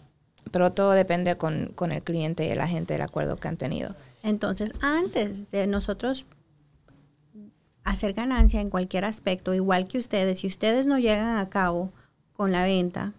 pero 0.51 0.73
todo 0.73 0.91
depende 0.93 1.37
con, 1.37 1.71
con 1.77 1.93
el 1.93 2.03
cliente 2.03 2.47
y 2.47 2.51
el 2.51 2.61
agente 2.61 2.95
del 2.95 3.03
acuerdo 3.03 3.37
que 3.37 3.47
han 3.47 3.57
tenido. 3.57 3.95
Entonces, 4.25 4.73
antes 4.81 5.51
de 5.53 5.69
nosotros 5.69 6.27
hacer 7.91 8.13
ganancia 8.13 8.61
en 8.61 8.71
cualquier 8.71 9.05
aspecto, 9.05 9.55
igual 9.55 9.89
que 9.89 9.99
ustedes. 9.99 10.41
Si 10.41 10.47
ustedes 10.47 10.87
no 10.87 10.99
llegan 10.99 11.39
a 11.39 11.49
cabo 11.49 11.93
con 12.35 12.53
la 12.53 12.63
venta, 12.63 13.13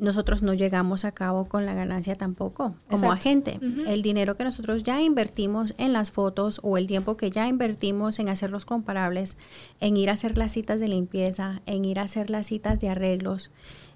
nosotros 0.00 0.42
no 0.42 0.54
llegamos 0.54 1.04
a 1.04 1.12
cabo 1.12 1.44
con 1.44 1.66
la 1.66 1.74
ganancia 1.74 2.14
tampoco 2.14 2.74
como 2.88 3.12
agente. 3.12 3.60
El 3.86 4.00
dinero 4.00 4.36
que 4.36 4.44
nosotros 4.44 4.82
ya 4.82 5.00
invertimos 5.02 5.74
en 5.76 5.92
las 5.92 6.10
fotos 6.10 6.58
o 6.64 6.78
el 6.78 6.86
tiempo 6.86 7.18
que 7.18 7.30
ya 7.30 7.46
invertimos 7.46 8.18
en 8.18 8.30
hacer 8.30 8.50
los 8.50 8.64
comparables, 8.64 9.36
en 9.78 9.98
ir 9.98 10.08
a 10.08 10.14
hacer 10.14 10.38
las 10.38 10.52
citas 10.52 10.80
de 10.80 10.88
limpieza, 10.88 11.60
en 11.66 11.84
ir 11.84 12.00
a 12.00 12.04
hacer 12.04 12.30
las 12.30 12.46
citas 12.46 12.80
de 12.80 12.88
arreglos, 12.88 13.50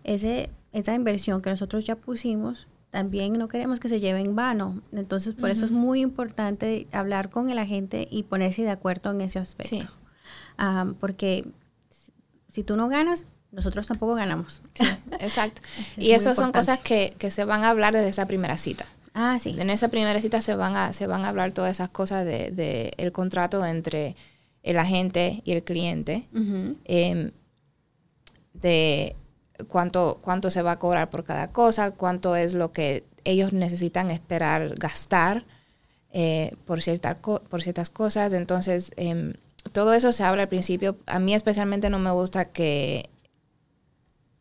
ese, 0.04 0.50
esa 0.72 0.94
inversión 0.94 1.40
que 1.40 1.50
nosotros 1.50 1.86
ya 1.86 1.96
pusimos, 1.96 2.68
también 2.94 3.32
no 3.32 3.48
queremos 3.48 3.80
que 3.80 3.88
se 3.88 3.98
lleve 3.98 4.20
en 4.20 4.36
vano. 4.36 4.80
Entonces, 4.92 5.34
por 5.34 5.50
eso 5.50 5.64
es 5.64 5.72
muy 5.72 6.00
importante 6.00 6.86
hablar 6.92 7.28
con 7.28 7.50
el 7.50 7.58
agente 7.58 8.06
y 8.08 8.22
ponerse 8.22 8.62
de 8.62 8.70
acuerdo 8.70 9.10
en 9.10 9.20
ese 9.20 9.40
aspecto. 9.40 9.86
porque 11.00 11.44
si 12.46 12.62
tú 12.62 12.76
no 12.76 12.88
ganas, 12.88 13.26
nosotros 13.50 13.88
tampoco 13.88 14.14
ganamos. 14.14 14.62
exacto. 15.18 15.60
y 15.96 16.12
eso 16.12 16.36
son 16.36 16.52
cosas 16.52 16.78
que, 16.78 17.16
que, 17.18 17.32
se 17.32 17.44
van 17.44 17.64
a 17.64 17.70
hablar 17.70 17.94
desde 17.94 18.10
esa 18.10 18.26
primera 18.26 18.58
cita. 18.58 18.86
Ah, 19.12 19.38
sí. 19.40 19.56
En 19.58 19.70
esa 19.70 19.88
primera 19.88 20.20
cita 20.20 20.40
se 20.40 20.54
van 20.54 20.76
a, 20.76 20.92
se 20.92 21.08
van 21.08 21.24
a 21.24 21.30
hablar 21.30 21.50
todas 21.50 21.72
esas 21.72 21.88
cosas 21.88 22.24
de, 22.24 22.52
de 22.52 22.92
el 22.96 23.10
contrato 23.10 23.66
entre 23.66 24.14
el 24.62 24.78
agente 24.78 25.42
y 25.44 25.50
el 25.50 25.64
cliente 25.64 26.28
em, 26.84 27.32
de 28.52 29.16
cuánto, 29.68 30.18
cuánto 30.22 30.50
se 30.50 30.62
va 30.62 30.72
a 30.72 30.78
cobrar 30.78 31.10
por 31.10 31.24
cada 31.24 31.50
cosa, 31.52 31.92
cuánto 31.92 32.36
es 32.36 32.54
lo 32.54 32.72
que 32.72 33.04
ellos 33.24 33.52
necesitan 33.52 34.10
esperar 34.10 34.74
gastar 34.76 35.44
eh, 36.12 36.54
por, 36.66 36.82
cierta, 36.82 37.18
por 37.18 37.62
ciertas 37.62 37.90
cosas. 37.90 38.32
Entonces, 38.32 38.92
em, 38.96 39.34
todo 39.72 39.94
eso 39.94 40.12
se 40.12 40.24
habla 40.24 40.42
al 40.42 40.48
principio. 40.48 40.96
A 41.06 41.18
mí 41.18 41.34
especialmente 41.34 41.90
no 41.90 41.98
me 41.98 42.10
gusta 42.10 42.46
que 42.46 43.08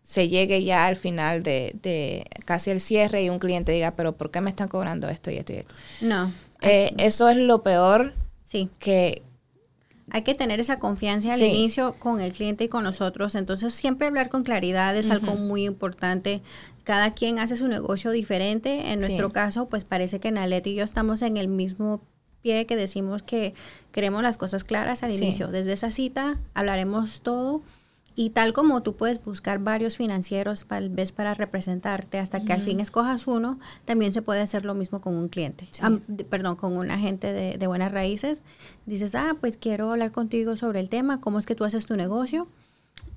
se 0.01 0.28
llegue 0.28 0.64
ya 0.64 0.86
al 0.86 0.97
final 0.97 1.43
de, 1.43 1.76
de, 1.82 2.26
casi 2.45 2.72
el 2.72 2.82
cierre 2.82 3.24
y 3.24 3.30
un 3.30 3.39
cliente 3.39 3.72
diga, 3.72 3.95
pero 3.95 4.18
¿por 4.18 4.32
qué 4.32 4.41
me 4.41 4.49
están 4.49 4.68
cobrando 4.68 5.07
esto 5.07 5.32
y 5.32 5.38
esto 5.38 5.53
y 5.53 5.57
esto? 5.57 5.76
No. 6.01 6.32
Eh, 6.61 6.93
eso 6.97 7.30
es 7.30 7.38
lo 7.38 7.64
peor 7.64 8.14
sí. 8.43 8.70
que, 8.80 9.24
hay 10.12 10.24
que 10.24 10.34
tener 10.34 10.60
esa 10.60 10.80
confianza 10.80 11.34
al 11.34 11.41
inicio 11.41 11.93
con 11.93 12.20
el 12.20 12.34
cliente 12.34 12.66
y 12.66 12.68
con 12.68 12.84
nosotros. 12.84 13.36
Entonces, 13.36 13.74
siempre 13.74 14.08
hablar 14.08 14.30
con 14.30 14.43
claridad 14.43 14.95
es 14.95 15.10
algo 15.10 15.36
muy 15.36 15.66
importante. 15.66 16.41
Cada 16.84 17.14
quien 17.14 17.39
hace 17.39 17.56
su 17.56 17.68
negocio 17.68 18.12
diferente. 18.12 18.91
En 18.91 18.99
nuestro 18.99 19.32
caso, 19.32 19.68
pues 19.68 19.86
parece 19.86 20.20
que 20.20 20.32
Nalet 20.32 20.68
y 20.68 20.76
yo 20.76 20.84
estamos 20.84 21.22
en 21.22 21.38
el 21.38 21.47
mismo 21.47 22.01
pie 22.41 22.66
que 22.66 22.76
decimos 22.76 23.24
que 23.24 23.54
queremos 23.91 24.22
las 24.22 24.38
cosas 24.38 24.64
claras 24.64 25.04
al 25.04 25.14
inicio. 25.14 25.47
Desde 25.47 25.74
esa 25.74 25.91
cita 25.91 26.39
hablaremos 26.54 27.22
todo 27.22 27.62
y 28.16 28.30
tal 28.30 28.53
como 28.53 28.84
tú 28.84 28.95
puedes 28.95 29.24
buscar 29.24 29.59
varios 29.59 29.97
financieros 29.97 30.66
tal 30.66 30.89
vez 30.89 31.11
para 31.11 31.34
representarte 31.34 32.20
hasta 32.20 32.43
que 32.43 32.53
al 32.53 32.61
fin 32.61 32.80
escojas 32.80 33.28
uno, 33.28 33.59
también 33.86 34.14
se 34.14 34.22
puede 34.22 34.41
hacer 34.41 34.66
lo 34.66 34.76
mismo 34.76 35.01
con 35.01 35.16
un 35.16 35.30
cliente, 35.30 35.68
perdón, 36.30 36.55
con 36.55 36.78
un 36.78 36.91
agente 36.91 37.34
de, 37.34 37.57
de, 37.57 37.68
buenas 37.68 37.91
raíces. 37.91 38.43
Dices, 38.86 39.16
ah, 39.16 39.36
pues 39.39 39.57
quiero 39.57 39.91
hablar 39.91 40.11
contigo 40.11 40.57
sobre 40.57 40.80
el 40.80 40.89
tema, 40.89 41.22
cómo 41.22 41.39
es 41.39 41.45
que 41.45 41.55
tú 41.55 41.66
haces 41.66 41.86
tu 41.86 41.95
negocio 41.95 42.47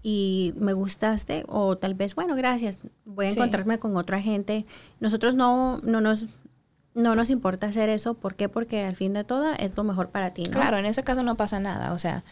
y 0.02 0.54
me 0.56 0.72
gustaste 0.72 1.44
o 1.48 1.76
tal 1.76 1.94
vez, 1.94 2.14
bueno, 2.14 2.36
gracias, 2.36 2.80
voy 3.04 3.26
a 3.26 3.30
encontrarme 3.30 3.78
con 3.78 3.96
otro 3.96 4.16
agente. 4.16 4.64
Nosotros 5.00 5.34
no, 5.34 5.80
no 5.82 6.00
nos 6.00 6.28
no 6.96 7.14
nos 7.14 7.30
importa 7.30 7.66
hacer 7.66 7.88
eso. 7.88 8.14
¿Por 8.14 8.34
qué? 8.34 8.48
Porque 8.48 8.84
al 8.84 8.96
fin 8.96 9.12
de 9.12 9.22
todo 9.22 9.52
es 9.58 9.76
lo 9.76 9.84
mejor 9.84 10.08
para 10.08 10.32
ti, 10.32 10.44
¿no? 10.44 10.50
Claro, 10.50 10.78
en 10.78 10.86
ese 10.86 11.04
caso 11.04 11.22
no 11.22 11.36
pasa 11.36 11.60
nada. 11.60 11.92
O 11.92 11.98
sea, 11.98 12.24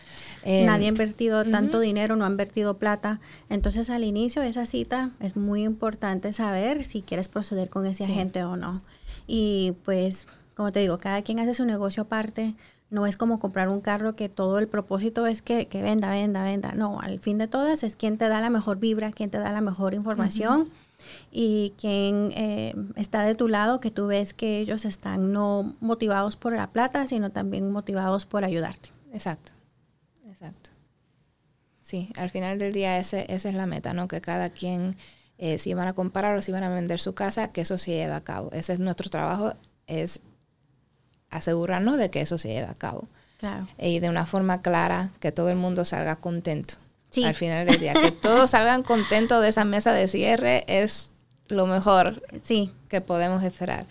nadie 0.44 0.86
ha 0.86 0.88
invertido 0.88 1.44
tanto 1.44 1.80
dinero, 1.80 2.16
no 2.16 2.24
ha 2.24 2.30
invertido 2.30 2.78
plata. 2.78 3.20
Entonces, 3.48 3.90
al 3.90 4.04
inicio 4.04 4.42
de 4.42 4.48
esa 4.48 4.66
cita 4.66 5.10
es 5.20 5.36
muy 5.36 5.64
importante 5.64 6.32
saber 6.32 6.84
si 6.84 7.02
quieres 7.02 7.28
proceder 7.28 7.70
con 7.70 7.86
ese 7.86 8.04
agente 8.04 8.44
o 8.44 8.56
no. 8.56 8.82
Y 9.26 9.72
pues, 9.84 10.26
como 10.54 10.70
te 10.72 10.80
digo, 10.80 10.98
cada 10.98 11.22
quien 11.22 11.40
hace 11.40 11.54
su 11.54 11.64
negocio 11.64 12.04
aparte. 12.04 12.54
No 12.90 13.06
es 13.06 13.16
como 13.16 13.40
comprar 13.40 13.70
un 13.70 13.80
carro 13.80 14.14
que 14.14 14.28
todo 14.28 14.60
el 14.60 14.68
propósito 14.68 15.26
es 15.26 15.42
que, 15.42 15.66
que 15.66 15.82
venda, 15.82 16.10
venda, 16.10 16.44
venda. 16.44 16.72
No, 16.72 17.00
al 17.00 17.18
fin 17.18 17.38
de 17.38 17.48
todas 17.48 17.82
es 17.82 17.96
quien 17.96 18.18
te 18.18 18.28
da 18.28 18.40
la 18.40 18.50
mejor 18.50 18.78
vibra, 18.78 19.10
quien 19.10 19.30
te 19.30 19.38
da 19.38 19.50
la 19.50 19.60
mejor 19.60 19.94
información 19.94 20.70
y 21.30 21.72
quien 21.78 22.32
eh, 22.36 22.74
está 22.96 23.22
de 23.22 23.34
tu 23.34 23.48
lado, 23.48 23.80
que 23.80 23.90
tú 23.90 24.06
ves 24.06 24.34
que 24.34 24.60
ellos 24.60 24.84
están 24.84 25.32
no 25.32 25.74
motivados 25.80 26.36
por 26.36 26.54
la 26.54 26.70
plata, 26.70 27.06
sino 27.06 27.30
también 27.30 27.70
motivados 27.70 28.26
por 28.26 28.44
ayudarte. 28.44 28.90
Exacto, 29.12 29.52
exacto. 30.44 30.70
Sí, 31.82 32.08
al 32.16 32.30
final 32.30 32.58
del 32.58 32.72
día 32.72 32.98
ese, 32.98 33.26
esa 33.28 33.48
es 33.48 33.54
la 33.54 33.66
meta, 33.66 33.92
¿no? 33.92 34.08
Que 34.08 34.20
cada 34.20 34.50
quien, 34.50 34.96
eh, 35.38 35.58
si 35.58 35.74
van 35.74 35.88
a 35.88 35.92
comparar 35.92 36.36
o 36.36 36.42
si 36.42 36.50
van 36.50 36.62
a 36.62 36.68
vender 36.68 36.98
su 36.98 37.14
casa, 37.14 37.48
que 37.48 37.60
eso 37.60 37.76
se 37.76 37.92
lleve 37.92 38.14
a 38.14 38.22
cabo. 38.22 38.50
Ese 38.52 38.72
es 38.72 38.80
nuestro 38.80 39.10
trabajo, 39.10 39.54
es 39.86 40.20
asegurarnos 41.30 41.98
de 41.98 42.10
que 42.10 42.22
eso 42.22 42.38
se 42.38 42.48
lleve 42.48 42.66
a 42.66 42.74
cabo. 42.74 43.06
Claro. 43.38 43.66
Y 43.78 44.00
de 44.00 44.08
una 44.08 44.24
forma 44.24 44.62
clara, 44.62 45.10
que 45.20 45.32
todo 45.32 45.50
el 45.50 45.56
mundo 45.56 45.84
salga 45.84 46.16
contento 46.16 46.74
al 47.22 47.34
final 47.34 47.66
del 47.66 47.78
día. 47.78 47.94
Que 47.94 48.10
todos 48.10 48.50
salgan 48.50 48.82
contentos 48.84 49.42
de 49.42 49.48
esa 49.50 49.64
mesa 49.64 49.92
de 49.92 50.08
cierre 50.08 50.64
es 50.66 51.10
lo 51.48 51.66
mejor 51.66 52.22
sí. 52.44 52.72
que 52.88 53.00
podemos 53.00 53.44
esperar. 53.44 53.86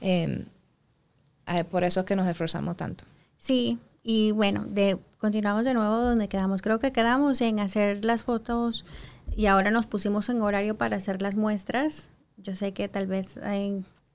Em, 0.00 0.46
eh, 1.46 1.64
por 1.64 1.84
eso 1.84 2.00
es 2.00 2.06
que 2.06 2.16
nos 2.16 2.26
esforzamos 2.26 2.76
tanto. 2.76 3.04
Sí, 3.38 3.78
y 4.02 4.32
bueno, 4.32 4.64
de, 4.66 4.98
continuamos 5.26 5.64
de 5.64 5.74
nuevo 5.74 5.96
donde 5.96 6.28
quedamos. 6.28 6.62
Creo 6.62 6.78
que 6.78 6.92
quedamos 6.92 7.40
en 7.40 7.58
hacer 7.58 8.04
las 8.04 8.22
fotos 8.22 8.84
y 9.36 9.46
ahora 9.46 9.72
nos 9.72 9.84
pusimos 9.84 10.28
en 10.28 10.40
horario 10.40 10.76
para 10.76 10.98
hacer 10.98 11.20
las 11.20 11.34
muestras. 11.34 12.10
Yo 12.36 12.54
sé 12.54 12.72
que 12.72 12.86
tal 12.86 13.08
vez 13.08 13.36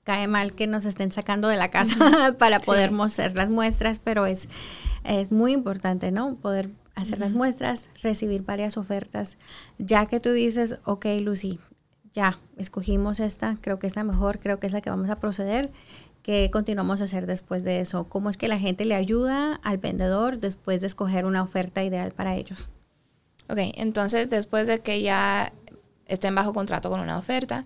cae 0.04 0.26
mal 0.26 0.54
que 0.54 0.66
nos 0.66 0.86
estén 0.86 1.12
sacando 1.12 1.48
de 1.48 1.58
la 1.58 1.68
casa 1.68 2.34
para 2.38 2.60
poder 2.60 2.92
mostrar 2.92 3.34
las 3.34 3.50
muestras, 3.50 3.98
pero 3.98 4.24
es, 4.24 4.48
es 5.04 5.30
muy 5.30 5.52
importante, 5.52 6.12
¿no? 6.12 6.36
Poder 6.36 6.70
hacer 6.94 7.18
las 7.18 7.34
muestras, 7.34 7.90
recibir 8.02 8.42
varias 8.44 8.78
ofertas, 8.78 9.36
ya 9.76 10.06
que 10.06 10.18
tú 10.18 10.32
dices, 10.32 10.78
ok, 10.86 11.04
Lucy, 11.20 11.60
ya, 12.14 12.38
escogimos 12.56 13.20
esta, 13.20 13.58
creo 13.60 13.78
que 13.78 13.86
es 13.86 13.96
la 13.96 14.04
mejor, 14.04 14.38
creo 14.38 14.58
que 14.58 14.66
es 14.66 14.72
la 14.72 14.80
que 14.80 14.88
vamos 14.88 15.10
a 15.10 15.16
proceder. 15.16 15.72
¿Qué 16.22 16.50
continuamos 16.52 17.00
a 17.00 17.04
hacer 17.04 17.26
después 17.26 17.64
de 17.64 17.80
eso? 17.80 18.04
¿Cómo 18.08 18.30
es 18.30 18.36
que 18.36 18.46
la 18.46 18.58
gente 18.58 18.84
le 18.84 18.94
ayuda 18.94 19.60
al 19.64 19.78
vendedor 19.78 20.38
después 20.38 20.80
de 20.80 20.86
escoger 20.86 21.24
una 21.24 21.42
oferta 21.42 21.82
ideal 21.82 22.12
para 22.12 22.36
ellos? 22.36 22.70
Ok, 23.48 23.58
entonces 23.74 24.30
después 24.30 24.68
de 24.68 24.80
que 24.80 25.02
ya 25.02 25.52
estén 26.06 26.34
bajo 26.34 26.52
contrato 26.54 26.90
con 26.90 27.00
una 27.00 27.18
oferta, 27.18 27.64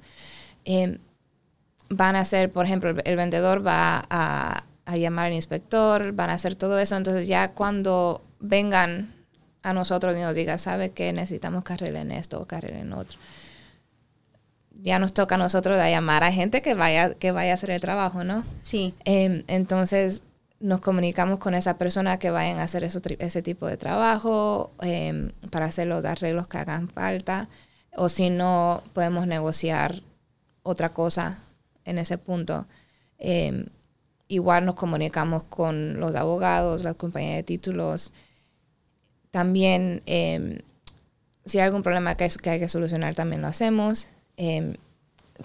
em, 0.65 0.99
van 1.91 2.17
a 2.17 2.21
hacer, 2.21 2.51
por 2.51 2.65
ejemplo, 2.65 2.95
el, 3.05 3.17
vendedor 3.17 3.65
va 3.65 4.05
a, 4.09 4.65
a, 4.87 4.97
llamar 4.97 5.27
al 5.27 5.35
inspector, 5.35 6.13
van 6.13 6.31
a 6.31 6.35
hacer 6.35 6.57
todo 6.57 6.79
eso, 6.79 6.97
entonces 6.97 7.29
ya 7.29 7.53
cuando 7.53 8.23
vengan 8.41 9.15
a 9.63 9.73
nosotros 9.73 10.17
y 10.17 10.21
nos 10.21 10.35
diga, 10.35 10.59
sabe 10.59 10.91
que 10.91 11.13
necesitamos 11.13 11.65
que 11.65 11.75
en 11.75 12.13
esto 12.13 12.41
o 12.41 12.47
en 12.51 12.93
otro. 12.93 13.19
Ya 14.83 14.99
nos 14.99 15.13
toca 15.15 15.35
a 15.35 15.39
nosotros 15.39 15.79
de 15.79 15.91
llamar 15.91 16.25
a 16.25 16.33
gente 16.33 16.63
que 16.63 16.75
vaya, 16.75 17.15
que 17.15 17.33
vaya 17.33 17.53
a 17.53 17.55
hacer 17.55 17.71
el 17.71 17.81
trabajo, 17.81 18.25
¿no? 18.25 18.45
Sí. 18.63 18.95
Em, 19.05 19.43
entonces 19.47 20.23
nos 20.61 20.81
comunicamos 20.81 21.39
con 21.39 21.55
esa 21.55 21.77
persona 21.77 22.19
que 22.19 22.31
vayan 22.31 22.59
a 22.59 22.65
hacer 22.65 22.85
ese 22.85 23.43
tipo 23.43 23.67
de 23.67 23.77
trabajo 23.77 24.73
em, 24.81 25.33
para 25.51 25.67
hacer 25.67 25.87
los 25.87 26.05
arreglos 26.05 26.47
que 26.49 26.59
hagan 26.59 26.89
falta. 26.89 27.49
O 27.97 28.09
si 28.09 28.31
no, 28.31 28.83
podemos 28.93 29.27
negociar 29.27 30.03
otra 30.63 30.91
cosa 30.91 31.39
en 31.85 31.99
ese 31.99 32.19
punto. 32.19 32.67
Em, 33.19 33.67
igual 34.29 34.67
nos 34.67 34.75
comunicamos 34.77 35.45
con 35.45 36.01
los 36.01 36.15
abogados, 36.15 36.85
las 36.85 36.97
compañías 36.97 37.37
de 37.37 37.43
títulos, 37.43 38.13
también, 39.31 40.03
si 41.45 41.59
hay 41.59 41.65
algún 41.65 41.83
problema 41.83 42.17
que, 42.17 42.27
que, 42.43 42.51
hay 42.51 42.59
que 42.59 42.69
solucionar, 42.69 43.15
también 43.15 43.43
lo 43.43 43.49
hacemos. 43.49 44.09
Em, 44.37 44.75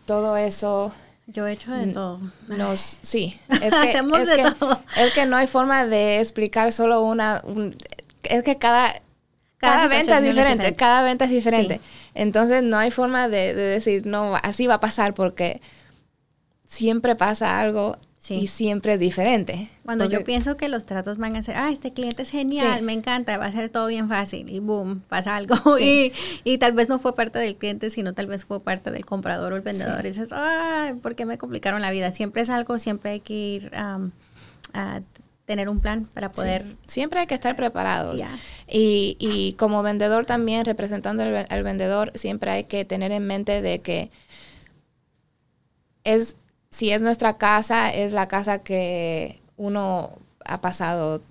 todo 0.05 0.37
eso... 0.37 0.93
Yo 1.27 1.47
he 1.47 1.53
hecho 1.53 1.71
de 1.71 1.87
todo. 1.93 2.19
Nos, 2.47 2.99
sí. 3.01 3.39
Es 3.49 3.59
que, 3.59 3.89
Hacemos 3.89 4.27
de 4.27 4.51
todo. 4.59 4.81
Es 4.97 5.13
que 5.13 5.25
no 5.25 5.37
hay 5.37 5.47
forma 5.47 5.85
de 5.85 6.19
explicar 6.19 6.71
solo 6.73 7.01
una... 7.01 7.41
es 8.23 8.43
que 8.43 8.57
cada... 8.57 9.01
Cada, 9.57 9.87
venta 9.87 10.17
es 10.17 10.23
diferente, 10.23 10.75
cada 10.75 11.03
venta 11.03 11.25
es 11.25 11.31
diferente. 11.31 11.79
Entonces 12.15 12.63
no 12.63 12.79
hay 12.79 12.89
forma 12.89 13.27
de, 13.27 13.53
de 13.53 13.61
decir, 13.61 14.07
no, 14.07 14.35
así 14.41 14.65
va 14.65 14.75
a 14.75 14.79
pasar 14.79 15.13
porque 15.13 15.61
siempre 16.65 17.15
pasa 17.15 17.59
algo 17.59 17.97
y 18.29 18.47
siempre 18.47 18.93
es 18.93 18.99
diferente. 18.99 19.69
Cuando 19.83 20.07
yo 20.07 20.23
pienso 20.23 20.55
que 20.55 20.69
los 20.69 20.85
tratos 20.85 21.17
van 21.17 21.35
a 21.35 21.43
ser, 21.43 21.57
ah, 21.57 21.71
este 21.71 21.91
cliente 21.91 22.21
es 22.21 22.29
genial, 22.29 22.83
me 22.83 22.93
encanta, 22.93 23.37
va 23.37 23.47
a 23.47 23.51
ser 23.51 23.69
todo 23.69 23.87
bien 23.87 24.07
fácil 24.09 24.49
y 24.49 24.59
boom, 24.59 25.01
pasa 25.09 25.35
algo. 25.35 25.55
Y, 25.81 26.13
y, 26.43 26.57
tal 26.59 26.73
vez 26.73 26.89
no 26.89 26.99
fue 26.99 27.15
parte 27.15 27.39
del 27.39 27.55
cliente, 27.55 27.89
sino 27.89 28.13
tal 28.13 28.27
vez 28.27 28.45
fue 28.45 28.61
parte 28.61 28.91
del 28.91 29.05
comprador 29.05 29.53
o 29.53 29.55
el 29.55 29.61
vendedor. 29.61 30.05
Y 30.05 30.09
dices, 30.09 30.29
ay, 30.31 30.93
¿por 30.93 31.15
qué 31.15 31.25
me 31.25 31.37
complicaron 31.37 31.81
la 31.81 31.89
vida? 31.89 32.11
Siempre 32.11 32.43
es 32.43 32.49
algo, 32.49 32.77
siempre 32.77 33.11
hay 33.11 33.19
que 33.21 33.33
ir 33.33 33.71
a 33.73 33.99
tener 35.45 35.67
un 35.67 35.81
plan 35.81 36.05
para 36.13 36.31
poder... 36.31 36.65
Siempre 36.87 37.19
hay 37.19 37.27
que 37.27 37.33
estar 37.33 37.55
preparados. 37.55 38.21
Y, 38.67 39.17
y, 39.19 39.53
como 39.53 39.83
vendedor 39.83 40.25
también, 40.25 40.63
representando 40.63 41.23
al 41.23 41.63
vendedor, 41.63 42.11
siempre 42.15 42.51
hay 42.51 42.63
que 42.65 42.85
tener 42.85 43.11
en 43.11 43.25
mente 43.25 43.61
de 43.61 43.79
que 43.79 44.11
es 46.03 46.37
si 46.71 46.91
es 46.91 47.01
nuestra 47.01 47.37
casa, 47.37 47.93
es 47.93 48.13
la 48.13 48.27
casa 48.27 48.59
que 48.59 49.39
uno 49.57 50.11
ha 50.45 50.61
pasado 50.61 51.21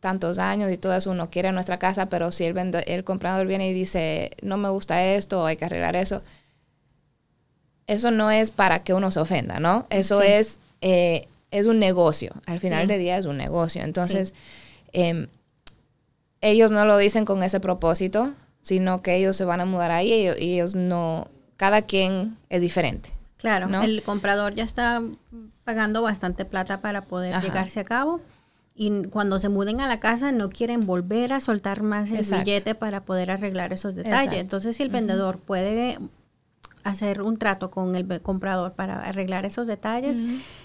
tantos 0.00 0.38
años 0.38 0.70
y 0.70 0.76
todo 0.76 0.94
eso, 0.94 1.10
uno 1.10 1.30
quiere 1.30 1.50
nuestra 1.52 1.78
casa, 1.78 2.06
pero 2.06 2.30
si 2.30 2.44
el, 2.44 2.56
el 2.86 3.04
comprador 3.04 3.46
viene 3.46 3.68
y 3.68 3.72
dice, 3.72 4.30
no 4.42 4.56
me 4.56 4.68
gusta 4.68 5.04
esto, 5.04 5.46
hay 5.46 5.56
que 5.56 5.64
arreglar 5.64 5.96
eso, 5.96 6.22
eso 7.86 8.10
no 8.10 8.30
es 8.30 8.50
para 8.50 8.84
que 8.84 8.94
uno 8.94 9.10
se 9.10 9.20
ofenda, 9.20 9.60
¿no? 9.60 9.86
Eso 9.90 10.20
es, 10.22 10.60
eh, 10.82 11.26
es 11.50 11.66
un 11.66 11.78
negocio, 11.78 12.32
al 12.46 12.60
final 12.60 12.86
del 12.86 13.00
día 13.00 13.16
es 13.16 13.24
un 13.24 13.38
negocio. 13.38 13.82
Entonces, 13.82 14.34
em, 14.92 15.28
ellos 16.42 16.70
no 16.70 16.84
lo 16.84 16.98
dicen 16.98 17.24
con 17.24 17.42
ese 17.42 17.60
propósito, 17.60 18.34
sino 18.62 19.00
que 19.00 19.16
ellos 19.16 19.36
se 19.36 19.44
van 19.44 19.60
a 19.62 19.64
mudar 19.64 19.90
ahí 19.90 20.28
y 20.38 20.54
ellos 20.54 20.74
no, 20.74 21.28
cada 21.56 21.82
quien 21.82 22.36
es 22.50 22.60
diferente. 22.60 23.17
Claro, 23.38 23.68
el 23.82 24.02
comprador 24.02 24.54
ya 24.54 24.64
está 24.64 25.00
pagando 25.64 26.02
bastante 26.02 26.44
plata 26.44 26.80
para 26.80 27.02
poder 27.04 27.40
llegarse 27.40 27.80
a 27.80 27.84
cabo. 27.84 28.20
Y 28.74 29.04
cuando 29.08 29.40
se 29.40 29.48
muden 29.48 29.80
a 29.80 29.88
la 29.88 29.98
casa 29.98 30.30
no 30.30 30.50
quieren 30.50 30.86
volver 30.86 31.32
a 31.32 31.40
soltar 31.40 31.82
más 31.82 32.10
el 32.10 32.24
billete 32.24 32.74
para 32.74 33.04
poder 33.04 33.30
arreglar 33.30 33.72
esos 33.72 33.94
detalles. 33.94 34.40
Entonces, 34.40 34.76
si 34.76 34.82
el 34.82 34.88
vendedor 34.88 35.38
puede 35.38 35.98
hacer 36.84 37.22
un 37.22 37.36
trato 37.36 37.70
con 37.70 37.96
el 37.96 38.22
comprador 38.22 38.74
para 38.74 39.00
arreglar 39.00 39.46
esos 39.46 39.66
detalles, 39.66 40.16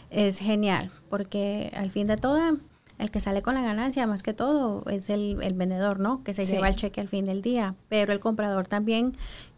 es 0.09 0.39
genial, 0.39 0.91
porque 1.09 1.71
al 1.75 1.89
fin 1.89 2.07
de 2.07 2.17
todo, 2.17 2.59
el 2.99 3.11
que 3.11 3.19
sale 3.19 3.41
con 3.41 3.55
la 3.55 3.61
ganancia, 3.61 4.05
más 4.07 4.23
que 4.23 4.33
todo, 4.33 4.83
es 4.89 5.09
el, 5.09 5.35
vendedor, 5.55 5.99
¿no? 5.99 6.23
Que 6.23 6.33
se 6.33 6.45
lleva 6.45 6.69
el 6.69 6.75
cheque 6.75 7.01
al 7.01 7.07
fin 7.07 7.25
del 7.25 7.41
día. 7.41 7.75
Pero 7.89 8.13
el 8.13 8.19
comprador 8.19 8.67
también 8.67 9.13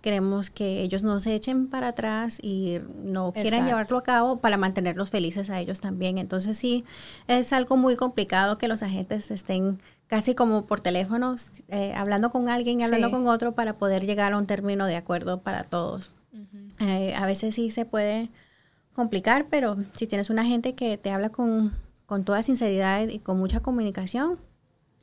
queremos 0.06 0.52
que 0.52 0.84
ellos 0.84 1.02
no 1.02 1.20
se 1.20 1.34
echen 1.34 1.68
para 1.68 1.88
atrás 1.88 2.38
y 2.40 2.78
no 3.04 3.34
quieran 3.34 3.66
llevarlo 3.66 3.98
a 3.98 4.04
cabo 4.04 4.38
para 4.38 4.56
mantenerlos 4.56 5.10
felices 5.10 5.50
a 5.50 5.60
ellos 5.60 5.80
también. 5.80 6.20
Entonces 6.20 6.60
sí, 6.60 6.86
es 7.28 7.52
algo 7.54 7.76
muy 7.76 7.96
complicado 7.96 8.60
que 8.60 8.68
los 8.68 8.84
agentes 8.84 9.32
estén 9.32 9.80
casi 10.06 10.36
como 10.36 10.68
por 10.68 10.80
teléfono, 10.80 11.36
eh, 11.70 11.92
hablando 11.96 12.30
con 12.30 12.50
alguien 12.50 12.82
y 12.82 12.84
hablando 12.84 13.10
con 13.10 13.28
otro 13.28 13.54
para 13.54 13.80
poder 13.80 14.06
llegar 14.06 14.34
a 14.34 14.38
un 14.38 14.46
término 14.46 14.86
de 14.86 14.96
acuerdo 14.96 15.42
para 15.42 15.64
todos. 15.64 16.12
Eh, 16.82 17.16
a 17.16 17.26
veces 17.26 17.56
sí 17.56 17.72
se 17.72 17.86
puede 17.86 18.30
complicar, 18.94 19.48
pero 19.50 19.76
si 19.96 20.06
tienes 20.06 20.30
un 20.30 20.38
agente 20.38 20.76
que 20.76 21.00
te 21.00 21.10
habla 21.10 21.30
con, 21.30 21.74
con 22.06 22.26
toda 22.26 22.44
sinceridad 22.44 23.08
y 23.08 23.18
con 23.18 23.40
mucha 23.40 23.62
comunicación, 23.62 24.38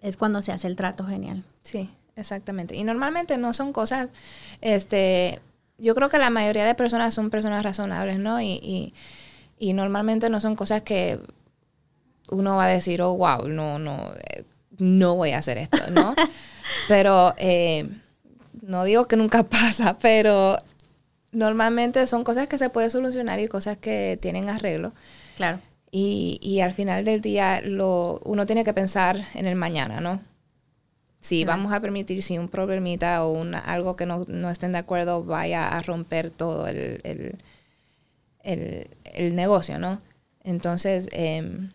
es 0.00 0.16
cuando 0.16 0.42
se 0.42 0.52
hace 0.52 0.68
el 0.68 0.76
trato 0.76 1.04
genial. 1.04 1.42
Sí, 1.64 1.90
exactamente. 2.16 2.76
Y 2.76 2.84
normalmente 2.84 3.38
no 3.38 3.52
son 3.52 3.72
cosas, 3.72 4.08
este, 4.60 5.40
yo 5.78 5.94
creo 5.94 6.08
que 6.08 6.18
la 6.18 6.30
mayoría 6.30 6.64
de 6.64 6.74
personas 6.74 7.14
son 7.14 7.30
personas 7.30 7.62
razonables, 7.62 8.18
¿no? 8.18 8.40
Y, 8.40 8.92
y, 9.58 9.72
normalmente 9.72 10.28
no 10.28 10.40
son 10.40 10.56
cosas 10.56 10.82
que 10.82 11.20
uno 12.28 12.56
va 12.56 12.64
a 12.64 12.68
decir, 12.68 13.00
oh, 13.02 13.16
wow, 13.16 13.46
no, 13.48 13.78
no, 13.78 14.12
eh, 14.28 14.44
no 14.78 15.14
voy 15.14 15.30
a 15.30 15.38
hacer 15.38 15.58
esto, 15.58 15.78
¿no? 15.92 16.14
pero 16.88 17.34
eh, 17.36 17.88
no 18.60 18.84
digo 18.84 19.06
que 19.06 19.16
nunca 19.16 19.42
pasa, 19.48 19.98
pero 19.98 20.58
normalmente 21.30 22.06
son 22.06 22.24
cosas 22.24 22.48
que 22.48 22.58
se 22.58 22.70
pueden 22.70 22.90
solucionar 22.90 23.40
y 23.40 23.48
cosas 23.48 23.78
que 23.78 24.18
tienen 24.20 24.50
arreglo. 24.50 24.92
Claro. 25.36 25.60
Y, 25.90 26.38
y 26.40 26.60
al 26.60 26.72
final 26.72 27.04
del 27.04 27.20
día 27.20 27.60
lo, 27.62 28.20
uno 28.24 28.46
tiene 28.46 28.64
que 28.64 28.72
pensar 28.72 29.26
en 29.34 29.46
el 29.46 29.56
mañana, 29.56 30.00
¿no? 30.00 30.20
Si 31.22 31.44
vamos 31.44 31.72
a 31.72 31.80
permitir 31.80 32.22
si 32.22 32.36
un 32.36 32.48
problemita 32.48 33.24
o 33.24 33.32
una, 33.32 33.60
algo 33.60 33.96
que 33.96 34.04
no, 34.04 34.24
no, 34.28 34.50
estén 34.50 34.72
de 34.72 34.78
acuerdo 34.78 35.24
vaya 35.24 35.68
a 35.68 35.80
romper 35.80 36.30
todo 36.30 36.66
el, 36.66 37.00
el, 37.04 37.38
el, 38.42 38.90
el 39.04 39.34
negocio, 39.34 39.78
¿no? 39.78 40.02
Entonces, 40.44 41.08
eh, 41.12 41.70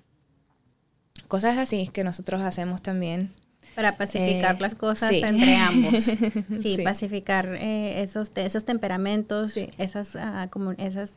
cosas 1.27 1.57
así 1.57 1.87
que 1.87 2.03
nosotros 2.03 2.41
hacemos 2.41 2.81
también 2.81 3.31
para 3.77 3.95
pacificar 3.95 4.55
eh, 4.55 4.59
las 4.59 4.73
cosas 4.73 5.11
entre 5.13 5.55
ambos. 5.55 6.11
Sí, 6.59 6.79
pacificar 6.83 7.47
eh, 7.59 8.01
esos, 8.01 8.31
esos 8.33 8.65
temperamentos, 8.65 9.55
esas, 9.77 10.15
uh, 10.15 10.49
como 10.49 10.71
esas 10.71 11.13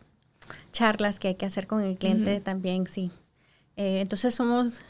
charlas 0.70 1.18
que 1.18 1.28
hay 1.28 1.34
que 1.36 1.46
hacer 1.46 1.66
con 1.66 1.82
el 1.82 1.96
cliente 1.96 2.38
también, 2.42 2.86
sí. 2.86 3.10
Eh, 3.78 4.02
entonces 4.02 4.34
somos 4.34 4.82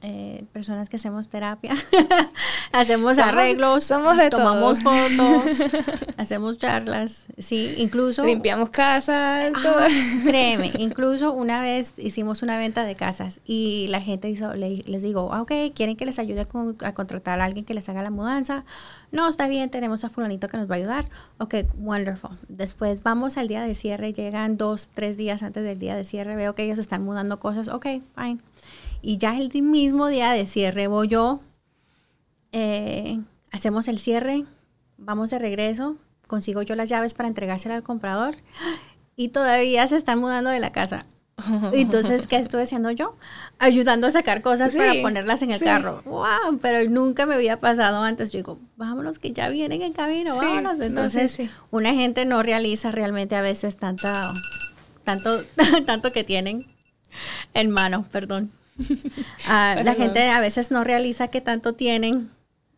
eh, 0.00 0.44
personas 0.52 0.88
que 0.88 0.94
hacemos 0.94 1.28
terapia, 1.28 1.74
hacemos 2.72 3.18
arreglos, 3.18 3.82
somos 3.82 4.16
de 4.16 4.30
tomamos 4.30 4.80
fotos, 4.80 5.44
hacemos 6.16 6.58
charlas, 6.58 7.26
sí, 7.36 7.74
incluso 7.78 8.24
limpiamos 8.24 8.70
casas, 8.70 9.52
créeme, 10.24 10.70
incluso 10.78 11.32
una 11.32 11.60
vez 11.60 11.94
hicimos 11.96 12.42
una 12.42 12.58
venta 12.58 12.84
de 12.84 12.94
casas 12.94 13.40
y 13.44 13.86
la 13.88 14.00
gente 14.00 14.28
hizo, 14.30 14.54
les 14.54 15.02
digo, 15.02 15.30
ah, 15.32 15.42
ok, 15.42 15.52
quieren 15.74 15.96
que 15.96 16.06
les 16.06 16.20
ayude 16.20 16.46
a 16.82 16.94
contratar 16.94 17.40
a 17.40 17.44
alguien 17.44 17.64
que 17.64 17.74
les 17.74 17.88
haga 17.88 18.02
la 18.02 18.10
mudanza, 18.10 18.64
no, 19.10 19.28
está 19.28 19.48
bien, 19.48 19.68
tenemos 19.68 20.04
a 20.04 20.10
fulanito 20.10 20.46
que 20.46 20.58
nos 20.58 20.70
va 20.70 20.76
a 20.76 20.78
ayudar, 20.78 21.08
ok, 21.38 21.56
wonderful. 21.76 22.38
Después 22.48 23.02
vamos 23.02 23.36
al 23.36 23.48
día 23.48 23.62
de 23.62 23.74
cierre, 23.74 24.12
llegan 24.12 24.56
dos, 24.56 24.90
tres 24.94 25.16
días 25.16 25.42
antes 25.42 25.64
del 25.64 25.78
día 25.78 25.96
de 25.96 26.04
cierre, 26.04 26.36
veo 26.36 26.54
que 26.54 26.62
ellos 26.62 26.78
están 26.78 27.02
mudando 27.02 27.40
cosas, 27.40 27.66
ok, 27.66 27.86
fine 28.14 28.38
y 29.02 29.18
ya 29.18 29.36
el 29.36 29.50
mismo 29.62 30.08
día 30.08 30.32
de 30.32 30.46
cierre 30.46 30.86
voy 30.86 31.08
yo, 31.08 31.40
eh, 32.52 33.20
hacemos 33.50 33.88
el 33.88 33.98
cierre, 33.98 34.44
vamos 34.96 35.30
de 35.30 35.38
regreso, 35.38 35.96
consigo 36.26 36.62
yo 36.62 36.74
las 36.74 36.88
llaves 36.88 37.14
para 37.14 37.28
entregársela 37.28 37.74
al 37.74 37.82
comprador 37.82 38.36
y 39.16 39.28
todavía 39.28 39.86
se 39.88 39.96
están 39.96 40.18
mudando 40.18 40.50
de 40.50 40.60
la 40.60 40.72
casa. 40.72 41.06
Entonces, 41.72 42.26
¿qué 42.26 42.36
estuve 42.36 42.62
haciendo 42.62 42.90
yo? 42.90 43.16
Ayudando 43.58 44.08
a 44.08 44.10
sacar 44.10 44.42
cosas 44.42 44.74
para 44.74 44.94
ponerlas 45.02 45.42
en 45.42 45.52
el 45.52 45.60
carro. 45.60 46.02
¡Wow! 46.04 46.58
Pero 46.60 46.88
nunca 46.90 47.26
me 47.26 47.34
había 47.34 47.60
pasado 47.60 48.02
antes. 48.02 48.32
Yo 48.32 48.38
digo, 48.38 48.58
vámonos, 48.76 49.18
que 49.20 49.30
ya 49.32 49.48
vienen 49.48 49.82
en 49.82 49.92
camino, 49.92 50.36
vámonos. 50.36 50.80
Entonces, 50.80 51.40
una 51.70 51.94
gente 51.94 52.24
no 52.24 52.42
realiza 52.42 52.90
realmente 52.90 53.36
a 53.36 53.40
veces 53.40 53.76
tanto, 53.76 54.08
tanto, 55.04 55.42
tanto 55.86 56.10
que 56.10 56.24
tienen 56.24 56.66
en 57.54 57.70
mano, 57.70 58.04
perdón. 58.10 58.50
Ah, 59.48 59.76
la 59.82 59.94
gente 59.94 60.30
a 60.30 60.40
veces 60.40 60.70
no 60.70 60.84
realiza 60.84 61.28
que 61.28 61.40
tanto 61.40 61.74
tienen 61.74 62.30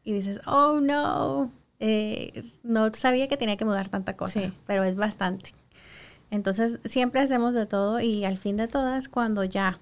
y 0.04 0.12
dices, 0.12 0.40
oh 0.46 0.80
no, 0.80 1.50
eh, 1.78 2.44
no 2.62 2.92
sabía 2.94 3.28
que 3.28 3.36
tenía 3.36 3.56
que 3.56 3.64
mudar 3.64 3.88
tanta 3.88 4.16
cosa, 4.16 4.52
pero 4.66 4.84
es 4.84 4.96
bastante. 4.96 5.52
Entonces 6.30 6.78
siempre 6.84 7.20
hacemos 7.20 7.54
de 7.54 7.66
todo 7.66 8.00
y 8.00 8.24
al 8.24 8.38
fin 8.38 8.56
de 8.56 8.68
todas, 8.68 9.08
cuando 9.08 9.44
ya 9.44 9.78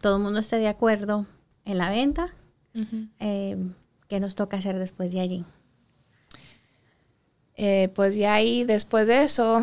todo 0.00 0.16
el 0.16 0.22
mundo 0.22 0.40
esté 0.40 0.56
de 0.56 0.68
acuerdo 0.68 1.26
en 1.64 1.78
la 1.78 1.90
venta, 1.90 2.34
eh, 3.18 3.56
¿qué 4.08 4.20
nos 4.20 4.34
toca 4.34 4.56
hacer 4.56 4.78
después 4.78 5.12
de 5.12 5.20
allí? 5.20 5.44
Eh, 7.56 7.90
pues 7.94 8.16
ya 8.16 8.34
ahí, 8.34 8.64
después 8.64 9.06
de 9.06 9.22
eso, 9.22 9.62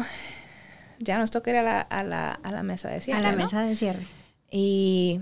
ya 0.99 1.17
nos 1.17 1.31
toca 1.31 1.49
ir 1.51 1.57
a 1.57 1.63
la, 1.63 1.81
a 1.81 2.03
la, 2.03 2.31
a 2.31 2.51
la 2.51 2.63
mesa 2.63 2.89
de 2.89 3.01
cierre. 3.01 3.19
A 3.19 3.23
la 3.23 3.31
mesa 3.31 3.61
de 3.61 3.75
cierre. 3.75 4.05
Y 4.51 5.19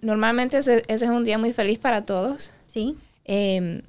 normalmente 0.00 0.58
ese, 0.58 0.82
es 0.88 1.02
un 1.02 1.24
día 1.24 1.38
muy 1.38 1.52
feliz 1.52 1.78
para 1.78 2.04
todos. 2.04 2.52
Sí. 2.66 2.96
Em, 3.24 3.82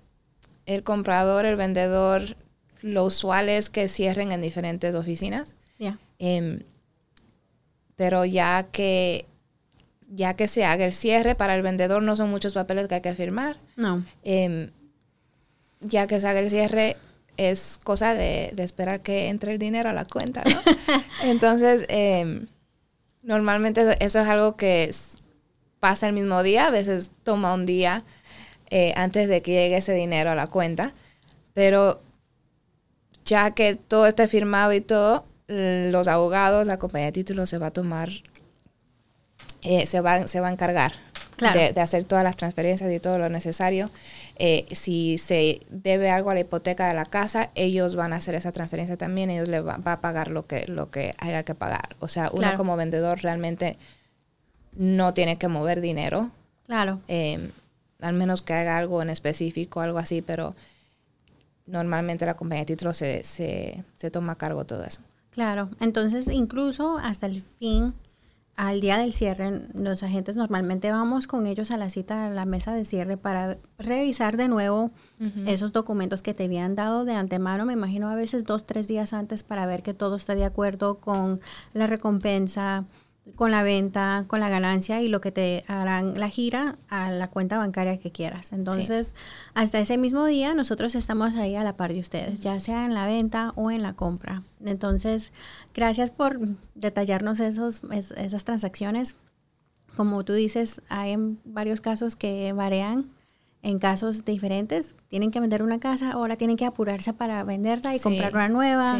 el 0.65 0.83
comprador, 0.83 1.45
el 1.45 1.55
vendedor, 1.55 2.35
lo 2.81 3.05
usual 3.05 3.49
es 3.49 3.69
que 3.69 3.87
cierren 3.87 4.31
en 4.31 4.41
diferentes 4.41 4.95
oficinas. 4.95 5.55
Ya. 5.79 5.97
Em, 6.19 6.59
pero 7.95 8.25
ya 8.25 8.67
que 8.71 9.25
ya 10.13 10.35
que 10.35 10.49
se 10.49 10.65
haga 10.65 10.85
el 10.85 10.91
cierre 10.91 11.35
para 11.35 11.55
el 11.55 11.61
vendedor 11.61 12.03
no 12.03 12.17
son 12.17 12.29
muchos 12.29 12.53
papeles 12.53 12.87
que 12.87 12.95
hay 12.95 13.01
que 13.01 13.15
firmar. 13.15 13.57
No. 13.77 14.03
Em, 14.23 14.71
ya 15.79 16.05
que 16.07 16.19
se 16.19 16.27
haga 16.27 16.41
el 16.41 16.49
cierre 16.49 16.97
es 17.37 17.79
cosa 17.83 18.13
de, 18.13 18.51
de, 18.53 18.63
esperar 18.63 19.01
que 19.01 19.29
entre 19.29 19.53
el 19.53 19.59
dinero 19.59 19.89
a 19.89 19.93
la 19.93 20.05
cuenta, 20.05 20.43
¿no? 20.43 20.61
Entonces, 21.23 21.87
normalmente 23.23 23.81
eso 24.03 24.19
es 24.19 24.27
algo 24.27 24.57
que 24.57 24.93
pasa 25.81 26.07
el 26.07 26.13
mismo 26.13 26.43
día, 26.43 26.67
a 26.67 26.69
veces 26.69 27.11
toma 27.23 27.53
un 27.53 27.65
día 27.65 28.03
eh, 28.69 28.93
antes 28.95 29.27
de 29.27 29.41
que 29.41 29.51
llegue 29.51 29.77
ese 29.77 29.93
dinero 29.93 30.29
a 30.29 30.35
la 30.35 30.47
cuenta, 30.47 30.93
pero 31.53 32.01
ya 33.25 33.51
que 33.51 33.75
todo 33.75 34.05
esté 34.05 34.27
firmado 34.27 34.71
y 34.73 34.79
todo, 34.79 35.25
los 35.47 36.07
abogados, 36.07 36.65
la 36.65 36.79
compañía 36.79 37.07
de 37.07 37.11
títulos 37.11 37.49
se 37.49 37.57
va 37.57 37.67
a 37.67 37.71
tomar, 37.71 38.09
eh, 39.63 39.85
se, 39.87 39.99
va, 39.99 40.27
se 40.27 40.39
va 40.39 40.47
a 40.47 40.51
encargar 40.51 40.93
de, 41.37 41.81
hacer 41.81 42.03
todas 42.05 42.23
las 42.23 42.37
transferencias 42.37 42.91
y 42.91 42.99
todo 42.99 43.17
lo 43.17 43.29
necesario. 43.29 43.89
Eh, 44.37 44.65
si 44.71 45.17
se 45.17 45.61
debe 45.69 46.09
algo 46.11 46.29
a 46.29 46.35
la 46.35 46.41
hipoteca 46.41 46.87
de 46.87 46.93
la 46.93 47.05
casa, 47.05 47.49
ellos 47.55 47.95
van 47.95 48.13
a 48.13 48.17
hacer 48.17 48.35
esa 48.35 48.51
transferencia 48.51 48.97
también, 48.97 49.29
ellos 49.31 49.49
le 49.49 49.61
van 49.61 49.83
va 49.85 49.93
a 49.93 50.01
pagar 50.01 50.29
lo 50.29 50.45
que, 50.45 50.67
lo 50.67 50.91
que 50.91 51.13
haya 51.17 51.43
que 51.43 51.55
pagar. 51.55 51.95
O 51.99 52.07
sea, 52.07 52.29
uno 52.31 52.53
como 52.55 52.77
vendedor 52.77 53.21
realmente 53.21 53.77
no 54.75 55.13
tiene 55.13 55.37
que 55.37 55.47
mover 55.47 55.81
dinero. 55.81 56.31
Claro. 56.65 56.99
Eh, 57.07 57.51
al 57.99 58.13
menos 58.13 58.41
que 58.41 58.53
haga 58.53 58.77
algo 58.77 59.01
en 59.01 59.09
específico, 59.09 59.81
algo 59.81 59.99
así, 59.99 60.21
pero 60.21 60.55
normalmente 61.65 62.25
la 62.25 62.35
compañía 62.35 62.63
de 62.63 62.73
títulos 62.73 62.97
se, 62.97 63.23
se, 63.23 63.83
se 63.95 64.11
toma 64.11 64.33
a 64.33 64.37
cargo 64.37 64.65
todo 64.65 64.83
eso. 64.83 65.01
Claro, 65.31 65.69
entonces 65.79 66.27
incluso 66.27 66.97
hasta 66.97 67.27
el 67.27 67.43
fin, 67.59 67.93
al 68.57 68.81
día 68.81 68.97
del 68.97 69.13
cierre, 69.13 69.61
los 69.73 70.03
agentes 70.03 70.35
normalmente 70.35 70.91
vamos 70.91 71.25
con 71.25 71.47
ellos 71.47 71.71
a 71.71 71.77
la 71.77 71.89
cita, 71.89 72.27
a 72.27 72.29
la 72.29 72.45
mesa 72.45 72.73
de 72.73 72.83
cierre 72.83 73.15
para 73.15 73.57
revisar 73.77 74.35
de 74.35 74.49
nuevo 74.49 74.91
esos 75.45 75.71
documentos 75.71 76.21
que 76.21 76.33
te 76.33 76.45
habían 76.45 76.75
dado 76.75 77.05
de 77.05 77.13
antemano, 77.13 77.65
me 77.65 77.73
imagino 77.73 78.09
a 78.09 78.15
veces 78.15 78.43
dos, 78.43 78.65
tres 78.65 78.87
días 78.87 79.13
antes 79.13 79.43
para 79.43 79.65
ver 79.67 79.83
que 79.83 79.93
todo 79.93 80.15
está 80.15 80.35
de 80.35 80.45
acuerdo 80.45 80.95
con 80.95 81.39
la 81.73 81.85
recompensa, 81.87 82.85
con 83.35 83.51
la 83.51 83.61
venta, 83.61 84.25
con 84.27 84.39
la 84.39 84.49
ganancia 84.49 85.01
y 85.01 85.07
lo 85.07 85.21
que 85.21 85.31
te 85.31 85.63
harán 85.67 86.19
la 86.19 86.29
gira 86.29 86.77
a 86.89 87.11
la 87.11 87.29
cuenta 87.29 87.57
bancaria 87.57 87.99
que 87.99 88.11
quieras. 88.11 88.51
Entonces, 88.51 89.15
hasta 89.53 89.79
ese 89.79 89.97
mismo 89.97 90.25
día 90.25 90.53
nosotros 90.55 90.95
estamos 90.95 91.35
ahí 91.35 91.55
a 91.55 91.63
la 91.63 91.77
par 91.77 91.93
de 91.93 91.99
ustedes, 91.99 92.41
ya 92.41 92.59
sea 92.59 92.85
en 92.85 92.93
la 92.93 93.05
venta 93.05 93.53
o 93.55 93.69
en 93.69 93.83
la 93.83 93.93
compra. 93.93 94.41
Entonces, 94.65 95.33
gracias 95.73 96.09
por 96.09 96.39
detallarnos 96.73 97.39
esos, 97.39 97.83
esas 97.91 98.43
transacciones. 98.43 99.15
como 99.95 100.23
tú 100.23 100.33
dices, 100.33 100.81
hay 100.89 101.15
varios 101.45 101.81
casos 101.81 102.15
que 102.15 102.53
varían 102.53 103.11
en 103.61 103.77
casos 103.77 104.25
diferentes. 104.25 104.95
Tienen 105.09 105.29
que 105.31 105.39
vender 105.39 105.61
una 105.61 105.79
casa, 105.79 106.13
ahora 106.13 106.37
tienen 106.37 106.57
que 106.57 106.65
apurarse 106.65 107.13
para 107.13 107.43
venderla 107.43 107.95
y 107.95 107.99
comprar 107.99 108.33
una 108.33 108.49
nueva. 108.49 108.99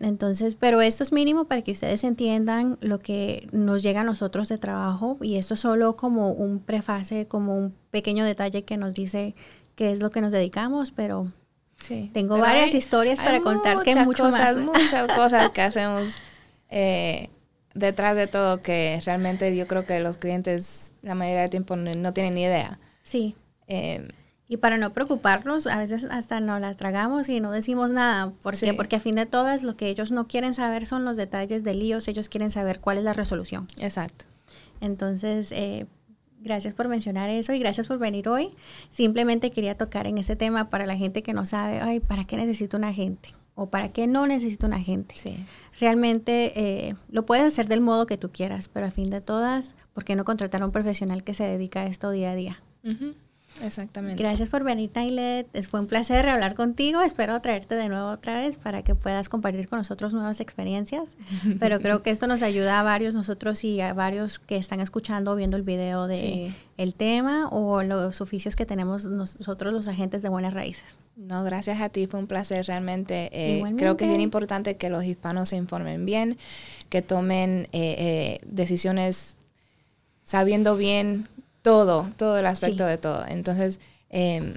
Entonces, 0.00 0.56
pero 0.56 0.80
esto 0.80 1.02
es 1.02 1.12
mínimo 1.12 1.44
para 1.44 1.62
que 1.62 1.72
ustedes 1.72 2.04
entiendan 2.04 2.78
lo 2.80 2.98
que 2.98 3.48
nos 3.52 3.82
llega 3.82 4.00
a 4.00 4.04
nosotros 4.04 4.48
de 4.48 4.58
trabajo 4.58 5.18
y 5.20 5.36
esto 5.36 5.54
es 5.54 5.60
solo 5.60 5.96
como 5.96 6.32
un 6.32 6.60
prefase, 6.60 7.26
como 7.26 7.56
un 7.56 7.74
pequeño 7.90 8.24
detalle 8.24 8.64
que 8.64 8.76
nos 8.76 8.94
dice 8.94 9.34
qué 9.74 9.92
es 9.92 10.00
lo 10.00 10.10
que 10.10 10.22
nos 10.22 10.32
dedicamos, 10.32 10.90
pero 10.90 11.30
sí, 11.76 12.10
tengo 12.14 12.38
varias 12.38 12.72
historias 12.74 13.20
para 13.20 13.40
contar 13.40 13.82
que 13.82 13.94
mucho 13.96 14.24
cosas, 14.24 14.56
más. 14.56 14.64
Muchas 14.78 15.12
cosas 15.16 15.50
que 15.50 15.60
hacemos 15.60 16.04
eh, 16.70 17.28
detrás 17.74 18.16
de 18.16 18.26
todo 18.26 18.62
que 18.62 19.00
realmente 19.04 19.54
yo 19.54 19.66
creo 19.66 19.84
que 19.84 20.00
los 20.00 20.16
clientes 20.16 20.92
la 21.02 21.14
mayoría 21.14 21.42
del 21.42 21.50
tiempo 21.50 21.76
no, 21.76 22.12
tienen 22.12 22.34
ni 22.34 22.44
idea. 22.44 22.78
Sí. 23.02 23.34
Eh, 23.66 24.08
y 24.52 24.58
para 24.58 24.76
no 24.76 24.92
preocuparnos, 24.92 25.66
a 25.66 25.78
veces 25.78 26.04
hasta 26.10 26.38
nos 26.40 26.60
las 26.60 26.76
tragamos 26.76 27.30
y 27.30 27.40
no 27.40 27.52
decimos 27.52 27.90
nada. 27.90 28.34
¿Por 28.42 28.54
Porque 28.76 28.96
a 28.96 29.00
fin 29.00 29.14
de 29.14 29.24
todas 29.24 29.62
lo 29.62 29.78
que 29.78 29.88
ellos 29.88 30.12
no 30.12 30.28
quieren 30.28 30.52
saber 30.52 30.84
son 30.84 31.06
los 31.06 31.16
detalles 31.16 31.64
de 31.64 31.72
líos, 31.72 32.06
ellos 32.06 32.28
quieren 32.28 32.50
saber 32.50 32.78
cuál 32.78 32.98
es 32.98 33.04
la 33.04 33.14
resolución. 33.14 33.66
Exacto. 33.78 34.26
Entonces, 34.82 35.52
eh, 35.52 35.86
gracias 36.38 36.74
por 36.74 36.88
mencionar 36.88 37.30
eso 37.30 37.54
y 37.54 37.60
gracias 37.60 37.86
por 37.86 37.96
venir 37.96 38.28
hoy. 38.28 38.50
Simplemente 38.90 39.52
quería 39.52 39.78
tocar 39.78 40.06
en 40.06 40.18
ese 40.18 40.36
tema 40.36 40.68
para 40.68 40.84
la 40.84 40.98
gente 40.98 41.22
que 41.22 41.32
no 41.32 41.46
sabe, 41.46 41.80
ay, 41.80 42.00
¿para 42.00 42.24
qué 42.24 42.36
necesito 42.36 42.76
un 42.76 42.84
agente? 42.84 43.30
¿O 43.54 43.70
para 43.70 43.88
qué 43.88 44.06
no 44.06 44.26
necesito 44.26 44.66
un 44.66 44.74
agente? 44.74 45.14
Sí. 45.14 45.46
Realmente 45.80 46.52
eh, 46.60 46.94
lo 47.08 47.24
puedes 47.24 47.46
hacer 47.46 47.68
del 47.68 47.80
modo 47.80 48.04
que 48.04 48.18
tú 48.18 48.30
quieras, 48.30 48.68
pero 48.68 48.84
a 48.84 48.90
fin 48.90 49.08
de 49.08 49.22
todas, 49.22 49.76
¿por 49.94 50.04
qué 50.04 50.14
no 50.14 50.26
contratar 50.26 50.60
a 50.60 50.66
un 50.66 50.72
profesional 50.72 51.24
que 51.24 51.32
se 51.32 51.44
dedica 51.44 51.80
a 51.80 51.86
esto 51.86 52.10
día 52.10 52.32
a 52.32 52.34
día? 52.34 52.62
Exactamente. 53.60 54.22
Gracias 54.22 54.48
por 54.48 54.64
venir, 54.64 54.90
Nailet. 54.94 55.46
Fue 55.68 55.80
un 55.80 55.86
placer 55.86 56.28
hablar 56.28 56.54
contigo. 56.54 57.02
Espero 57.02 57.40
traerte 57.40 57.74
de 57.74 57.88
nuevo 57.88 58.08
otra 58.08 58.38
vez 58.38 58.56
para 58.56 58.82
que 58.82 58.94
puedas 58.94 59.28
compartir 59.28 59.68
con 59.68 59.78
nosotros 59.78 60.14
nuevas 60.14 60.40
experiencias. 60.40 61.16
Pero 61.60 61.80
creo 61.80 62.02
que 62.02 62.10
esto 62.10 62.26
nos 62.26 62.42
ayuda 62.42 62.80
a 62.80 62.82
varios 62.82 63.14
nosotros 63.14 63.64
y 63.64 63.80
a 63.80 63.92
varios 63.92 64.38
que 64.38 64.56
están 64.56 64.80
escuchando 64.80 65.32
o 65.32 65.36
viendo 65.36 65.56
el 65.56 65.62
video 65.62 66.06
de 66.06 66.52
el 66.78 66.94
tema 66.94 67.48
o 67.48 67.82
los 67.82 68.20
oficios 68.20 68.56
que 68.56 68.66
tenemos 68.66 69.04
nosotros 69.04 69.72
los 69.72 69.88
agentes 69.88 70.22
de 70.22 70.28
buenas 70.28 70.54
raíces. 70.54 70.84
No, 71.16 71.44
gracias 71.44 71.80
a 71.80 71.88
ti. 71.88 72.06
Fue 72.06 72.18
un 72.18 72.26
placer 72.26 72.66
realmente. 72.66 73.28
Eh, 73.32 73.62
creo 73.76 73.96
que 73.96 74.04
es 74.04 74.10
bien 74.10 74.22
importante 74.22 74.76
que 74.76 74.88
los 74.88 75.04
hispanos 75.04 75.50
se 75.50 75.56
informen 75.56 76.04
bien, 76.04 76.38
que 76.88 77.02
tomen 77.02 77.68
eh, 77.72 77.94
eh, 77.98 78.40
decisiones 78.46 79.36
sabiendo 80.24 80.76
bien 80.76 81.28
todo, 81.62 82.06
todo 82.16 82.38
el 82.38 82.46
aspecto 82.46 82.84
de 82.84 82.98
todo. 82.98 83.24
Entonces, 83.26 83.80
eh, 84.10 84.54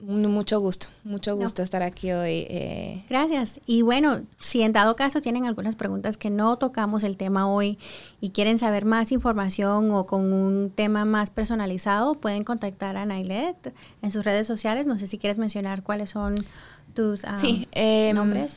mucho 0.00 0.60
gusto, 0.60 0.86
mucho 1.02 1.34
gusto 1.34 1.60
estar 1.60 1.82
aquí 1.82 2.12
hoy. 2.12 2.46
Eh. 2.48 3.02
Gracias. 3.08 3.60
Y 3.66 3.82
bueno, 3.82 4.22
si 4.38 4.62
en 4.62 4.72
dado 4.72 4.94
caso 4.94 5.20
tienen 5.20 5.44
algunas 5.44 5.74
preguntas 5.74 6.16
que 6.16 6.30
no 6.30 6.56
tocamos 6.56 7.02
el 7.02 7.16
tema 7.16 7.50
hoy 7.50 7.78
y 8.20 8.30
quieren 8.30 8.60
saber 8.60 8.84
más 8.84 9.10
información 9.10 9.90
o 9.90 10.06
con 10.06 10.32
un 10.32 10.70
tema 10.70 11.04
más 11.04 11.30
personalizado, 11.30 12.14
pueden 12.14 12.44
contactar 12.44 12.96
a 12.96 13.06
Nailet 13.06 13.74
en 14.00 14.12
sus 14.12 14.24
redes 14.24 14.46
sociales. 14.46 14.86
No 14.86 14.98
sé 14.98 15.08
si 15.08 15.18
quieres 15.18 15.38
mencionar 15.38 15.82
cuáles 15.82 16.10
son 16.10 16.36
tus 16.94 17.24
em, 17.72 18.14
nombres. 18.14 18.56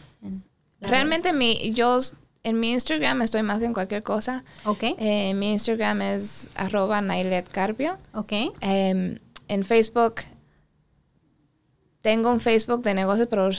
Realmente 0.80 1.34
mi, 1.34 1.74
yo 1.74 2.00
en 2.44 2.60
mi 2.60 2.72
Instagram 2.72 3.22
estoy 3.22 3.44
más 3.44 3.62
en 3.62 3.74
cualquier 3.74 4.04
cosa. 4.04 4.44
Ok. 4.66 4.84
Eh, 4.98 5.34
mi 5.36 5.52
Instagram 5.52 6.02
es 6.02 6.50
arroba 6.56 7.02
Nailet 7.02 7.48
Carpio. 7.50 7.98
Ok. 8.14 8.34
Em, 8.62 9.20
en 9.48 9.64
Facebook, 9.64 10.16
tengo 12.02 12.32
un 12.32 12.40
Facebook 12.40 12.82
de 12.84 12.94
negocios, 12.94 13.28
pero 13.30 13.50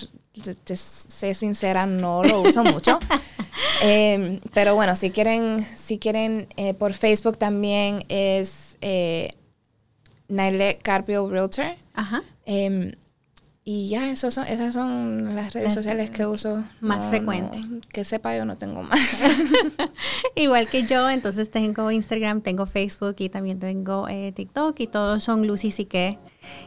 te, 0.65 0.77
sé 0.77 1.35
sincera, 1.35 1.87
no 1.87 2.23
lo 2.23 2.41
uso 2.41 2.65
mucho. 2.65 2.99
Em, 3.83 4.41
pero 4.53 4.75
bueno, 4.75 4.97
si 4.97 5.11
quieren, 5.11 5.65
si 5.77 5.99
quieren 5.99 6.49
eh, 6.57 6.75
por 6.75 6.93
Facebook 6.93 7.39
también 7.39 8.05
es 8.09 8.79
eh, 8.81 9.31
Nailet 10.29 10.83
Carpio 10.83 11.29
Realtor. 11.29 11.77
Ajá. 11.95 12.23
Em, 12.47 12.93
y 13.65 13.89
ya, 13.89 14.11
eso 14.11 14.33
son, 14.33 14.47
esas 14.49 14.75
son 14.75 15.37
las 15.37 15.53
redes 15.53 15.73
sociales 15.73 16.11
que 16.11 16.27
uso. 16.27 16.65
Más 16.81 17.07
frecuente. 17.07 17.59
que 17.93 18.05
sepa 18.05 18.37
yo 18.37 18.45
no 18.45 18.57
tengo 18.59 18.83
más. 18.83 18.99
Igual 20.35 20.67
que 20.67 20.83
yo, 20.83 21.09
entonces 21.09 21.49
tengo 21.49 21.89
Instagram, 21.93 22.41
tengo 22.41 22.67
Facebook 22.67 23.15
y 23.19 23.29
también 23.29 23.61
tengo 23.61 24.09
eh, 24.09 24.33
TikTok 24.33 24.81
y 24.81 24.89
todos 24.89 25.23
son 25.23 25.47
Lucy 25.47 25.71
Sique. 25.71 26.19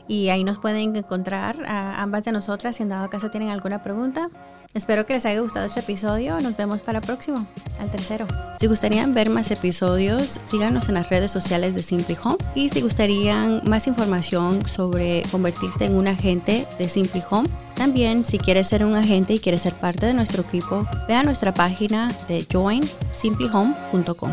Y 0.08 0.30
ahí 0.30 0.46
nos 0.46 0.58
pueden 0.58 0.96
encontrar 0.96 1.66
a 1.66 2.02
ambas 2.02 2.24
de 2.24 2.32
nosotras 2.32 2.78
si 2.78 2.84
en 2.84 2.90
dado 2.90 3.10
caso 3.10 3.30
tienen 3.30 3.50
alguna 3.50 3.84
pregunta. 3.84 4.30
Espero 4.76 5.06
que 5.06 5.14
les 5.14 5.26
haya 5.26 5.40
gustado 5.40 5.66
este 5.66 5.80
episodio. 5.80 6.38
Nos 6.42 6.58
vemos 6.58 6.82
para 6.82 7.00
el 7.00 7.06
próximo, 7.06 7.48
al 7.80 7.90
tercero. 7.90 8.28
Si 8.60 8.68
gustarían 8.68 9.14
ver 9.14 9.30
más 9.30 9.50
episodios, 9.50 10.38
síganos 10.48 10.90
en 10.90 10.96
las 10.96 11.10
redes 11.10 11.32
sociales 11.32 11.76
de 11.76 11.82
Simply 11.82 12.18
Home. 12.22 12.38
Y 12.56 12.68
si 12.68 12.82
gustarían 12.82 13.62
más 13.64 13.88
información 13.88 14.68
sobre 14.68 15.24
convertirte 15.32 15.86
en 15.86 15.96
un 15.96 16.10
agente 16.10 16.68
de 16.78 16.90
Simply 16.90 17.24
Home, 17.30 17.48
también 17.76 18.26
si 18.26 18.38
quieres 18.38 18.68
ser 18.68 18.84
un 18.84 18.96
agente 18.96 19.34
y 19.34 19.40
quieres 19.40 19.62
ser 19.62 19.76
parte 19.76 20.08
de 20.08 20.14
nuestro 20.14 20.42
equipo, 20.42 20.86
vea 21.08 21.24
nuestra 21.24 21.54
página 21.54 22.12
de 22.28 22.46
joinsimplyhome.com. 22.52 24.32